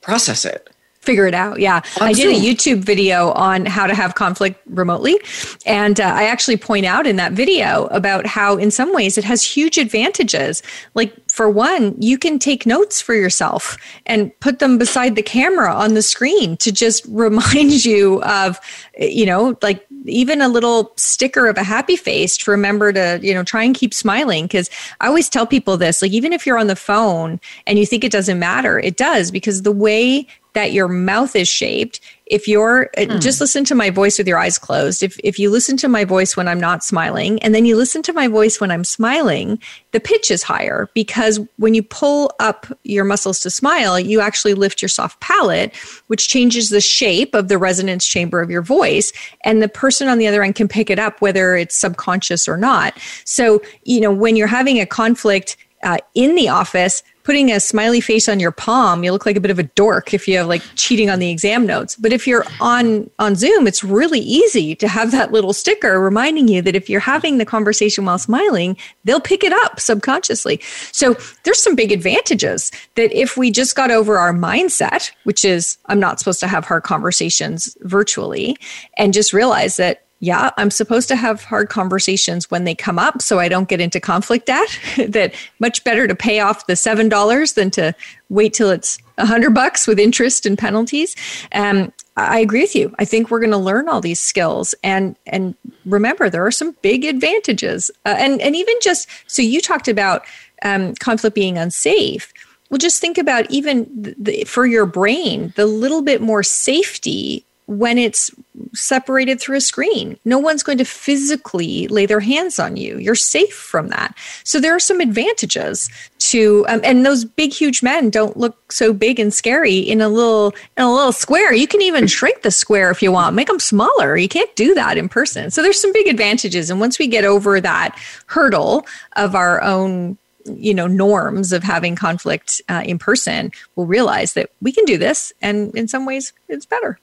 process 0.00 0.44
it 0.44 0.70
figure 1.00 1.26
it 1.26 1.34
out. 1.34 1.58
Yeah. 1.58 1.80
I 2.00 2.12
did 2.12 2.36
a 2.36 2.38
YouTube 2.38 2.80
video 2.80 3.30
on 3.32 3.66
how 3.66 3.86
to 3.86 3.94
have 3.94 4.14
conflict 4.14 4.60
remotely. 4.66 5.18
And 5.64 6.00
uh, 6.00 6.04
I 6.04 6.24
actually 6.24 6.56
point 6.56 6.86
out 6.86 7.06
in 7.06 7.16
that 7.16 7.32
video 7.32 7.86
about 7.86 8.26
how, 8.26 8.56
in 8.56 8.70
some 8.70 8.92
ways, 8.92 9.16
it 9.16 9.24
has 9.24 9.42
huge 9.42 9.78
advantages. 9.78 10.62
Like, 10.94 11.14
for 11.30 11.48
one, 11.48 11.94
you 12.00 12.18
can 12.18 12.38
take 12.38 12.66
notes 12.66 13.00
for 13.00 13.14
yourself 13.14 13.78
and 14.06 14.38
put 14.40 14.58
them 14.58 14.76
beside 14.76 15.14
the 15.14 15.22
camera 15.22 15.72
on 15.72 15.94
the 15.94 16.02
screen 16.02 16.56
to 16.58 16.72
just 16.72 17.06
remind 17.08 17.84
you 17.84 18.22
of, 18.24 18.60
you 18.98 19.24
know, 19.24 19.56
like 19.62 19.86
even 20.04 20.40
a 20.40 20.48
little 20.48 20.92
sticker 20.96 21.46
of 21.48 21.56
a 21.56 21.62
happy 21.62 21.96
face 21.96 22.36
to 22.38 22.50
remember 22.50 22.92
to, 22.92 23.18
you 23.22 23.34
know, 23.34 23.44
try 23.44 23.62
and 23.62 23.74
keep 23.74 23.94
smiling. 23.94 24.48
Cause 24.48 24.70
I 25.00 25.06
always 25.06 25.28
tell 25.28 25.46
people 25.46 25.76
this 25.76 26.02
like, 26.02 26.12
even 26.12 26.32
if 26.32 26.46
you're 26.46 26.58
on 26.58 26.66
the 26.66 26.76
phone 26.76 27.40
and 27.66 27.78
you 27.78 27.86
think 27.86 28.04
it 28.04 28.12
doesn't 28.12 28.38
matter, 28.38 28.78
it 28.78 28.96
does 28.96 29.30
because 29.30 29.62
the 29.62 29.72
way 29.72 30.26
that 30.58 30.72
your 30.72 30.88
mouth 30.88 31.36
is 31.36 31.48
shaped 31.48 32.00
if 32.26 32.48
you're 32.48 32.90
mm. 32.98 33.20
just 33.20 33.40
listen 33.40 33.64
to 33.64 33.76
my 33.76 33.90
voice 33.90 34.18
with 34.18 34.26
your 34.26 34.36
eyes 34.36 34.58
closed 34.58 35.04
if 35.04 35.16
if 35.22 35.38
you 35.38 35.50
listen 35.50 35.76
to 35.76 35.86
my 35.86 36.04
voice 36.04 36.36
when 36.36 36.48
i'm 36.48 36.58
not 36.58 36.82
smiling 36.82 37.40
and 37.44 37.54
then 37.54 37.64
you 37.64 37.76
listen 37.76 38.02
to 38.02 38.12
my 38.12 38.26
voice 38.26 38.60
when 38.60 38.72
i'm 38.72 38.82
smiling 38.82 39.56
the 39.92 40.00
pitch 40.00 40.32
is 40.32 40.42
higher 40.42 40.90
because 40.94 41.38
when 41.58 41.74
you 41.74 41.82
pull 41.82 42.32
up 42.40 42.66
your 42.82 43.04
muscles 43.04 43.38
to 43.38 43.50
smile 43.50 44.00
you 44.00 44.20
actually 44.20 44.52
lift 44.52 44.82
your 44.82 44.88
soft 44.88 45.20
palate 45.20 45.76
which 46.08 46.26
changes 46.28 46.70
the 46.70 46.80
shape 46.80 47.36
of 47.36 47.46
the 47.46 47.56
resonance 47.56 48.04
chamber 48.04 48.40
of 48.40 48.50
your 48.50 48.62
voice 48.62 49.12
and 49.44 49.62
the 49.62 49.68
person 49.68 50.08
on 50.08 50.18
the 50.18 50.26
other 50.26 50.42
end 50.42 50.56
can 50.56 50.66
pick 50.66 50.90
it 50.90 50.98
up 50.98 51.22
whether 51.22 51.54
it's 51.54 51.76
subconscious 51.76 52.48
or 52.48 52.56
not 52.56 52.98
so 53.24 53.62
you 53.84 54.00
know 54.00 54.12
when 54.12 54.34
you're 54.34 54.48
having 54.48 54.80
a 54.80 54.86
conflict 54.86 55.56
uh, 55.84 55.98
in 56.16 56.34
the 56.34 56.48
office 56.48 57.04
putting 57.28 57.52
a 57.52 57.60
smiley 57.60 58.00
face 58.00 58.26
on 58.26 58.40
your 58.40 58.50
palm, 58.50 59.04
you 59.04 59.12
look 59.12 59.26
like 59.26 59.36
a 59.36 59.40
bit 59.40 59.50
of 59.50 59.58
a 59.58 59.62
dork 59.62 60.14
if 60.14 60.26
you 60.26 60.38
have 60.38 60.46
like 60.46 60.62
cheating 60.76 61.10
on 61.10 61.18
the 61.18 61.30
exam 61.30 61.66
notes. 61.66 61.94
But 61.94 62.10
if 62.10 62.26
you're 62.26 62.46
on 62.58 63.10
on 63.18 63.34
Zoom, 63.34 63.66
it's 63.66 63.84
really 63.84 64.20
easy 64.20 64.74
to 64.76 64.88
have 64.88 65.10
that 65.10 65.30
little 65.30 65.52
sticker 65.52 66.00
reminding 66.00 66.48
you 66.48 66.62
that 66.62 66.74
if 66.74 66.88
you're 66.88 67.00
having 67.00 67.36
the 67.36 67.44
conversation 67.44 68.06
while 68.06 68.16
smiling, 68.16 68.78
they'll 69.04 69.20
pick 69.20 69.44
it 69.44 69.52
up 69.52 69.78
subconsciously. 69.78 70.58
So 70.90 71.18
there's 71.44 71.62
some 71.62 71.74
big 71.76 71.92
advantages 71.92 72.72
that 72.94 73.12
if 73.12 73.36
we 73.36 73.50
just 73.50 73.76
got 73.76 73.90
over 73.90 74.16
our 74.16 74.32
mindset, 74.32 75.12
which 75.24 75.44
is 75.44 75.76
I'm 75.84 76.00
not 76.00 76.18
supposed 76.18 76.40
to 76.40 76.46
have 76.46 76.64
hard 76.64 76.84
conversations 76.84 77.76
virtually, 77.80 78.56
and 78.96 79.12
just 79.12 79.34
realize 79.34 79.76
that 79.76 80.07
yeah, 80.20 80.50
I'm 80.56 80.70
supposed 80.70 81.06
to 81.08 81.16
have 81.16 81.44
hard 81.44 81.68
conversations 81.68 82.50
when 82.50 82.64
they 82.64 82.74
come 82.74 82.98
up 82.98 83.22
so 83.22 83.38
I 83.38 83.48
don't 83.48 83.68
get 83.68 83.80
into 83.80 84.00
conflict 84.00 84.48
at 84.48 84.66
that 85.08 85.34
much 85.60 85.84
better 85.84 86.08
to 86.08 86.14
pay 86.14 86.40
off 86.40 86.66
the 86.66 86.72
$7 86.72 87.54
than 87.54 87.70
to 87.72 87.94
wait 88.28 88.52
till 88.52 88.70
it's 88.70 88.98
a 89.16 89.26
hundred 89.26 89.54
bucks 89.54 89.86
with 89.86 89.98
interest 89.98 90.44
and 90.44 90.58
penalties. 90.58 91.14
Um, 91.52 91.92
I 92.16 92.40
agree 92.40 92.62
with 92.62 92.74
you. 92.74 92.92
I 92.98 93.04
think 93.04 93.30
we're 93.30 93.38
going 93.38 93.52
to 93.52 93.56
learn 93.56 93.88
all 93.88 94.00
these 94.00 94.18
skills 94.18 94.74
and, 94.82 95.16
and 95.26 95.54
remember 95.86 96.28
there 96.28 96.44
are 96.44 96.50
some 96.50 96.76
big 96.82 97.04
advantages. 97.04 97.90
Uh, 98.04 98.16
and, 98.18 98.40
and 98.40 98.56
even 98.56 98.74
just, 98.82 99.08
so 99.28 99.40
you 99.40 99.60
talked 99.60 99.86
about 99.86 100.24
um, 100.62 100.94
conflict 100.96 101.36
being 101.36 101.58
unsafe. 101.58 102.32
Well, 102.70 102.78
just 102.78 103.00
think 103.00 103.18
about 103.18 103.48
even 103.50 104.14
the, 104.18 104.44
for 104.44 104.66
your 104.66 104.84
brain, 104.84 105.52
the 105.56 105.66
little 105.66 106.02
bit 106.02 106.20
more 106.20 106.42
safety 106.42 107.44
when 107.68 107.98
it's 107.98 108.30
separated 108.72 109.38
through 109.38 109.58
a 109.58 109.60
screen. 109.60 110.18
No 110.24 110.38
one's 110.38 110.62
going 110.62 110.78
to 110.78 110.86
physically 110.86 111.86
lay 111.88 112.06
their 112.06 112.20
hands 112.20 112.58
on 112.58 112.78
you. 112.78 112.96
You're 112.96 113.14
safe 113.14 113.54
from 113.54 113.88
that. 113.88 114.16
So 114.42 114.58
there 114.58 114.74
are 114.74 114.80
some 114.80 115.00
advantages 115.00 115.90
to, 116.30 116.64
um, 116.70 116.80
and 116.82 117.04
those 117.04 117.26
big, 117.26 117.52
huge 117.52 117.82
men 117.82 118.08
don't 118.08 118.38
look 118.38 118.72
so 118.72 118.94
big 118.94 119.20
and 119.20 119.34
scary 119.34 119.76
in 119.76 120.00
a 120.00 120.08
little 120.08 120.54
in 120.78 120.84
a 120.84 120.92
little 120.92 121.12
square. 121.12 121.52
You 121.52 121.68
can 121.68 121.82
even 121.82 122.06
shrink 122.06 122.40
the 122.40 122.50
square 122.50 122.90
if 122.90 123.02
you 123.02 123.12
want, 123.12 123.36
make 123.36 123.48
them 123.48 123.60
smaller. 123.60 124.16
You 124.16 124.28
can't 124.28 124.54
do 124.56 124.74
that 124.74 124.96
in 124.96 125.10
person. 125.10 125.50
So 125.50 125.62
there's 125.62 125.80
some 125.80 125.92
big 125.92 126.08
advantages. 126.08 126.70
And 126.70 126.80
once 126.80 126.98
we 126.98 127.06
get 127.06 127.26
over 127.26 127.60
that 127.60 127.98
hurdle 128.26 128.86
of 129.14 129.34
our 129.34 129.62
own 129.62 130.16
you 130.46 130.72
know 130.72 130.86
norms 130.86 131.52
of 131.52 131.62
having 131.62 131.94
conflict 131.94 132.62
uh, 132.70 132.82
in 132.86 132.98
person 132.98 133.52
we'll 133.76 133.84
realize 133.84 134.32
that 134.32 134.50
we 134.62 134.72
can 134.72 134.86
do 134.86 134.96
this 134.96 135.30
and 135.42 135.74
in 135.74 135.86
some 135.86 136.06
ways 136.06 136.32
it's 136.48 136.64
better 136.64 136.98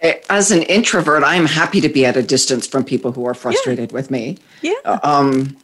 as 0.00 0.50
an 0.50 0.62
introvert, 0.62 1.24
I'm 1.24 1.46
happy 1.46 1.80
to 1.80 1.88
be 1.88 2.06
at 2.06 2.16
a 2.16 2.22
distance 2.22 2.66
from 2.66 2.84
people 2.84 3.12
who 3.12 3.26
are 3.26 3.34
frustrated 3.34 3.90
yeah. 3.90 3.94
with 3.94 4.10
me. 4.10 4.38
Yeah. 4.62 4.74
Uh, 4.84 4.98
um, 5.02 5.56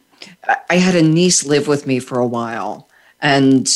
I 0.69 0.77
had 0.77 0.95
a 0.95 1.01
niece 1.01 1.45
live 1.45 1.67
with 1.67 1.87
me 1.87 1.99
for 1.99 2.19
a 2.19 2.27
while, 2.27 2.87
And 3.21 3.67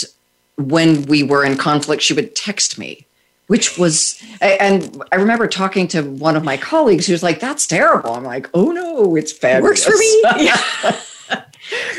when 0.56 1.04
we 1.04 1.24
were 1.24 1.46
in 1.46 1.58
conflict, 1.58 2.02
she 2.02 2.14
would 2.14 2.36
text 2.36 2.78
me, 2.78 3.06
which 3.48 3.78
was, 3.78 4.22
and 4.42 5.02
I 5.12 5.16
remember 5.16 5.48
talking 5.48 5.88
to 5.90 6.02
one 6.02 6.36
of 6.36 6.44
my 6.44 6.58
colleagues 6.58 7.08
who 7.08 7.14
was 7.14 7.24
like, 7.24 7.40
that's 7.40 7.66
terrible. 7.66 8.14
I'm 8.14 8.26
like, 8.26 8.50
oh 8.54 8.72
no, 8.72 9.16
it's 9.16 9.32
fabulous. 9.32 9.86
Works 9.86 9.86
for 9.86 9.98
me. 9.98 10.24
Yeah. 10.46 10.96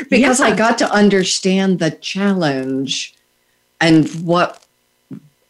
because 0.09 0.39
yeah. 0.39 0.47
I 0.47 0.55
got 0.55 0.77
to 0.79 0.91
understand 0.91 1.79
the 1.79 1.91
challenge 1.91 3.15
and 3.79 4.07
what, 4.25 4.63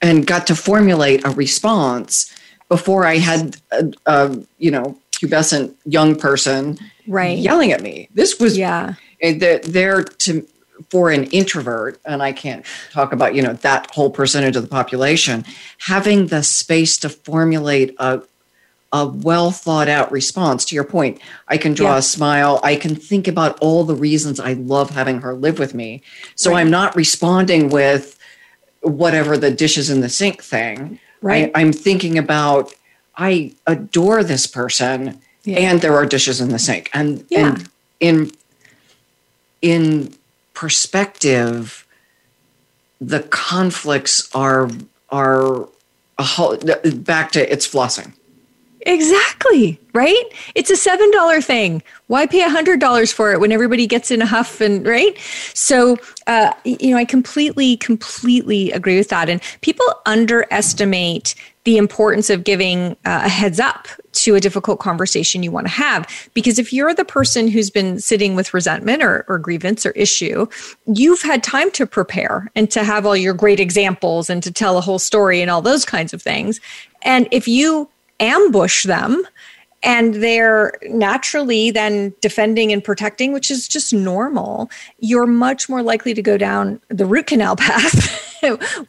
and 0.01 0.25
got 0.25 0.47
to 0.47 0.55
formulate 0.55 1.25
a 1.25 1.31
response 1.31 2.33
before 2.71 3.05
I 3.05 3.17
had, 3.17 3.57
a, 3.71 3.91
a 4.05 4.39
you 4.57 4.71
know, 4.71 4.97
pubescent 5.11 5.75
young 5.83 6.15
person 6.15 6.77
right. 7.05 7.37
yelling 7.37 7.73
at 7.73 7.81
me. 7.81 8.07
This 8.13 8.39
was, 8.39 8.57
yeah, 8.57 8.93
there 9.19 10.03
to 10.03 10.47
for 10.89 11.11
an 11.11 11.25
introvert, 11.25 11.99
and 12.05 12.23
I 12.23 12.31
can't 12.31 12.65
talk 12.91 13.11
about 13.11 13.35
you 13.35 13.41
know 13.41 13.53
that 13.53 13.91
whole 13.91 14.09
percentage 14.09 14.55
of 14.55 14.63
the 14.63 14.69
population, 14.69 15.43
having 15.79 16.27
the 16.27 16.43
space 16.43 16.97
to 16.99 17.09
formulate 17.09 17.93
a 17.99 18.21
a 18.93 19.05
well 19.05 19.51
thought 19.51 19.89
out 19.89 20.09
response 20.09 20.63
to 20.65 20.75
your 20.75 20.85
point. 20.85 21.19
I 21.49 21.57
can 21.57 21.73
draw 21.73 21.91
yeah. 21.91 21.97
a 21.97 22.01
smile. 22.01 22.61
I 22.63 22.77
can 22.77 22.95
think 22.95 23.27
about 23.27 23.59
all 23.59 23.83
the 23.83 23.95
reasons 23.95 24.39
I 24.39 24.53
love 24.53 24.91
having 24.91 25.19
her 25.19 25.33
live 25.33 25.59
with 25.59 25.73
me. 25.73 26.03
So 26.35 26.51
right. 26.51 26.61
I'm 26.61 26.71
not 26.71 26.95
responding 26.95 27.69
with 27.69 28.17
whatever 28.81 29.37
the 29.37 29.51
dishes 29.51 29.89
in 29.89 29.99
the 29.99 30.09
sink 30.09 30.41
thing. 30.41 30.99
Right. 31.21 31.51
I, 31.53 31.61
am 31.61 31.71
thinking 31.71 32.17
about 32.17 32.73
I 33.15 33.53
adore 33.67 34.23
this 34.23 34.47
person 34.47 35.21
yeah. 35.43 35.59
and 35.59 35.81
there 35.81 35.95
are 35.95 36.05
dishes 36.05 36.41
in 36.41 36.49
the 36.49 36.59
sink. 36.59 36.89
And, 36.93 37.25
yeah. 37.29 37.49
and 37.49 37.69
in 37.99 38.31
in 39.61 40.15
perspective, 40.53 41.85
the 42.99 43.21
conflicts 43.21 44.29
are 44.33 44.69
are 45.09 45.67
a 46.17 46.23
whole 46.23 46.57
back 46.57 47.31
to 47.33 47.51
it's 47.51 47.67
flossing. 47.67 48.13
Exactly, 48.83 49.79
right? 49.93 50.23
It's 50.55 50.71
a 50.71 50.89
$7 50.89 51.43
thing. 51.43 51.83
Why 52.11 52.25
pay 52.25 52.41
$100 52.41 53.13
for 53.13 53.31
it 53.31 53.39
when 53.39 53.53
everybody 53.53 53.87
gets 53.87 54.11
in 54.11 54.21
a 54.21 54.25
huff 54.25 54.59
and 54.59 54.85
right? 54.85 55.17
So, 55.53 55.95
uh, 56.27 56.51
you 56.65 56.91
know, 56.91 56.97
I 56.97 57.05
completely, 57.05 57.77
completely 57.77 58.69
agree 58.73 58.97
with 58.97 59.07
that. 59.07 59.29
And 59.29 59.41
people 59.61 59.85
underestimate 60.05 61.35
the 61.63 61.77
importance 61.77 62.29
of 62.29 62.43
giving 62.43 62.97
uh, 63.05 63.21
a 63.23 63.29
heads 63.29 63.61
up 63.61 63.87
to 64.11 64.35
a 64.35 64.41
difficult 64.41 64.81
conversation 64.81 65.41
you 65.41 65.51
want 65.51 65.67
to 65.67 65.71
have. 65.71 66.29
Because 66.33 66.59
if 66.59 66.73
you're 66.73 66.93
the 66.93 67.05
person 67.05 67.47
who's 67.47 67.69
been 67.69 67.97
sitting 67.97 68.35
with 68.35 68.53
resentment 68.53 69.01
or, 69.01 69.23
or 69.29 69.39
grievance 69.39 69.85
or 69.85 69.91
issue, 69.91 70.47
you've 70.87 71.21
had 71.21 71.43
time 71.43 71.71
to 71.71 71.85
prepare 71.87 72.51
and 72.55 72.69
to 72.71 72.83
have 72.83 73.05
all 73.05 73.15
your 73.15 73.33
great 73.33 73.61
examples 73.61 74.29
and 74.29 74.43
to 74.43 74.51
tell 74.51 74.77
a 74.77 74.81
whole 74.81 74.99
story 74.99 75.41
and 75.41 75.49
all 75.49 75.61
those 75.61 75.85
kinds 75.85 76.13
of 76.13 76.21
things. 76.21 76.59
And 77.03 77.29
if 77.31 77.47
you 77.47 77.87
ambush 78.19 78.83
them, 78.83 79.25
and 79.83 80.15
they're 80.15 80.73
naturally 80.83 81.71
then 81.71 82.13
defending 82.21 82.71
and 82.71 82.83
protecting, 82.83 83.33
which 83.33 83.49
is 83.49 83.67
just 83.67 83.93
normal, 83.93 84.69
you're 84.99 85.27
much 85.27 85.69
more 85.69 85.81
likely 85.81 86.13
to 86.13 86.21
go 86.21 86.37
down 86.37 86.79
the 86.89 87.05
root 87.05 87.27
canal 87.27 87.55
path. 87.57 88.39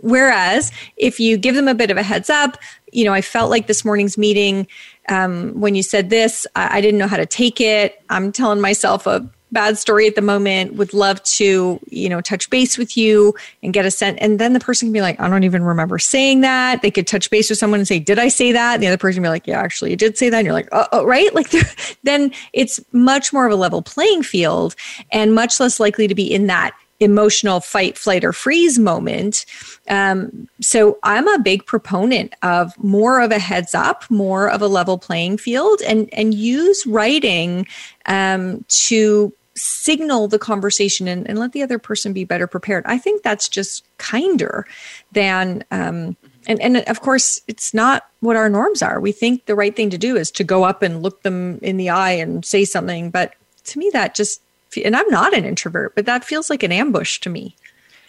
Whereas 0.00 0.72
if 0.96 1.20
you 1.20 1.36
give 1.36 1.54
them 1.54 1.68
a 1.68 1.74
bit 1.74 1.90
of 1.90 1.96
a 1.96 2.02
heads 2.02 2.30
up, 2.30 2.56
you 2.92 3.04
know, 3.04 3.12
I 3.12 3.20
felt 3.20 3.50
like 3.50 3.66
this 3.66 3.84
morning's 3.84 4.18
meeting, 4.18 4.66
um, 5.08 5.58
when 5.60 5.74
you 5.74 5.82
said 5.82 6.10
this, 6.10 6.46
I, 6.54 6.78
I 6.78 6.80
didn't 6.80 6.98
know 6.98 7.08
how 7.08 7.16
to 7.16 7.26
take 7.26 7.60
it. 7.60 8.02
I'm 8.10 8.32
telling 8.32 8.60
myself 8.60 9.06
a 9.06 9.28
bad 9.52 9.78
story 9.78 10.06
at 10.06 10.14
the 10.14 10.22
moment 10.22 10.74
would 10.74 10.92
love 10.92 11.22
to 11.22 11.78
you 11.88 12.08
know 12.08 12.20
touch 12.20 12.48
base 12.50 12.78
with 12.78 12.96
you 12.96 13.34
and 13.62 13.72
get 13.72 13.84
a 13.84 13.90
sense 13.90 14.18
and 14.20 14.38
then 14.38 14.54
the 14.54 14.60
person 14.60 14.88
can 14.88 14.92
be 14.92 15.00
like 15.00 15.20
i 15.20 15.28
don't 15.28 15.44
even 15.44 15.62
remember 15.62 15.98
saying 15.98 16.40
that. 16.40 16.82
They 16.82 16.90
could 16.90 17.06
touch 17.06 17.30
base 17.30 17.50
with 17.50 17.58
someone 17.58 17.80
and 17.80 17.88
say 17.88 17.98
did 17.98 18.18
i 18.18 18.28
say 18.28 18.52
that? 18.52 18.74
And 18.74 18.82
the 18.82 18.86
other 18.86 18.98
person 18.98 19.22
be 19.22 19.28
like 19.28 19.46
yeah 19.46 19.60
actually 19.60 19.90
you 19.90 19.96
did 19.96 20.18
say 20.18 20.30
that. 20.30 20.38
And 20.38 20.46
you're 20.46 20.54
like 20.54 20.68
oh, 20.72 20.86
oh 20.92 21.04
right? 21.04 21.34
Like 21.34 21.50
then 22.02 22.32
it's 22.52 22.80
much 22.92 23.32
more 23.32 23.46
of 23.46 23.52
a 23.52 23.56
level 23.56 23.82
playing 23.82 24.22
field 24.22 24.74
and 25.10 25.34
much 25.34 25.60
less 25.60 25.78
likely 25.78 26.08
to 26.08 26.14
be 26.14 26.32
in 26.32 26.46
that 26.46 26.74
emotional 27.02 27.60
fight, 27.60 27.98
flight, 27.98 28.24
or 28.24 28.32
freeze 28.32 28.78
moment. 28.78 29.44
Um, 29.88 30.48
so 30.60 30.98
I'm 31.02 31.26
a 31.28 31.38
big 31.38 31.66
proponent 31.66 32.34
of 32.42 32.72
more 32.82 33.20
of 33.20 33.32
a 33.32 33.38
heads 33.38 33.74
up, 33.74 34.08
more 34.10 34.48
of 34.48 34.62
a 34.62 34.68
level 34.68 34.98
playing 34.98 35.38
field, 35.38 35.80
and 35.82 36.08
and 36.12 36.32
use 36.32 36.86
writing 36.86 37.66
um, 38.06 38.64
to 38.68 39.32
signal 39.54 40.28
the 40.28 40.38
conversation 40.38 41.08
and, 41.08 41.28
and, 41.28 41.38
let 41.38 41.52
the 41.52 41.62
other 41.62 41.78
person 41.78 42.12
be 42.12 42.24
better 42.24 42.46
prepared. 42.46 42.84
I 42.86 42.98
think 42.98 43.22
that's 43.22 43.48
just 43.48 43.84
kinder 43.98 44.66
than, 45.12 45.64
um, 45.70 46.16
and, 46.46 46.60
and 46.60 46.78
of 46.88 47.00
course, 47.00 47.40
it's 47.48 47.74
not 47.74 48.06
what 48.20 48.36
our 48.36 48.48
norms 48.48 48.82
are. 48.82 49.00
We 49.00 49.12
think 49.12 49.46
the 49.46 49.54
right 49.54 49.74
thing 49.74 49.90
to 49.90 49.98
do 49.98 50.16
is 50.16 50.30
to 50.32 50.44
go 50.44 50.64
up 50.64 50.82
and 50.82 51.02
look 51.02 51.22
them 51.22 51.58
in 51.62 51.76
the 51.76 51.90
eye 51.90 52.12
and 52.12 52.44
say 52.44 52.64
something. 52.64 53.10
But 53.10 53.34
to 53.64 53.78
me, 53.78 53.90
that 53.92 54.14
just, 54.14 54.40
and 54.84 54.96
I'm 54.96 55.08
not 55.08 55.34
an 55.34 55.44
introvert, 55.44 55.94
but 55.94 56.06
that 56.06 56.24
feels 56.24 56.48
like 56.48 56.62
an 56.62 56.72
ambush 56.72 57.20
to 57.20 57.30
me. 57.30 57.54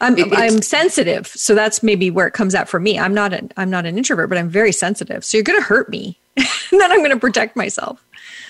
I'm, 0.03 0.17
I'm 0.33 0.61
sensitive, 0.61 1.27
so 1.27 1.55
that's 1.55 1.81
maybe 1.81 2.11
where 2.11 2.27
it 2.27 2.33
comes 2.33 2.55
out 2.55 2.67
for 2.67 2.79
me. 2.79 2.99
I'm 2.99 3.13
not 3.13 3.31
an 3.31 3.51
I'm 3.55 3.69
not 3.69 3.85
an 3.85 3.97
introvert, 3.97 4.27
but 4.27 4.37
I'm 4.37 4.49
very 4.49 4.73
sensitive. 4.73 5.23
So 5.23 5.37
you're 5.37 5.43
going 5.43 5.59
to 5.59 5.65
hurt 5.65 5.87
me, 5.87 6.17
and 6.37 6.47
then 6.71 6.91
I'm 6.91 6.99
going 6.99 7.11
to 7.11 7.19
protect 7.19 7.55
myself. 7.55 8.03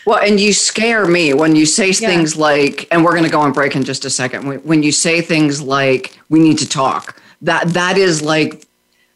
Well, 0.05 0.19
and 0.19 0.39
you 0.39 0.53
scare 0.53 1.07
me 1.07 1.33
when 1.33 1.55
you 1.55 1.65
say 1.65 1.87
yeah. 1.87 2.07
things 2.07 2.35
like, 2.35 2.87
and 2.91 3.03
we're 3.03 3.11
going 3.11 3.23
to 3.23 3.29
go 3.29 3.39
on 3.39 3.53
break 3.53 3.75
in 3.75 3.83
just 3.83 4.05
a 4.05 4.09
second. 4.09 4.63
When 4.63 4.83
you 4.83 4.91
say 4.91 5.21
things 5.21 5.61
like, 5.61 6.17
"We 6.29 6.39
need 6.39 6.57
to 6.59 6.67
talk," 6.67 7.21
that 7.41 7.69
that 7.69 7.97
is 7.97 8.21
like 8.21 8.67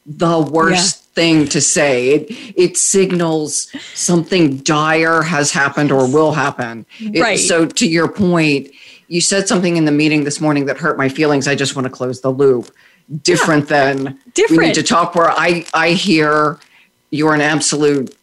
the 0.05 0.39
worst 0.39 1.03
yeah. 1.03 1.13
thing 1.15 1.47
to 1.49 1.61
say. 1.61 2.11
It 2.11 2.53
it 2.55 2.77
signals 2.77 3.69
something 3.93 4.57
dire 4.57 5.23
has 5.23 5.51
happened 5.51 5.91
or 5.91 6.09
will 6.09 6.31
happen. 6.31 6.85
Right. 7.01 7.37
It, 7.37 7.39
so, 7.39 7.65
to 7.65 7.87
your 7.87 8.07
point, 8.07 8.69
you 9.09 9.19
said 9.19 9.47
something 9.47 9.75
in 9.77 9.85
the 9.85 9.91
meeting 9.91 10.23
this 10.23 10.39
morning 10.39 10.65
that 10.65 10.77
hurt 10.77 10.97
my 10.97 11.09
feelings. 11.09 11.47
I 11.47 11.55
just 11.55 11.75
want 11.75 11.85
to 11.85 11.91
close 11.91 12.21
the 12.21 12.31
loop. 12.31 12.71
Different 13.23 13.69
yeah. 13.69 13.93
than 13.93 14.19
different. 14.33 14.61
We 14.61 14.67
need 14.67 14.75
to 14.75 14.83
talk. 14.83 15.15
Where 15.15 15.31
I 15.31 15.65
I 15.73 15.91
hear 15.91 16.59
you're 17.09 17.33
an 17.33 17.41
absolute 17.41 18.17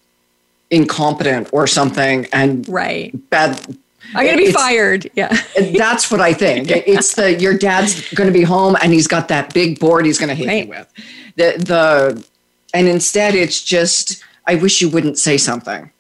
incompetent 0.74 1.48
or 1.52 1.66
something 1.66 2.26
and 2.32 2.68
right 2.68 3.12
bad 3.30 3.76
I'm 4.14 4.26
going 4.26 4.38
to 4.38 4.44
be 4.44 4.52
fired. 4.52 5.10
Yeah. 5.14 5.36
that's 5.76 6.10
what 6.10 6.20
I 6.20 6.32
think. 6.34 6.70
It's 6.86 7.14
the 7.14 7.34
your 7.34 7.56
dad's 7.56 8.12
going 8.14 8.26
to 8.28 8.32
be 8.32 8.44
home 8.44 8.76
and 8.82 8.92
he's 8.92 9.06
got 9.06 9.28
that 9.28 9.54
big 9.54 9.80
board 9.80 10.06
he's 10.06 10.18
going 10.18 10.28
to 10.28 10.34
hit 10.34 10.46
right. 10.46 10.64
you 10.64 10.70
with. 10.70 10.92
The 11.36 11.64
the 11.64 12.26
and 12.72 12.86
instead 12.86 13.34
it's 13.34 13.62
just 13.62 14.22
I 14.46 14.56
wish 14.56 14.80
you 14.80 14.88
wouldn't 14.88 15.18
say 15.18 15.38
something. 15.38 15.90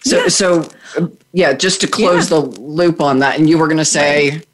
So 0.00 0.22
yeah. 0.22 0.28
so 0.28 0.68
yeah, 1.32 1.52
just 1.52 1.80
to 1.80 1.86
close 1.86 2.30
yeah. 2.30 2.38
the 2.38 2.46
loop 2.60 3.00
on 3.00 3.18
that 3.18 3.38
and 3.38 3.48
you 3.48 3.58
were 3.58 3.66
going 3.66 3.78
to 3.78 3.84
say 3.84 4.30
right. 4.30 4.46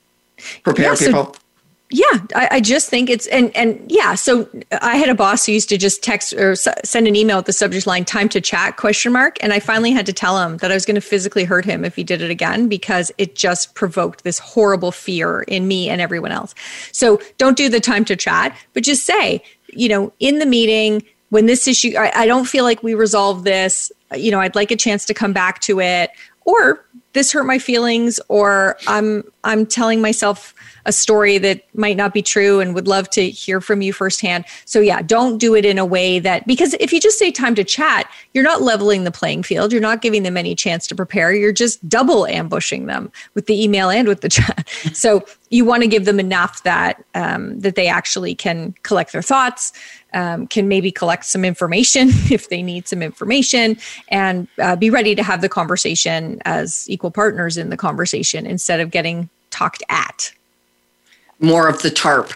prepare 0.63 0.93
yeah, 0.93 1.07
people. 1.07 1.35
So 1.35 1.40
yeah, 1.93 2.19
I, 2.37 2.49
I, 2.53 2.61
just 2.61 2.89
think 2.89 3.11
it's 3.11 3.27
and 3.27 3.55
and 3.57 3.83
yeah. 3.89 4.15
So 4.15 4.49
I 4.81 4.97
had 4.97 5.09
a 5.09 5.15
boss 5.15 5.45
who 5.45 5.53
used 5.53 5.69
to 5.71 5.77
just 5.77 6.05
text 6.05 6.33
or 6.33 6.53
s- 6.53 6.69
send 6.85 7.09
an 7.09 7.17
email 7.17 7.39
with 7.39 7.47
the 7.47 7.53
subject 7.53 7.85
line 7.85 8.05
"time 8.05 8.29
to 8.29 8.41
chat?" 8.41 8.77
question 8.77 9.13
mark, 9.13 9.39
and 9.43 9.53
I 9.53 9.59
finally 9.59 9.91
had 9.91 10.07
to 10.07 10.13
tell 10.13 10.41
him 10.41 10.59
that 10.59 10.71
I 10.71 10.75
was 10.75 10.87
going 10.87 10.95
to 10.95 11.01
physically 11.01 11.43
hurt 11.43 11.65
him 11.65 11.85
if 11.85 11.97
he 11.97 12.05
did 12.05 12.23
it 12.23 12.31
again 12.31 12.69
because 12.69 13.11
it 13.19 13.35
just 13.35 13.75
provoked 13.75 14.23
this 14.23 14.39
horrible 14.39 14.93
fear 14.93 15.43
in 15.43 15.67
me 15.67 15.89
and 15.89 16.01
everyone 16.01 16.31
else. 16.31 16.55
So 16.93 17.21
don't 17.39 17.57
do 17.57 17.69
the 17.69 17.81
time 17.81 18.05
to 18.05 18.15
chat, 18.15 18.57
but 18.73 18.85
just 18.85 19.05
say, 19.05 19.43
you 19.69 19.89
know, 19.89 20.13
in 20.21 20.39
the 20.39 20.47
meeting 20.47 21.03
when 21.31 21.47
this 21.47 21.67
issue, 21.67 21.95
I, 21.97 22.13
I 22.15 22.27
don't 22.27 22.47
feel 22.47 22.65
like 22.65 22.83
we 22.83 22.95
resolved 22.95 23.45
this. 23.45 23.91
You 24.15 24.31
know, 24.31 24.41
I'd 24.41 24.57
like 24.57 24.71
a 24.71 24.77
chance 24.77 25.05
to 25.07 25.15
come 25.15 25.33
back 25.33 25.61
to 25.63 25.81
it, 25.81 26.11
or 26.45 26.85
this 27.13 27.33
hurt 27.33 27.45
my 27.45 27.59
feelings, 27.59 28.21
or 28.29 28.77
I'm 28.87 29.25
I'm 29.45 29.67
telling 29.67 30.01
myself 30.01 30.55
a 30.87 30.93
story 30.93 31.39
that 31.39 31.63
might 31.75 31.97
not 31.97 32.15
be 32.15 32.23
true 32.23 32.61
and 32.61 32.75
would 32.75 32.89
love 32.89 33.11
to 33.11 33.29
hear 33.31 33.61
from 33.61 33.83
you 33.83 33.93
firsthand. 33.93 34.45
So, 34.65 34.81
yeah, 34.81 35.03
don't 35.03 35.39
do 35.39 35.55
it 35.55 35.65
in 35.65 35.79
a 35.79 35.85
way 35.85 36.19
that, 36.19 36.47
because 36.47 36.75
if 36.81 36.93
you 36.93 37.01
just 37.01 37.19
say 37.19 37.31
time 37.31 37.55
to 37.57 37.65
chat, 37.65 38.11
you're 38.35 38.45
not 38.45 38.63
leveling 38.63 39.05
the 39.05 39.11
playing 39.11 39.43
field. 39.43 39.73
You're 39.73 39.81
not 39.81 40.03
giving 40.03 40.23
them 40.23 40.37
any 40.37 40.55
chance 40.55 40.87
to 40.89 40.95
prepare. 40.95 41.33
You're 41.33 41.53
just 41.53 41.87
double 41.89 42.27
ambushing 42.27 42.87
them 42.87 43.13
with 43.35 43.47
the 43.47 43.63
email 43.63 43.91
and 43.91 44.09
with 44.09 44.21
the 44.21 44.29
chat. 44.41 44.69
So, 44.93 45.25
you 45.51 45.65
want 45.65 45.83
to 45.83 45.89
give 45.89 46.05
them 46.05 46.21
enough 46.21 46.63
that 46.63 47.05
um, 47.15 47.59
that 47.61 47.75
they 47.75 47.89
actually 47.89 48.37
can 48.37 48.73
collect 48.85 49.13
their 49.13 49.23
thoughts, 49.23 49.73
um, 50.13 50.47
can 50.47 50.69
maybe 50.69 50.91
collect 50.91 51.25
some 51.25 51.45
information 51.45 52.09
if 52.31 52.49
they 52.49 52.63
need 52.63 52.89
some 52.89 53.03
information, 53.03 53.79
and 54.09 54.49
uh, 54.61 54.77
be 54.77 54.91
ready 54.91 55.15
to 55.15 55.23
have 55.23 55.41
the 55.41 55.49
conversation 55.49 56.41
as 56.45 56.89
equal 56.89 57.11
partners 57.11 57.57
in 57.57 57.71
the 57.71 57.77
conversation 57.77 58.47
instead 58.47 58.81
of 58.81 58.91
getting 58.91 59.29
talked 59.51 59.83
at 59.89 60.33
more 61.41 61.69
of 61.69 61.83
the 61.83 61.91
tarp. 61.91 62.33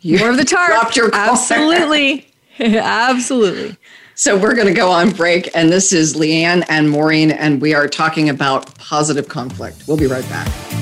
You 0.00 0.18
more 0.18 0.30
of 0.30 0.36
the 0.36 0.44
tarp. 0.44 0.72
Absolutely. 1.12 2.26
Absolutely. 2.58 3.76
So 4.14 4.38
we're 4.38 4.54
going 4.54 4.68
to 4.68 4.74
go 4.74 4.90
on 4.90 5.10
break. 5.10 5.48
And 5.54 5.72
this 5.72 5.92
is 5.92 6.14
Liane 6.14 6.64
and 6.68 6.90
Maureen, 6.90 7.30
and 7.30 7.60
we 7.60 7.74
are 7.74 7.88
talking 7.88 8.28
about 8.28 8.74
positive 8.78 9.28
conflict. 9.28 9.84
We'll 9.88 9.96
be 9.96 10.06
right 10.06 10.28
back. 10.28 10.81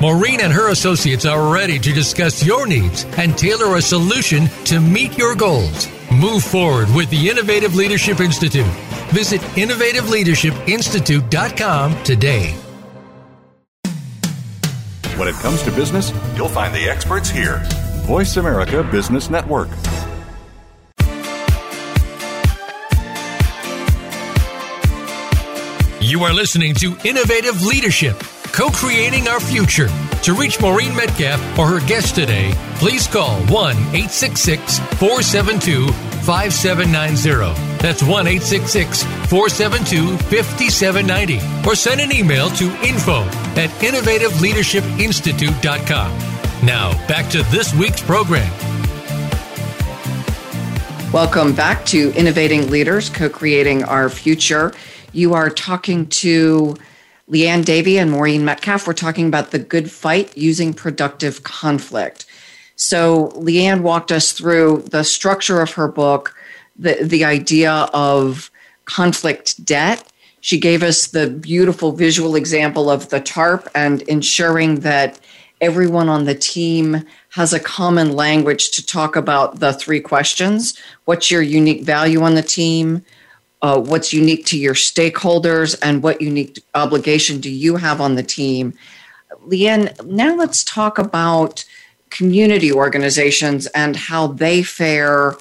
Maureen 0.00 0.40
and 0.42 0.52
her 0.52 0.70
associates 0.70 1.26
are 1.26 1.52
ready 1.52 1.76
to 1.80 1.92
discuss 1.92 2.44
your 2.44 2.68
needs 2.68 3.04
and 3.16 3.36
tailor 3.36 3.74
a 3.76 3.82
solution 3.82 4.46
to 4.64 4.78
meet 4.78 5.18
your 5.18 5.34
goals. 5.34 5.88
Move 6.12 6.44
forward 6.44 6.86
with 6.94 7.10
the 7.10 7.28
Innovative 7.28 7.74
Leadership 7.74 8.20
Institute. 8.20 8.64
Visit 9.10 9.40
innovativeleadershipinstitute.com 9.40 12.04
today. 12.04 12.52
When 15.16 15.26
it 15.26 15.34
comes 15.36 15.64
to 15.64 15.72
business, 15.72 16.12
you'll 16.36 16.48
find 16.48 16.72
the 16.72 16.88
experts 16.88 17.28
here. 17.28 17.60
Voice 18.06 18.36
America 18.36 18.84
Business 18.84 19.30
Network. 19.30 19.68
You 26.00 26.22
are 26.22 26.32
listening 26.32 26.74
to 26.76 26.96
Innovative 27.04 27.62
Leadership 27.62 28.16
co 28.52 28.68
creating 28.70 29.28
our 29.28 29.40
future. 29.40 29.88
To 30.22 30.34
reach 30.34 30.60
Maureen 30.60 30.94
Metcalf 30.94 31.40
or 31.58 31.66
her 31.66 31.80
guest 31.86 32.14
today, 32.14 32.52
please 32.76 33.06
call 33.06 33.40
1 33.46 33.76
866 33.76 34.78
472 34.98 35.88
5790. 36.24 37.54
That's 37.78 38.02
1 38.02 38.26
866 38.26 39.04
472 39.30 40.18
5790. 40.18 41.40
Or 41.66 41.74
send 41.74 42.00
an 42.00 42.12
email 42.12 42.50
to 42.50 42.66
info 42.84 43.22
at 43.56 43.70
innovativeleadershipinstitute.com. 43.80 46.18
Now, 46.66 46.92
back 47.06 47.30
to 47.30 47.42
this 47.44 47.72
week's 47.74 48.02
program. 48.02 48.52
Welcome 51.12 51.54
back 51.54 51.86
to 51.86 52.12
Innovating 52.14 52.70
Leaders, 52.70 53.08
co 53.08 53.30
creating 53.30 53.84
our 53.84 54.10
future. 54.10 54.74
You 55.12 55.32
are 55.32 55.48
talking 55.48 56.06
to 56.08 56.76
Liane 57.28 57.62
Davey 57.62 57.98
and 57.98 58.10
Maureen 58.10 58.44
Metcalf 58.44 58.86
were 58.86 58.94
talking 58.94 59.28
about 59.28 59.50
the 59.50 59.58
good 59.58 59.90
fight 59.90 60.36
using 60.36 60.72
productive 60.72 61.42
conflict. 61.42 62.26
So 62.76 63.32
Liane 63.34 63.82
walked 63.82 64.10
us 64.12 64.32
through 64.32 64.84
the 64.90 65.02
structure 65.02 65.60
of 65.60 65.72
her 65.72 65.88
book, 65.88 66.34
the, 66.78 66.98
the 67.02 67.24
idea 67.24 67.72
of 67.92 68.50
conflict 68.86 69.64
debt. 69.64 70.10
She 70.40 70.58
gave 70.58 70.82
us 70.82 71.08
the 71.08 71.28
beautiful 71.28 71.92
visual 71.92 72.34
example 72.34 72.88
of 72.88 73.10
the 73.10 73.20
TARP 73.20 73.68
and 73.74 74.02
ensuring 74.02 74.80
that 74.80 75.20
everyone 75.60 76.08
on 76.08 76.24
the 76.24 76.34
team 76.34 77.04
has 77.30 77.52
a 77.52 77.60
common 77.60 78.12
language 78.12 78.70
to 78.70 78.86
talk 78.86 79.16
about 79.16 79.58
the 79.58 79.72
three 79.72 80.00
questions. 80.00 80.78
What's 81.04 81.30
your 81.30 81.42
unique 81.42 81.82
value 81.82 82.22
on 82.22 82.36
the 82.36 82.42
team? 82.42 83.04
Uh, 83.60 83.80
what's 83.80 84.12
unique 84.12 84.46
to 84.46 84.56
your 84.56 84.74
stakeholders 84.74 85.76
and 85.82 86.00
what 86.02 86.20
unique 86.20 86.62
obligation 86.76 87.40
do 87.40 87.50
you 87.50 87.74
have 87.74 88.00
on 88.00 88.14
the 88.14 88.22
team. 88.22 88.72
Liane, 89.42 89.92
now 90.04 90.36
let's 90.36 90.62
talk 90.62 90.96
about 90.96 91.64
community 92.10 92.72
organizations 92.72 93.66
and 93.68 93.96
how 93.96 94.28
they 94.28 94.62
fare 94.62 95.36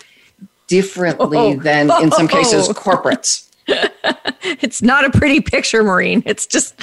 differently 0.67 1.37
oh, 1.37 1.55
than, 1.57 1.91
in 2.01 2.11
some 2.11 2.27
cases, 2.27 2.67
corporates. 2.69 3.47
it's 4.61 4.81
not 4.81 5.05
a 5.05 5.09
pretty 5.09 5.41
picture, 5.41 5.83
Maureen. 5.83 6.23
It's 6.25 6.45
just, 6.45 6.73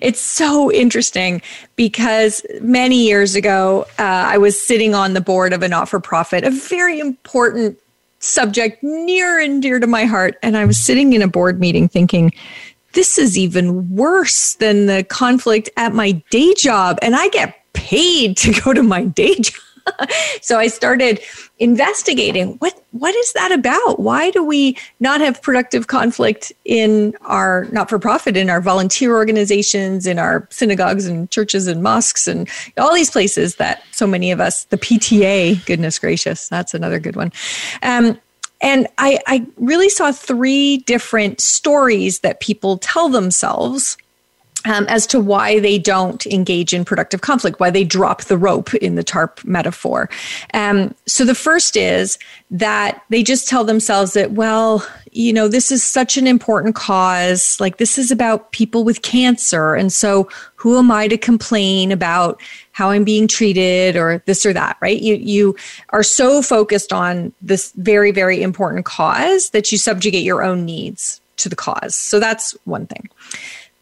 it's 0.00 0.20
so 0.20 0.70
interesting 0.72 1.42
because 1.76 2.44
many 2.60 3.06
years 3.06 3.34
ago, 3.34 3.86
uh, 3.98 4.02
I 4.02 4.38
was 4.38 4.60
sitting 4.60 4.94
on 4.94 5.14
the 5.14 5.20
board 5.20 5.52
of 5.52 5.62
a 5.62 5.68
not 5.68 5.88
for 5.88 6.00
profit, 6.00 6.44
a 6.44 6.50
very 6.50 7.00
important 7.00 7.78
subject 8.20 8.82
near 8.82 9.38
and 9.38 9.62
dear 9.62 9.78
to 9.78 9.86
my 9.86 10.04
heart. 10.04 10.36
And 10.42 10.56
I 10.56 10.64
was 10.64 10.78
sitting 10.78 11.12
in 11.12 11.22
a 11.22 11.28
board 11.28 11.60
meeting 11.60 11.88
thinking, 11.88 12.32
this 12.92 13.18
is 13.18 13.36
even 13.36 13.94
worse 13.94 14.54
than 14.54 14.86
the 14.86 15.04
conflict 15.04 15.70
at 15.76 15.94
my 15.94 16.12
day 16.30 16.54
job. 16.54 16.98
And 17.02 17.14
I 17.14 17.28
get 17.28 17.54
paid 17.74 18.36
to 18.38 18.52
go 18.60 18.72
to 18.72 18.82
my 18.82 19.04
day 19.04 19.34
job. 19.40 19.62
so 20.40 20.58
I 20.58 20.68
started 20.68 21.20
investigating 21.58 22.54
what 22.58 22.74
what 22.92 23.14
is 23.14 23.32
that 23.34 23.52
about? 23.52 24.00
Why 24.00 24.30
do 24.30 24.42
we 24.42 24.76
not 24.98 25.20
have 25.20 25.42
productive 25.42 25.88
conflict 25.88 26.52
in 26.64 27.14
our 27.22 27.66
not 27.66 27.88
for 27.88 27.98
profit, 27.98 28.36
in 28.36 28.48
our 28.48 28.60
volunteer 28.60 29.14
organizations, 29.14 30.06
in 30.06 30.18
our 30.18 30.46
synagogues 30.50 31.06
and 31.06 31.30
churches 31.30 31.66
and 31.66 31.82
mosques 31.82 32.26
and 32.26 32.48
all 32.78 32.94
these 32.94 33.10
places 33.10 33.56
that 33.56 33.82
so 33.92 34.06
many 34.06 34.30
of 34.30 34.40
us, 34.40 34.64
the 34.64 34.78
PTA, 34.78 35.64
goodness 35.66 35.98
gracious, 35.98 36.48
that's 36.48 36.74
another 36.74 36.98
good 36.98 37.16
one. 37.16 37.32
Um, 37.82 38.18
and 38.60 38.88
I, 38.98 39.20
I 39.26 39.46
really 39.56 39.88
saw 39.88 40.10
three 40.10 40.78
different 40.78 41.40
stories 41.40 42.20
that 42.20 42.40
people 42.40 42.78
tell 42.78 43.08
themselves 43.08 43.96
um, 44.64 44.86
as 44.88 45.06
to 45.06 45.20
why 45.20 45.60
they 45.60 45.78
don't 45.78 46.26
engage 46.26 46.72
in 46.72 46.84
productive 46.84 47.20
conflict, 47.20 47.60
why 47.60 47.70
they 47.70 47.84
drop 47.84 48.22
the 48.24 48.36
rope 48.36 48.74
in 48.74 48.96
the 48.96 49.04
TARP 49.04 49.44
metaphor. 49.44 50.10
Um, 50.52 50.94
so 51.06 51.24
the 51.24 51.34
first 51.34 51.76
is 51.76 52.18
that 52.50 53.02
they 53.08 53.22
just 53.22 53.48
tell 53.48 53.64
themselves 53.64 54.14
that, 54.14 54.32
well, 54.32 54.84
you 55.12 55.32
know, 55.32 55.48
this 55.48 55.70
is 55.70 55.82
such 55.82 56.16
an 56.16 56.26
important 56.26 56.74
cause. 56.74 57.56
Like, 57.60 57.76
this 57.76 57.98
is 57.98 58.10
about 58.10 58.52
people 58.52 58.84
with 58.84 59.02
cancer. 59.02 59.74
And 59.74 59.92
so, 59.92 60.28
who 60.56 60.76
am 60.78 60.90
I 60.90 61.06
to 61.08 61.16
complain 61.16 61.92
about 61.92 62.40
how 62.72 62.90
I'm 62.90 63.04
being 63.04 63.28
treated 63.28 63.96
or 63.96 64.22
this 64.26 64.44
or 64.44 64.52
that, 64.52 64.76
right? 64.80 65.00
You, 65.00 65.14
you 65.14 65.56
are 65.90 66.02
so 66.02 66.42
focused 66.42 66.92
on 66.92 67.32
this 67.40 67.72
very, 67.76 68.10
very 68.10 68.42
important 68.42 68.84
cause 68.84 69.50
that 69.50 69.70
you 69.70 69.78
subjugate 69.78 70.24
your 70.24 70.42
own 70.42 70.64
needs 70.64 71.20
to 71.36 71.48
the 71.48 71.56
cause. 71.56 71.94
So, 71.94 72.18
that's 72.18 72.52
one 72.64 72.86
thing. 72.86 73.08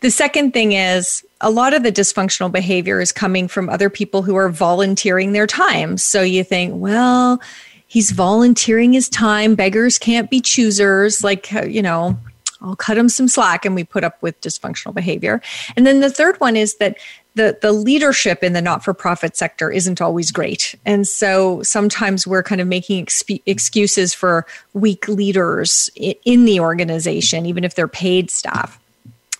The 0.06 0.12
second 0.12 0.52
thing 0.52 0.70
is 0.70 1.26
a 1.40 1.50
lot 1.50 1.74
of 1.74 1.82
the 1.82 1.90
dysfunctional 1.90 2.52
behavior 2.52 3.00
is 3.00 3.10
coming 3.10 3.48
from 3.48 3.68
other 3.68 3.90
people 3.90 4.22
who 4.22 4.36
are 4.36 4.48
volunteering 4.48 5.32
their 5.32 5.48
time. 5.48 5.98
So 5.98 6.22
you 6.22 6.44
think, 6.44 6.74
well, 6.76 7.40
he's 7.88 8.12
volunteering 8.12 8.92
his 8.92 9.08
time. 9.08 9.56
Beggars 9.56 9.98
can't 9.98 10.30
be 10.30 10.40
choosers. 10.40 11.24
Like, 11.24 11.52
uh, 11.52 11.64
you 11.64 11.82
know, 11.82 12.16
I'll 12.60 12.76
cut 12.76 12.96
him 12.96 13.08
some 13.08 13.26
slack 13.26 13.64
and 13.64 13.74
we 13.74 13.82
put 13.82 14.04
up 14.04 14.22
with 14.22 14.40
dysfunctional 14.40 14.94
behavior. 14.94 15.42
And 15.74 15.84
then 15.84 15.98
the 15.98 16.08
third 16.08 16.38
one 16.38 16.54
is 16.54 16.76
that 16.76 16.98
the, 17.34 17.58
the 17.60 17.72
leadership 17.72 18.44
in 18.44 18.52
the 18.52 18.62
not 18.62 18.84
for 18.84 18.94
profit 18.94 19.36
sector 19.36 19.72
isn't 19.72 20.00
always 20.00 20.30
great. 20.30 20.76
And 20.86 21.04
so 21.04 21.64
sometimes 21.64 22.28
we're 22.28 22.44
kind 22.44 22.60
of 22.60 22.68
making 22.68 23.06
exp- 23.06 23.42
excuses 23.44 24.14
for 24.14 24.46
weak 24.72 25.08
leaders 25.08 25.90
in 25.96 26.44
the 26.44 26.60
organization, 26.60 27.44
even 27.44 27.64
if 27.64 27.74
they're 27.74 27.88
paid 27.88 28.30
staff. 28.30 28.78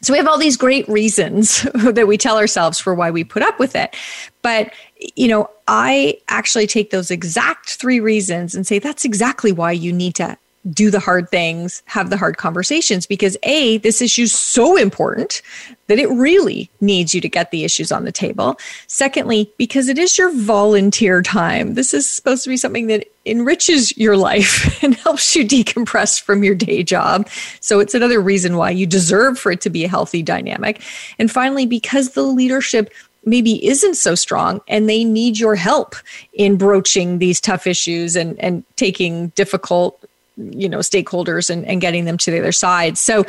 So 0.07 0.13
we 0.13 0.19
have 0.19 0.29
all 0.29 0.39
these 0.39 0.57
great 0.57 0.89
reasons 0.89 1.63
that 1.75 2.07
we 2.07 2.17
tell 2.17 2.39
ourselves 2.39 2.79
for 2.79 2.95
why 2.95 3.11
we 3.11 3.25
put 3.25 3.43
up 3.43 3.59
with 3.59 3.75
it. 3.75 3.97
But, 4.41 4.73
you 5.17 5.27
know, 5.27 5.51
I 5.67 6.21
actually 6.29 6.69
take 6.69 6.91
those 6.91 7.11
exact 7.11 7.71
three 7.71 7.99
reasons 7.99 8.55
and 8.55 8.65
say 8.65 8.79
that's 8.79 9.05
exactly 9.05 9.51
why 9.51 9.73
you 9.73 9.93
need 9.93 10.15
to 10.15 10.39
do 10.71 10.91
the 10.91 11.01
hard 11.01 11.31
things, 11.31 11.83
have 11.87 12.11
the 12.11 12.17
hard 12.17 12.37
conversations 12.37 13.07
because 13.07 13.37
A, 13.45 13.79
this 13.79 14.03
issue 14.03 14.23
is 14.23 14.35
so 14.35 14.77
important 14.77 15.43
that 15.87 15.99
it 15.99 16.09
really 16.09 16.71
needs 16.81 17.15
you 17.15 17.21
to 17.21 17.29
get 17.29 17.51
the 17.51 17.65
issues 17.65 17.93
on 17.93 18.05
the 18.05 18.13
table. 18.13 18.59
Secondly, 18.87 19.53
because 19.57 19.89
it 19.89 19.99
is 19.99 20.19
your 20.19 20.33
volunteer 20.33 21.23
time. 21.23 21.75
This 21.75 21.95
is 21.95 22.11
supposed 22.11 22.43
to 22.45 22.51
be 22.51 22.57
something 22.57 22.89
that 22.89 23.07
enriches 23.25 23.97
your 23.97 24.17
life 24.17 24.83
and 24.83 24.95
helps 24.97 25.37
you 25.37 25.47
decompress 25.47 26.21
from 26.21 26.43
your 26.43 26.55
day 26.55 26.83
job. 26.83 27.29
So 27.61 27.79
it's 27.79 27.95
another 27.95 28.21
reason 28.21 28.57
why 28.57 28.71
you 28.71 28.87
deserve 28.87 29.39
for 29.39 29.53
it 29.53 29.61
to 29.63 29.71
be 29.71 29.85
a 29.85 29.89
healthy 29.89 30.23
dynamic. 30.23 30.83
And 31.19 31.31
finally, 31.31 31.67
because 31.67 32.11
the 32.11 32.23
leadership 32.23 32.93
maybe 33.25 33.65
isn't 33.67 33.97
so 33.97 34.15
strong 34.15 34.61
and 34.69 34.89
they 34.89 35.05
need 35.05 35.39
your 35.39 35.57
help 35.57 35.97
in 36.33 36.57
broaching 36.57 37.19
these 37.19 37.41
tough 37.41 37.67
issues 37.67 38.17
and, 38.17 38.39
and 38.39 38.65
taking 38.77 39.29
difficult 39.31 40.03
you 40.37 40.69
know 40.69 40.79
stakeholders 40.79 41.49
and, 41.49 41.65
and 41.67 41.81
getting 41.81 42.05
them 42.05 42.19
to 42.19 42.31
the 42.31 42.39
other 42.39 42.53
side 42.53 42.99
so 42.99 43.25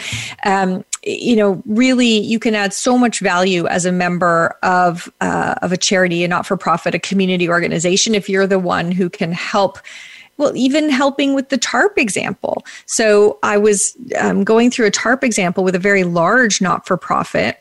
um, 0.45 0.84
you 1.03 1.36
know 1.36 1.62
really 1.66 2.20
you 2.20 2.39
can 2.39 2.53
add 2.55 2.74
so 2.74 2.97
much 2.97 3.20
value 3.20 3.66
as 3.68 3.86
a 3.86 3.91
member 3.91 4.58
of 4.64 5.12
uh, 5.22 5.55
of 5.62 5.72
a 5.72 5.78
charity 5.78 6.24
a 6.24 6.28
not-for-profit 6.28 6.93
a 6.93 6.99
community 6.99 7.49
organization 7.49 8.14
if 8.14 8.30
you're 8.30 8.47
the 8.47 8.60
one 8.60 8.91
who 8.91 9.10
can 9.10 9.32
help 9.32 9.80
well, 10.38 10.55
even 10.55 10.89
helping 10.89 11.34
with 11.34 11.49
the 11.49 11.58
TARP 11.58 11.97
example. 11.97 12.64
So 12.86 13.39
I 13.41 13.58
was 13.58 13.97
um, 14.20 14.43
going 14.43 14.70
through 14.70 14.86
a 14.86 14.91
TARP 14.91 15.24
example 15.24 15.64
with 15.64 15.74
a 15.74 15.80
very 15.80 16.03
large 16.03 16.62
not 16.62 16.86
for 16.86 16.95
profit 16.95 17.60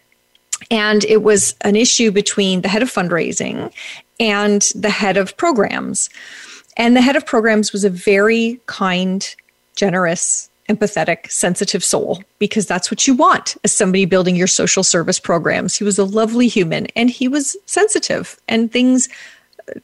and 0.71 1.05
it 1.05 1.23
was 1.23 1.55
an 1.63 1.77
issue 1.77 2.11
between 2.11 2.63
the 2.63 2.69
head 2.69 2.83
of 2.83 2.91
fundraising 2.91 3.73
and 4.19 4.63
the 4.75 4.91
head 4.91 5.17
of 5.17 5.37
programs. 5.37 6.09
And 6.77 6.97
the 6.97 7.01
head 7.01 7.17
of 7.17 7.25
programs 7.25 7.73
was 7.73 7.85
a 7.85 7.91
very 7.91 8.61
kind, 8.67 9.35
generous, 9.77 10.51
empathetic, 10.69 11.31
sensitive 11.31 11.85
soul 11.85 12.23
because 12.39 12.67
that's 12.67 12.91
what 12.91 13.07
you 13.07 13.15
want 13.15 13.57
as 13.65 13.73
somebody 13.73 14.05
building 14.05 14.37
your 14.37 14.47
social 14.47 14.83
service 14.83 15.19
programs. 15.19 15.77
He 15.77 15.85
was 15.85 15.99
a 15.99 16.05
lovely 16.05 16.49
human 16.49 16.87
and 16.97 17.09
he 17.09 17.29
was 17.29 17.57
sensitive 17.67 18.39
and 18.49 18.71
things 18.73 19.09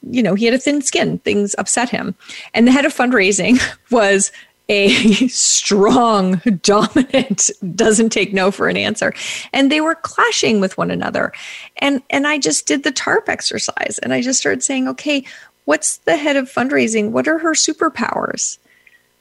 you 0.09 0.22
know, 0.22 0.34
he 0.34 0.45
had 0.45 0.55
a 0.55 0.59
thin 0.59 0.82
skin. 0.82 1.18
Things 1.18 1.55
upset 1.59 1.88
him. 1.88 2.14
And 2.55 2.66
the 2.66 2.72
head 2.72 2.84
of 2.84 2.95
fundraising 2.95 3.61
was 3.90 4.32
a 4.68 4.90
strong, 5.28 6.36
dominant, 6.62 7.51
doesn't 7.74 8.11
take 8.11 8.32
no 8.32 8.51
for 8.51 8.68
an 8.68 8.76
answer. 8.76 9.12
And 9.53 9.70
they 9.70 9.80
were 9.80 9.97
clashing 9.97 10.61
with 10.61 10.78
one 10.78 10.90
another. 10.90 11.32
And 11.78 12.03
and 12.11 12.26
I 12.26 12.38
just 12.38 12.66
did 12.66 12.84
the 12.84 12.93
TARP 12.93 13.28
exercise 13.28 13.99
and 14.03 14.12
I 14.12 14.22
just 14.22 14.38
started 14.38 14.62
saying, 14.62 14.88
okay, 14.88 15.24
what's 15.64 15.98
the 15.98 16.16
head 16.16 16.36
of 16.36 16.50
fundraising? 16.50 17.10
What 17.10 17.28
are 17.28 17.38
her 17.38 17.52
superpowers? 17.52 18.58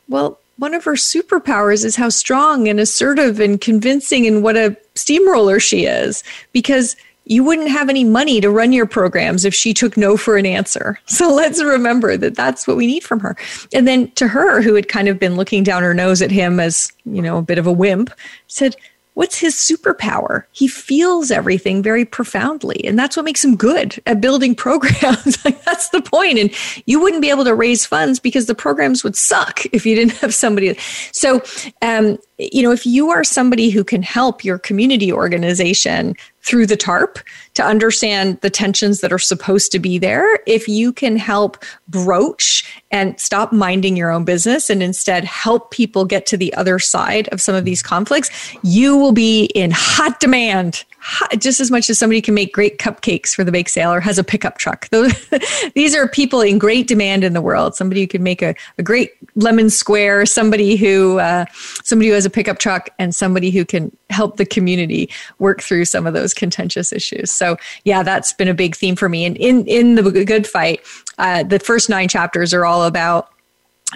Well, 0.08 0.39
one 0.58 0.74
of 0.74 0.84
her 0.84 0.94
superpowers 0.94 1.84
is 1.86 1.96
how 1.96 2.10
strong 2.10 2.68
and 2.68 2.80
assertive 2.80 3.39
and 3.39 3.60
convincing 3.60 4.28
and 4.28 4.44
what 4.44 4.58
a 4.58 4.78
steamroller 4.96 5.60
she 5.60 5.86
is 5.86 6.24
because 6.52 6.96
you 7.26 7.44
wouldn't 7.44 7.70
have 7.70 7.88
any 7.88 8.04
money 8.04 8.42
to 8.42 8.50
run 8.50 8.74
your 8.74 8.86
programs 8.86 9.46
if 9.46 9.54
she 9.54 9.74
took 9.74 9.96
no 9.96 10.18
for 10.18 10.38
an 10.38 10.46
answer. 10.46 11.00
So 11.08 11.34
let's 11.34 11.64
remember 11.64 12.18
that 12.18 12.36
that's 12.36 12.68
what 12.68 12.78
we 12.78 12.88
need 12.88 13.04
from 13.04 13.20
her. 13.20 13.38
And 13.74 13.88
then 13.88 14.10
to 14.12 14.28
her, 14.28 14.62
who 14.62 14.74
had 14.74 14.88
kind 14.88 15.08
of 15.08 15.20
been 15.20 15.36
looking 15.36 15.64
down 15.64 15.84
her 15.84 15.94
nose 15.94 16.22
at 16.22 16.32
him 16.32 16.60
as, 16.60 16.92
you 17.06 17.22
know, 17.22 17.38
a 17.38 17.44
bit 17.44 17.60
of 17.60 17.68
a 17.68 17.72
wimp, 17.72 18.12
said, 18.48 18.76
What's 19.14 19.38
his 19.38 19.55
superpower? 19.55 20.45
He 20.51 20.68
feels 20.68 21.32
everything 21.32 21.84
very 21.84 22.05
profoundly. 22.05 22.82
And 22.86 22.97
that's 22.97 23.18
what 23.18 23.26
makes 23.26 23.43
him 23.43 23.55
good 23.55 24.01
at 24.05 24.22
building 24.22 24.55
programs. 24.68 25.43
like 25.43 25.64
that's 25.64 25.89
the 25.89 26.01
point. 26.01 26.39
And 26.39 26.51
you 26.86 27.01
wouldn't 27.01 27.22
be 27.22 27.30
able 27.30 27.43
to 27.43 27.53
raise 27.55 27.86
funds 27.86 28.20
because 28.20 28.45
the 28.45 28.55
programs 28.55 29.03
would 29.03 29.16
suck 29.16 29.66
if 29.74 29.86
you 29.86 29.95
didn't 29.95 30.14
have 30.14 30.34
somebody. 30.34 30.78
So, 31.12 31.41
um, 31.82 32.18
you 32.38 32.64
know, 32.64 32.72
if 32.72 32.86
you 32.86 33.09
are 33.09 33.24
somebody 33.24 33.70
who 33.70 33.84
can 33.84 34.01
help 34.01 34.43
your 34.43 34.57
community 34.57 35.12
organization 35.12 36.16
through 36.44 36.66
the 36.66 36.78
TARP 36.78 37.20
to 37.54 37.64
understand 37.64 38.39
the 38.42 38.50
tensions 38.50 39.02
that 39.02 39.14
are 39.14 39.20
supposed 39.20 39.72
to 39.72 39.80
be 39.80 39.98
there. 39.98 40.39
If 40.48 40.68
you 40.68 40.92
can 40.94 41.18
help 41.18 41.64
broach 41.88 42.82
and 42.92 43.20
stop 43.20 43.52
minding 43.52 43.96
your 43.96 44.12
own 44.12 44.26
business 44.26 44.70
and 44.70 44.82
instead 44.82 45.24
help 45.24 45.72
people 45.72 46.06
get 46.06 46.26
to 46.28 46.38
the 46.38 46.54
other 46.56 46.80
side 46.80 47.28
of 47.30 47.42
some 47.42 47.56
of 47.56 47.66
these 47.66 47.82
conflicts, 47.82 48.30
you 48.64 48.98
will 48.98 49.12
be 49.12 49.46
in 49.56 49.72
hot 49.72 50.20
demand 50.20 50.84
just 51.38 51.60
as 51.60 51.72
much 51.72 51.89
as 51.89 51.97
somebody 51.97 52.22
can 52.22 52.34
make 52.34 52.54
great 52.54 52.78
cupcakes 52.78 53.34
for 53.34 53.43
the 53.43 53.52
bake 53.52 53.70
sale 53.70 53.91
or 53.91 53.99
has 53.99 54.18
a 54.18 54.24
pickup 54.24 54.58
truck. 54.58 54.88
Those, 54.89 55.14
These 55.76 55.95
are 55.95 56.08
people 56.08 56.41
in 56.41 56.60
great 56.60 56.88
demand 56.88 57.24
in 57.24 57.34
the 57.34 57.41
world. 57.41 57.76
Somebody 57.76 58.02
who 58.02 58.08
can 58.08 58.24
make 58.24 58.41
a, 58.41 58.56
a 58.78 58.84
great 58.84 59.12
lemon 59.36 59.70
square, 59.70 60.26
somebody 60.26 60.76
who 60.76 61.20
uh, 61.20 61.45
somebody 61.84 62.10
who 62.10 62.14
has 62.16 62.26
a 62.26 62.30
pickup 62.30 62.60
truck, 62.60 62.89
and 62.99 63.14
somebody 63.16 63.52
who 63.52 63.66
can 63.66 63.95
help 64.10 64.38
the 64.38 64.45
community 64.45 65.10
work 65.39 65.62
through 65.62 65.86
some 65.86 66.06
of 66.06 66.14
those 66.14 66.34
contentious 66.34 66.93
issues. 66.93 67.32
So 67.32 67.58
yeah, 67.84 68.04
that's 68.04 68.34
been 68.34 68.47
a 68.47 68.54
big 68.54 68.76
theme 68.76 68.95
for 68.95 69.10
me. 69.10 69.26
And 69.26 69.38
in 69.38 69.66
in 69.68 69.95
the 69.95 70.04
Good 70.04 70.47
Fight, 70.47 70.82
uh, 71.18 71.43
the 71.43 71.60
first 71.60 71.89
nine 71.89 72.08
chapters 72.08 72.54
are 72.54 72.66
all 72.66 72.84
about 72.84 73.30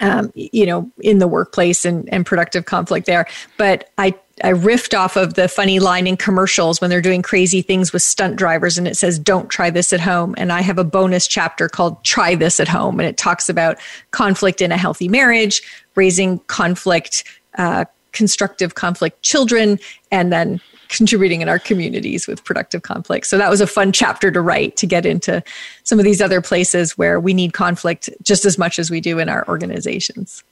um, 0.01 0.32
you 0.36 0.66
know, 0.66 0.91
in 0.99 1.20
the 1.20 1.28
workplace 1.28 1.86
and, 1.86 2.12
and 2.12 2.26
productive 2.26 2.66
conflict 2.66 3.06
there. 3.06 3.28
But 3.58 3.91
I 3.97 4.14
I 4.44 4.52
riffed 4.52 4.98
off 4.98 5.16
of 5.16 5.36
the 5.36 5.48
funny 5.48 5.80
line 5.80 6.08
in 6.08 6.18
commercials 6.18 6.82
when 6.82 6.90
they're 6.90 7.02
doing 7.02 7.22
crazy 7.22 7.62
things 7.62 7.94
with 7.94 8.02
stunt 8.02 8.36
drivers 8.36 8.78
and 8.78 8.86
it 8.86 8.98
says, 8.98 9.18
don't 9.18 9.50
try 9.50 9.70
this 9.70 9.94
at 9.94 10.02
home. 10.02 10.36
And 10.38 10.52
I 10.52 10.62
have 10.62 10.78
a 10.78 10.84
bonus 10.84 11.26
chapter 11.26 11.70
called 11.70 12.04
Try 12.04 12.36
This 12.36 12.60
at 12.60 12.68
Home. 12.68 13.00
And 13.00 13.08
it 13.08 13.16
talks 13.16 13.48
about 13.48 13.80
conflict 14.12 14.62
in 14.62 14.74
a 14.74 14.78
healthy 14.78 15.08
marriage, 15.08 15.62
raising 15.96 16.40
conflict, 16.40 17.24
uh, 17.58 17.86
constructive 18.12 18.76
conflict 18.76 19.22
children, 19.22 19.80
and 20.12 20.34
then 20.34 20.60
contributing 20.90 21.42
in 21.42 21.48
our 21.48 21.58
communities 21.58 22.28
with 22.28 22.44
productive 22.44 22.82
conflict. 22.82 23.28
So 23.28 23.38
that 23.38 23.50
was 23.50 23.62
a 23.62 23.68
fun 23.68 23.92
chapter 23.94 24.32
to 24.32 24.42
write 24.42 24.76
to 24.78 24.86
get 24.86 25.06
into 25.06 25.42
some 25.84 25.98
of 25.98 26.06
these 26.06 26.22
other 26.22 26.42
places 26.42 26.98
where 26.98 27.20
we 27.20 27.34
need 27.34 27.54
conflict 27.54 28.10
just 28.22 28.44
as 28.44 28.58
much 28.58 28.80
as 28.80 28.92
we 28.92 29.00
do 29.00 29.18
in 29.18 29.30
our 29.30 29.48
organizations. 29.48 30.44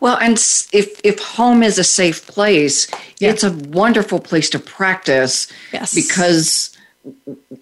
Well, 0.00 0.16
and 0.18 0.36
if 0.72 1.00
if 1.04 1.18
home 1.20 1.62
is 1.62 1.78
a 1.78 1.84
safe 1.84 2.26
place, 2.26 2.88
yeah. 3.18 3.30
it's 3.30 3.44
a 3.44 3.52
wonderful 3.52 4.18
place 4.18 4.50
to 4.50 4.58
practice. 4.58 5.48
Yes. 5.72 5.94
Because 5.94 6.76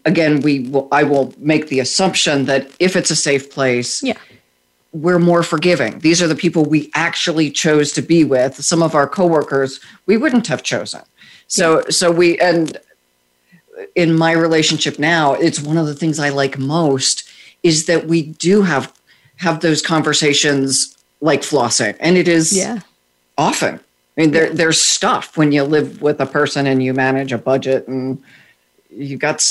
again, 0.05 0.41
we 0.41 0.61
will, 0.69 0.89
I 0.93 1.03
will 1.03 1.35
make 1.39 1.69
the 1.69 1.81
assumption 1.81 2.47
that 2.47 2.71
if 2.81 2.97
it's 2.97 3.11
a 3.11 3.17
safe 3.17 3.51
place, 3.51 4.03
yeah. 4.03 4.17
we're 4.93 5.19
more 5.19 5.43
forgiving. 5.43 5.99
These 6.01 6.23
are 6.23 6.29
the 6.29 6.35
people 6.35 6.65
we 6.65 6.91
actually 6.95 7.51
chose 7.51 7.93
to 7.93 8.03
be 8.03 8.25
with. 8.25 8.57
Some 8.57 8.83
of 8.83 8.95
our 8.95 9.09
coworkers 9.09 9.81
we 10.07 10.17
wouldn't 10.17 10.47
have 10.47 10.63
chosen. 10.63 11.03
So 11.49 11.79
yeah. 11.79 11.85
so 11.91 12.11
we 12.11 12.39
and 12.39 12.79
in 13.95 14.17
my 14.17 14.33
relationship 14.33 14.99
now, 14.99 15.35
it's 15.35 15.61
one 15.61 15.77
of 15.77 15.87
the 15.87 15.95
things 15.95 16.19
I 16.19 16.31
like 16.31 16.59
most 16.59 17.29
is 17.63 17.87
that 17.87 18.07
we 18.07 18.23
do 18.23 18.63
have 18.63 18.93
have 19.37 19.61
those 19.61 19.83
conversations 19.83 20.96
like 21.27 21.43
flossing, 21.43 21.97
and 22.01 22.17
it 22.17 22.29
is 22.29 22.57
yeah. 22.57 22.81
often. 23.37 23.75
I 24.17 24.21
mean, 24.23 24.31
there, 24.31 24.51
there's 24.51 24.81
stuff 24.81 25.37
when 25.37 25.53
you 25.53 25.63
live 25.63 26.01
with 26.01 26.21
a 26.21 26.27
person 26.27 26.67
and 26.67 26.83
you 26.83 26.95
manage 26.95 27.33
a 27.33 27.39
budget 27.39 27.87
and 27.87 28.23
you've 28.89 29.21
got 29.21 29.43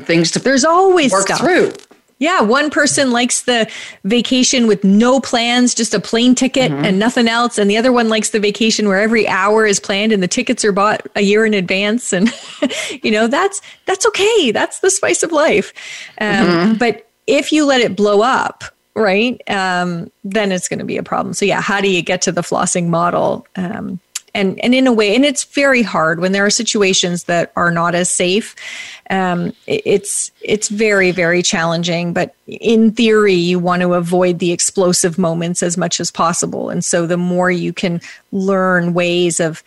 things 0.00 0.30
to 0.30 0.38
there's 0.38 0.64
always 0.64 1.12
work 1.12 1.26
stuff. 1.26 1.40
through. 1.40 1.74
Yeah, 2.20 2.40
one 2.40 2.70
person 2.70 3.12
likes 3.12 3.42
the 3.42 3.70
vacation 4.04 4.66
with 4.66 4.82
no 4.82 5.20
plans, 5.20 5.72
just 5.72 5.94
a 5.94 6.00
plane 6.00 6.34
ticket 6.34 6.72
mm-hmm. 6.72 6.84
and 6.84 6.98
nothing 6.98 7.28
else. 7.28 7.58
And 7.58 7.70
the 7.70 7.76
other 7.76 7.92
one 7.92 8.08
likes 8.08 8.30
the 8.30 8.40
vacation 8.40 8.88
where 8.88 9.00
every 9.00 9.28
hour 9.28 9.66
is 9.66 9.78
planned 9.78 10.10
and 10.12 10.20
the 10.20 10.28
tickets 10.28 10.64
are 10.64 10.72
bought 10.72 11.06
a 11.14 11.20
year 11.20 11.46
in 11.46 11.54
advance. 11.54 12.12
And, 12.12 12.32
you 13.02 13.12
know, 13.12 13.28
that's, 13.28 13.60
that's 13.86 14.04
okay. 14.06 14.50
That's 14.50 14.80
the 14.80 14.90
spice 14.90 15.22
of 15.22 15.30
life. 15.30 15.72
Um, 16.20 16.46
mm-hmm. 16.46 16.74
But 16.74 17.08
if 17.28 17.52
you 17.52 17.64
let 17.64 17.80
it 17.80 17.94
blow 17.94 18.22
up, 18.22 18.64
right, 18.98 19.40
um, 19.50 20.10
then 20.24 20.52
it's 20.52 20.68
going 20.68 20.78
to 20.78 20.84
be 20.84 20.96
a 20.96 21.02
problem. 21.02 21.34
So, 21.34 21.44
yeah, 21.44 21.60
how 21.60 21.80
do 21.80 21.88
you 21.88 22.02
get 22.02 22.22
to 22.22 22.32
the 22.32 22.42
flossing 22.42 22.88
model? 22.88 23.46
Um, 23.56 24.00
and 24.34 24.62
and 24.62 24.74
in 24.74 24.86
a 24.86 24.92
way 24.92 25.14
and 25.14 25.24
it's 25.24 25.44
very 25.44 25.82
hard 25.82 26.20
when 26.20 26.32
there 26.32 26.44
are 26.44 26.50
situations 26.50 27.24
that 27.24 27.52
are 27.56 27.70
not 27.70 27.94
as 27.94 28.10
safe 28.10 28.54
um, 29.10 29.52
it's 29.66 30.30
it's 30.42 30.68
very 30.68 31.10
very 31.10 31.42
challenging 31.42 32.12
but 32.12 32.34
in 32.46 32.92
theory 32.92 33.34
you 33.34 33.58
want 33.58 33.82
to 33.82 33.94
avoid 33.94 34.38
the 34.38 34.52
explosive 34.52 35.18
moments 35.18 35.62
as 35.62 35.76
much 35.76 36.00
as 36.00 36.10
possible 36.10 36.70
and 36.70 36.84
so 36.84 37.06
the 37.06 37.16
more 37.16 37.50
you 37.50 37.72
can 37.72 38.00
learn 38.32 38.94
ways 38.94 39.40
of 39.40 39.62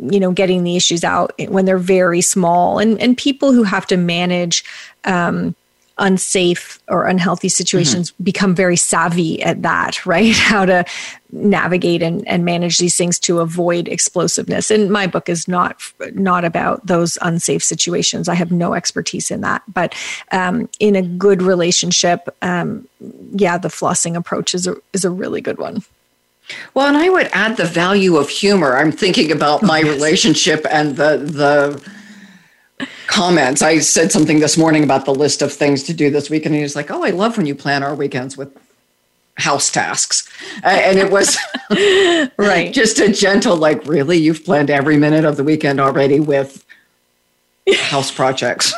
you 0.00 0.18
know 0.18 0.32
getting 0.32 0.64
the 0.64 0.76
issues 0.76 1.04
out 1.04 1.32
when 1.48 1.64
they're 1.64 1.78
very 1.78 2.20
small 2.20 2.78
and 2.78 3.00
and 3.00 3.16
people 3.16 3.52
who 3.52 3.62
have 3.62 3.86
to 3.86 3.96
manage 3.96 4.64
um, 5.04 5.54
unsafe 5.98 6.78
or 6.88 7.06
unhealthy 7.06 7.48
situations 7.48 8.10
mm-hmm. 8.10 8.24
become 8.24 8.54
very 8.54 8.76
savvy 8.76 9.42
at 9.42 9.62
that, 9.62 10.04
right? 10.04 10.32
How 10.36 10.66
to 10.66 10.84
navigate 11.32 12.02
and, 12.02 12.26
and 12.28 12.44
manage 12.44 12.78
these 12.78 12.96
things 12.96 13.18
to 13.20 13.40
avoid 13.40 13.88
explosiveness. 13.88 14.70
And 14.70 14.90
my 14.90 15.06
book 15.06 15.28
is 15.28 15.48
not 15.48 15.80
not 16.12 16.44
about 16.44 16.86
those 16.86 17.18
unsafe 17.22 17.62
situations. 17.62 18.28
I 18.28 18.34
have 18.34 18.52
no 18.52 18.74
expertise 18.74 19.30
in 19.30 19.40
that. 19.40 19.62
But 19.72 19.94
um, 20.32 20.68
in 20.80 20.96
a 20.96 21.02
good 21.02 21.42
relationship, 21.42 22.28
um, 22.42 22.86
yeah, 23.32 23.58
the 23.58 23.68
flossing 23.68 24.16
approach 24.16 24.54
is 24.54 24.66
a 24.66 24.76
is 24.92 25.04
a 25.04 25.10
really 25.10 25.40
good 25.40 25.58
one. 25.58 25.82
Well, 26.74 26.86
and 26.86 26.96
I 26.96 27.08
would 27.08 27.28
add 27.32 27.56
the 27.56 27.64
value 27.64 28.16
of 28.16 28.28
humor. 28.28 28.76
I'm 28.76 28.92
thinking 28.92 29.32
about 29.32 29.62
my 29.62 29.80
yes. 29.80 29.94
relationship 29.94 30.64
and 30.70 30.96
the 30.96 31.16
the 31.16 31.95
comments. 33.16 33.62
I 33.62 33.78
said 33.78 34.12
something 34.12 34.40
this 34.40 34.58
morning 34.58 34.84
about 34.84 35.06
the 35.06 35.14
list 35.14 35.40
of 35.40 35.50
things 35.50 35.82
to 35.84 35.94
do 35.94 36.10
this 36.10 36.28
week, 36.28 36.44
and 36.44 36.54
he 36.54 36.60
was 36.60 36.76
like, 36.76 36.90
"Oh, 36.90 37.02
I 37.02 37.10
love 37.10 37.38
when 37.38 37.46
you 37.46 37.54
plan 37.54 37.82
our 37.82 37.94
weekends 37.94 38.36
with 38.36 38.54
house 39.38 39.70
tasks," 39.70 40.28
and 40.62 40.98
it 40.98 41.10
was 41.10 41.38
right, 42.36 42.74
just 42.74 42.98
a 42.98 43.10
gentle, 43.10 43.56
like, 43.56 43.86
"Really, 43.86 44.18
you've 44.18 44.44
planned 44.44 44.68
every 44.68 44.98
minute 44.98 45.24
of 45.24 45.38
the 45.38 45.44
weekend 45.44 45.80
already 45.80 46.20
with 46.20 46.62
house 47.74 48.10
projects." 48.10 48.74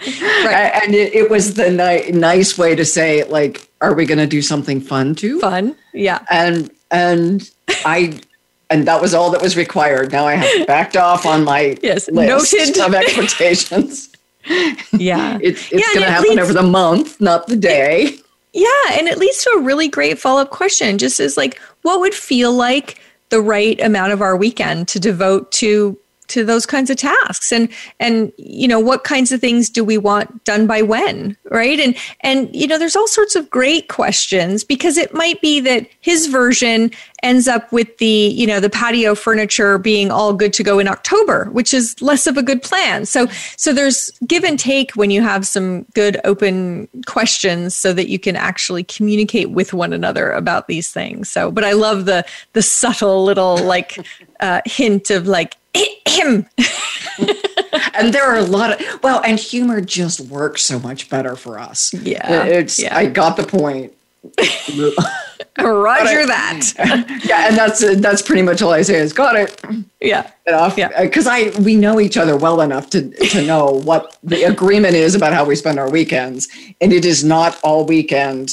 Right. 0.00 0.72
And 0.82 0.94
it, 0.94 1.14
it 1.14 1.30
was 1.30 1.54
the 1.54 1.70
ni- 1.70 2.18
nice 2.18 2.56
way 2.58 2.74
to 2.74 2.84
say, 2.84 3.22
like, 3.24 3.68
are 3.80 3.94
we 3.94 4.04
going 4.06 4.18
to 4.18 4.26
do 4.26 4.42
something 4.42 4.80
fun 4.80 5.14
too? 5.14 5.38
Fun, 5.38 5.76
yeah. 5.92 6.24
And 6.30 6.70
and 6.90 7.48
I 7.84 8.18
and 8.72 8.88
that 8.88 9.00
was 9.00 9.14
all 9.14 9.30
that 9.30 9.42
was 9.42 9.56
required. 9.56 10.12
Now 10.12 10.26
I 10.26 10.34
have 10.34 10.66
backed 10.66 10.96
off 10.96 11.26
on 11.26 11.44
my 11.44 11.76
yes 11.82 12.08
list 12.10 12.54
noted 12.54 12.78
of 12.80 12.94
expectations. 12.94 14.08
Yeah, 14.90 15.38
it, 15.40 15.50
it's 15.50 15.70
yeah, 15.70 15.86
going 15.94 16.04
to 16.04 16.10
happen 16.10 16.30
leads, 16.30 16.42
over 16.42 16.52
the 16.52 16.64
month, 16.64 17.20
not 17.20 17.46
the 17.46 17.54
day. 17.54 18.18
Yeah, 18.52 18.66
and 18.90 19.06
it 19.06 19.16
leads 19.16 19.44
to 19.44 19.50
a 19.50 19.60
really 19.60 19.86
great 19.86 20.18
follow 20.18 20.42
up 20.42 20.50
question. 20.50 20.98
Just 20.98 21.20
as 21.20 21.36
like, 21.36 21.60
what 21.82 22.00
would 22.00 22.12
feel 22.12 22.52
like 22.52 23.00
the 23.28 23.40
right 23.40 23.80
amount 23.80 24.12
of 24.12 24.20
our 24.20 24.36
weekend 24.36 24.88
to 24.88 24.98
devote 24.98 25.52
to 25.52 25.96
to 26.32 26.44
those 26.44 26.66
kinds 26.66 26.90
of 26.90 26.96
tasks? 26.96 27.52
And 27.52 27.68
and 28.00 28.32
you 28.36 28.68
know 28.68 28.80
what 28.80 29.04
kinds 29.04 29.32
of 29.32 29.40
things 29.40 29.70
do 29.70 29.84
we 29.84 29.98
want 29.98 30.44
done 30.44 30.66
by 30.66 30.82
when 30.82 31.36
right? 31.50 31.78
And 31.78 31.94
and 32.22 32.54
you 32.54 32.66
know 32.66 32.78
there's 32.78 32.96
all 32.96 33.06
sorts 33.06 33.36
of 33.36 33.48
great 33.50 33.88
questions 33.88 34.64
because 34.64 34.96
it 34.96 35.14
might 35.14 35.40
be 35.40 35.60
that 35.60 35.86
his 36.00 36.26
version 36.26 36.90
ends 37.22 37.46
up 37.46 37.70
with 37.70 37.98
the 37.98 38.06
you 38.06 38.46
know 38.46 38.58
the 38.58 38.70
patio 38.70 39.14
furniture 39.14 39.78
being 39.78 40.10
all 40.10 40.32
good 40.32 40.52
to 40.54 40.62
go 40.62 40.78
in 40.78 40.88
October 40.88 41.44
which 41.52 41.72
is 41.74 42.00
less 42.00 42.26
of 42.26 42.36
a 42.36 42.42
good 42.42 42.62
plan. 42.62 43.04
So 43.04 43.26
so 43.56 43.72
there's 43.72 44.10
give 44.26 44.44
and 44.44 44.58
take 44.58 44.92
when 44.92 45.10
you 45.10 45.22
have 45.22 45.46
some 45.46 45.82
good 45.94 46.18
open 46.24 46.88
questions 47.06 47.76
so 47.76 47.92
that 47.92 48.08
you 48.08 48.18
can 48.18 48.34
actually 48.34 48.84
communicate 48.84 49.50
with 49.50 49.72
one 49.72 49.92
another 49.92 50.32
about 50.32 50.68
these 50.68 50.90
things. 50.90 51.30
So 51.30 51.50
but 51.50 51.64
I 51.64 51.72
love 51.72 52.06
the 52.06 52.24
the 52.54 52.62
subtle 52.62 53.24
little 53.24 53.58
like 53.58 53.98
uh, 54.40 54.62
hint 54.64 55.10
of 55.10 55.26
like 55.26 55.56
him. 55.74 56.46
and 57.94 58.12
there 58.12 58.24
are 58.24 58.36
a 58.36 58.42
lot 58.42 58.72
of 58.80 59.02
well, 59.02 59.22
and 59.24 59.38
humor 59.38 59.80
just 59.80 60.20
works 60.20 60.62
so 60.62 60.78
much 60.78 61.08
better 61.10 61.36
for 61.36 61.58
us. 61.58 61.92
Yeah, 61.94 62.44
it's. 62.44 62.78
Yeah. 62.78 62.96
I 62.96 63.06
got 63.06 63.36
the 63.36 63.44
point. 63.44 63.92
Roger 65.58 66.20
I, 66.20 66.26
that. 66.26 67.20
yeah, 67.24 67.48
and 67.48 67.56
that's 67.56 67.80
that's 68.00 68.22
pretty 68.22 68.42
much 68.42 68.62
all 68.62 68.72
I 68.72 68.82
say 68.82 68.98
is 68.98 69.12
got 69.12 69.36
it. 69.36 69.60
Yeah, 70.00 70.30
enough. 70.46 70.78
Yeah, 70.78 71.02
because 71.02 71.26
I 71.26 71.50
we 71.60 71.74
know 71.74 72.00
each 72.00 72.16
other 72.16 72.36
well 72.36 72.60
enough 72.60 72.90
to 72.90 73.10
to 73.10 73.42
know 73.44 73.66
what 73.84 74.16
the 74.22 74.44
agreement 74.44 74.94
is 74.94 75.14
about 75.14 75.32
how 75.32 75.44
we 75.44 75.56
spend 75.56 75.78
our 75.78 75.90
weekends, 75.90 76.48
and 76.80 76.92
it 76.92 77.04
is 77.04 77.24
not 77.24 77.58
all 77.62 77.84
weekend 77.84 78.50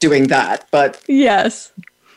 doing 0.00 0.26
that. 0.28 0.66
But 0.70 1.02
yes, 1.06 1.72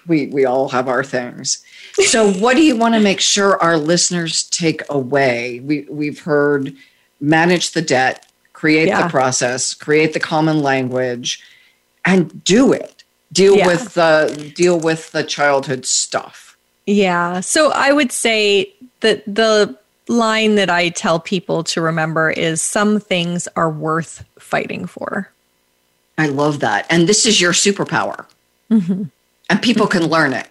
we 0.07 0.27
we 0.27 0.45
all 0.45 0.69
have 0.69 0.87
our 0.87 1.03
things. 1.03 1.63
So, 1.93 2.31
what 2.31 2.55
do 2.55 2.63
you 2.63 2.75
want 2.75 2.93
to 2.95 2.99
make 2.99 3.19
sure 3.19 3.61
our 3.61 3.77
listeners 3.77 4.43
take 4.43 4.81
away? 4.89 5.59
We 5.61 5.85
we've 5.89 6.19
heard 6.19 6.75
manage 7.19 7.71
the 7.71 7.81
debt, 7.81 8.25
create 8.53 8.87
yeah. 8.87 9.03
the 9.03 9.09
process, 9.09 9.73
create 9.73 10.13
the 10.13 10.19
common 10.19 10.61
language, 10.61 11.43
and 12.05 12.43
do 12.43 12.73
it. 12.73 13.03
Deal 13.31 13.57
yeah. 13.57 13.67
with 13.67 13.93
the 13.93 14.53
deal 14.55 14.79
with 14.79 15.11
the 15.11 15.23
childhood 15.23 15.85
stuff. 15.85 16.57
Yeah. 16.85 17.39
So 17.39 17.71
I 17.71 17.91
would 17.91 18.11
say 18.11 18.73
that 19.01 19.23
the 19.25 19.77
line 20.07 20.55
that 20.55 20.69
I 20.69 20.89
tell 20.89 21.19
people 21.19 21.63
to 21.63 21.81
remember 21.81 22.31
is 22.31 22.61
some 22.61 22.99
things 22.99 23.47
are 23.55 23.69
worth 23.69 24.25
fighting 24.37 24.85
for. 24.85 25.31
I 26.17 26.27
love 26.27 26.59
that. 26.59 26.85
And 26.89 27.07
this 27.07 27.25
is 27.25 27.39
your 27.39 27.53
superpower. 27.53 28.25
Mm-hmm. 28.69 29.03
And 29.49 29.61
people 29.61 29.87
can 29.87 30.07
learn 30.07 30.33
it. 30.33 30.47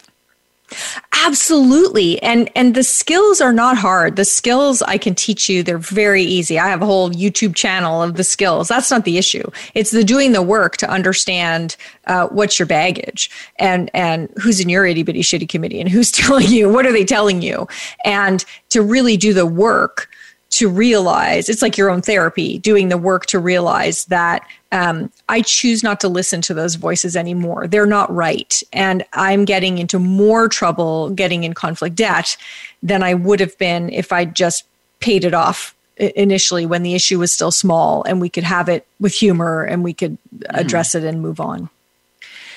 Absolutely. 1.25 2.23
And 2.23 2.51
and 2.55 2.75
the 2.75 2.83
skills 2.83 3.41
are 3.41 3.53
not 3.53 3.77
hard. 3.77 4.17
The 4.17 4.25
skills 4.25 4.83
I 4.83 4.99
can 4.99 5.15
teach 5.15 5.49
you, 5.49 5.63
they're 5.63 5.79
very 5.79 6.23
easy. 6.23 6.59
I 6.59 6.69
have 6.69 6.83
a 6.83 6.87
whole 6.87 7.11
YouTube 7.11 7.55
channel 7.55 8.03
of 8.03 8.17
the 8.17 8.25
skills. 8.25 8.69
That's 8.69 8.91
not 8.91 9.05
the 9.05 9.19
issue. 9.19 9.49
It's 9.75 9.91
the 9.91 10.05
doing 10.05 10.33
the 10.33 10.43
work 10.43 10.77
to 10.79 10.91
understand 10.91 11.77
uh, 12.07 12.29
what's 12.29 12.59
your 12.59 12.67
baggage 12.67 13.31
and 13.57 13.91
and 13.95 14.29
who's 14.43 14.61
in 14.61 14.69
your 14.69 14.87
itty 14.87 15.03
bitty 15.03 15.23
shitty 15.23 15.49
committee 15.49 15.81
and 15.81 15.89
who's 15.89 16.11
telling 16.21 16.49
you, 16.49 16.69
what 16.69 16.87
are 16.87 16.93
they 16.93 17.05
telling 17.05 17.43
you? 17.43 17.67
And 18.05 18.45
to 18.71 18.83
really 18.83 19.17
do 19.17 19.35
the 19.35 19.47
work 19.47 20.09
to 20.51 20.69
realize 20.69 21.49
it's 21.49 21.63
like 21.63 21.79
your 21.79 21.91
own 21.91 22.03
therapy, 22.03 22.59
doing 22.59 22.89
the 22.89 22.99
work 22.99 23.27
to 23.27 23.39
realize 23.39 24.05
that 24.07 24.47
um, 24.73 25.11
I 25.29 25.43
choose 25.43 25.83
not 25.83 26.01
to 26.01 26.09
listen 26.09 26.41
to 26.43 26.55
those 26.55 26.75
voices 26.75 27.17
anymore. 27.17 27.67
They're 27.67 27.87
not 27.87 28.13
right. 28.13 28.61
And 28.73 29.05
I'm 29.13 29.45
getting 29.45 29.79
into 29.79 29.99
more 29.99 30.49
trouble 30.49 31.11
getting 31.11 31.45
in 31.45 31.55
conflict 31.55 31.97
debt 31.97 32.37
than 32.83 33.03
I 33.03 33.15
would 33.15 33.41
have 33.41 33.57
been 33.59 33.91
if 33.91 34.13
I 34.13 34.25
just 34.25 34.65
paid 34.99 35.25
it 35.25 35.35
off 35.35 35.75
initially 35.97 36.67
when 36.67 36.83
the 36.83 36.95
issue 36.95 37.19
was 37.19 37.33
still 37.33 37.51
small 37.51 38.03
and 38.05 38.21
we 38.21 38.29
could 38.29 38.45
have 38.45 38.69
it 38.69 38.87
with 38.99 39.15
humor 39.15 39.63
and 39.65 39.85
we 39.85 39.93
could 39.93 40.19
address 40.51 40.95
mm-hmm. 40.95 41.07
it 41.07 41.09
and 41.09 41.23
move 41.23 41.41
on. 41.41 41.69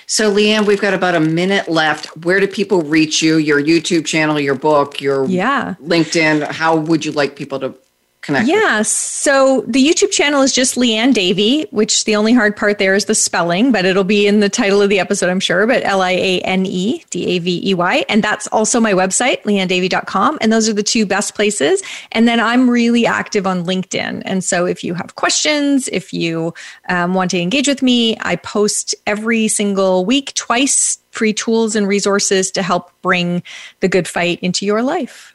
So, 0.05 0.29
Liane, 0.29 0.65
we've 0.65 0.81
got 0.81 0.93
about 0.93 1.15
a 1.15 1.19
minute 1.19 1.67
left. 1.67 2.05
Where 2.25 2.39
do 2.39 2.47
people 2.47 2.81
reach 2.81 3.21
you? 3.21 3.37
Your 3.37 3.61
YouTube 3.61 4.05
channel, 4.05 4.39
your 4.39 4.55
book, 4.55 5.01
your 5.01 5.25
yeah. 5.25 5.75
LinkedIn? 5.81 6.51
How 6.51 6.75
would 6.75 7.05
you 7.05 7.11
like 7.11 7.35
people 7.35 7.59
to 7.59 7.75
connect? 8.23 8.47
Yeah. 8.47 8.81
So 8.81 9.63
the 9.67 9.85
YouTube 9.85 10.11
channel 10.11 10.41
is 10.41 10.53
just 10.53 10.77
Liane 10.77 11.11
Davey, 11.13 11.67
which 11.71 12.05
the 12.05 12.15
only 12.15 12.33
hard 12.33 12.55
part 12.55 12.79
there 12.79 12.95
is 12.95 13.05
the 13.05 13.15
spelling, 13.15 13.71
but 13.71 13.85
it'll 13.85 14.03
be 14.03 14.25
in 14.25 14.39
the 14.39 14.49
title 14.49 14.81
of 14.81 14.89
the 14.89 14.99
episode, 14.99 15.29
I'm 15.29 15.39
sure. 15.39 15.67
But 15.67 15.83
L 15.83 16.01
I 16.01 16.11
A 16.11 16.39
N 16.41 16.65
E 16.65 17.03
D 17.09 17.27
A 17.35 17.39
V 17.39 17.69
E 17.69 17.73
Y. 17.73 18.05
And 18.09 18.23
that's 18.23 18.47
also 18.47 18.79
my 18.79 18.93
website, 18.93 19.43
lianedavey.com. 19.43 20.39
And 20.41 20.51
those 20.51 20.67
are 20.67 20.73
the 20.73 20.83
two 20.83 21.05
best 21.05 21.35
places. 21.35 21.83
And 22.11 22.27
then 22.27 22.39
I'm 22.39 22.69
really 22.69 23.05
active 23.05 23.45
on 23.45 23.65
LinkedIn. 23.65 24.23
And 24.25 24.43
so 24.43 24.65
if 24.65 24.83
you 24.83 24.93
have 24.93 25.15
questions, 25.15 25.87
if 25.89 26.13
you 26.13 26.53
um, 26.89 27.13
want 27.13 27.31
to 27.31 27.39
engage 27.39 27.67
with 27.67 27.81
me, 27.81 28.17
I 28.21 28.37
post 28.37 28.95
every 29.05 29.47
single 29.47 30.05
week, 30.05 30.33
twice 30.33 30.99
free 31.11 31.33
tools 31.33 31.75
and 31.75 31.87
resources 31.87 32.49
to 32.51 32.63
help 32.63 32.91
bring 33.01 33.43
the 33.81 33.87
good 33.87 34.07
fight 34.07 34.39
into 34.41 34.65
your 34.65 34.81
life. 34.81 35.32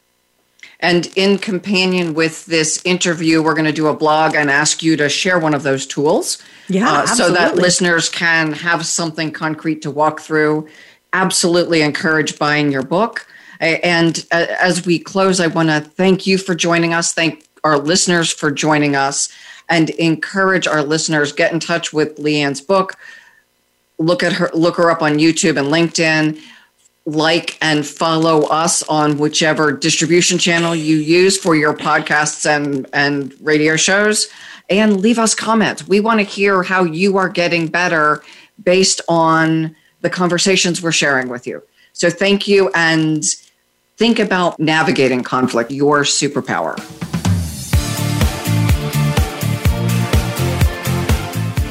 And 0.81 1.11
in 1.17 1.39
companion 1.39 2.15
with 2.15 2.47
this 2.47 2.81
interview, 2.85 3.43
we're 3.43 3.55
going 3.55 3.65
to 3.65 3.73
do 3.73 3.89
a 3.89 3.97
blog 3.97 4.35
and 4.35 4.49
ask 4.51 4.83
you 4.83 4.97
to 4.97 5.09
share 5.09 5.39
one 5.39 5.55
of 5.55 5.65
those 5.65 5.87
tools. 5.87 6.41
Yeah, 6.69 6.91
uh, 6.91 7.07
so 7.07 7.33
that 7.33 7.57
listeners 7.57 8.09
can 8.09 8.53
have 8.53 8.87
something 8.87 9.33
concrete 9.33 9.83
to 9.83 9.91
walk 9.91 10.21
through. 10.21 10.69
Absolutely 11.13 11.83
encourage 11.83 12.39
buying 12.39 12.71
your 12.71 12.83
book. 12.83 13.27
And 13.61 14.25
uh, 14.31 14.47
as 14.61 14.87
we 14.87 14.99
close, 15.01 15.41
I 15.41 15.49
want 15.49 15.69
to 15.71 15.81
thank 15.81 16.27
you 16.27 16.39
for 16.39 16.55
joining 16.55 16.95
us. 16.95 17.13
Thank 17.13 17.45
our 17.65 17.79
listeners 17.79 18.33
for 18.33 18.53
joining 18.53 18.95
us 18.95 19.29
and 19.69 19.91
encourage 19.91 20.67
our 20.67 20.83
listeners 20.83 21.33
get 21.33 21.53
in 21.53 21.59
touch 21.59 21.93
with 21.93 22.17
Liane's 22.19 22.61
book. 22.61 22.97
Look 23.99 24.23
at 24.23 24.33
her, 24.35 24.49
look 24.55 24.77
her 24.77 24.91
up 24.91 25.03
on 25.03 25.19
YouTube 25.19 25.59
and 25.59 25.69
LinkedIn 25.69 26.41
like 27.09 27.57
and 27.63 27.87
follow 27.87 28.43
us 28.49 28.83
on 28.83 29.17
whichever 29.17 29.73
distribution 29.73 30.37
channel 30.37 30.75
you 30.75 30.99
use 30.99 31.39
for 31.39 31.57
your 31.57 31.73
podcasts 31.73 32.45
and, 32.45 32.87
and 32.93 33.35
radio 33.41 33.77
shows 33.77 34.29
and 34.69 35.01
leave 35.01 35.19
us 35.19 35.35
comments. 35.35 35.89
We 35.89 36.01
want 36.01 36.21
to 36.21 36.25
hear 36.25 36.63
how 36.63 36.85
you 36.85 37.17
are 37.17 37.31
getting 37.31 37.69
better 37.69 38.23
based 38.63 39.01
on 39.09 39.75
the 40.03 40.11
conversations 40.11 40.83
we're 40.83 40.93
sharing 40.93 41.29
with 41.29 41.47
you. 41.47 41.63
So 41.95 42.11
thank 42.11 42.47
you 42.47 42.71
and 42.75 43.25
think 43.97 44.19
about 44.19 44.61
navigating 44.61 45.23
conflict, 45.23 45.71
your 45.71 46.03
superpower. 46.03 46.77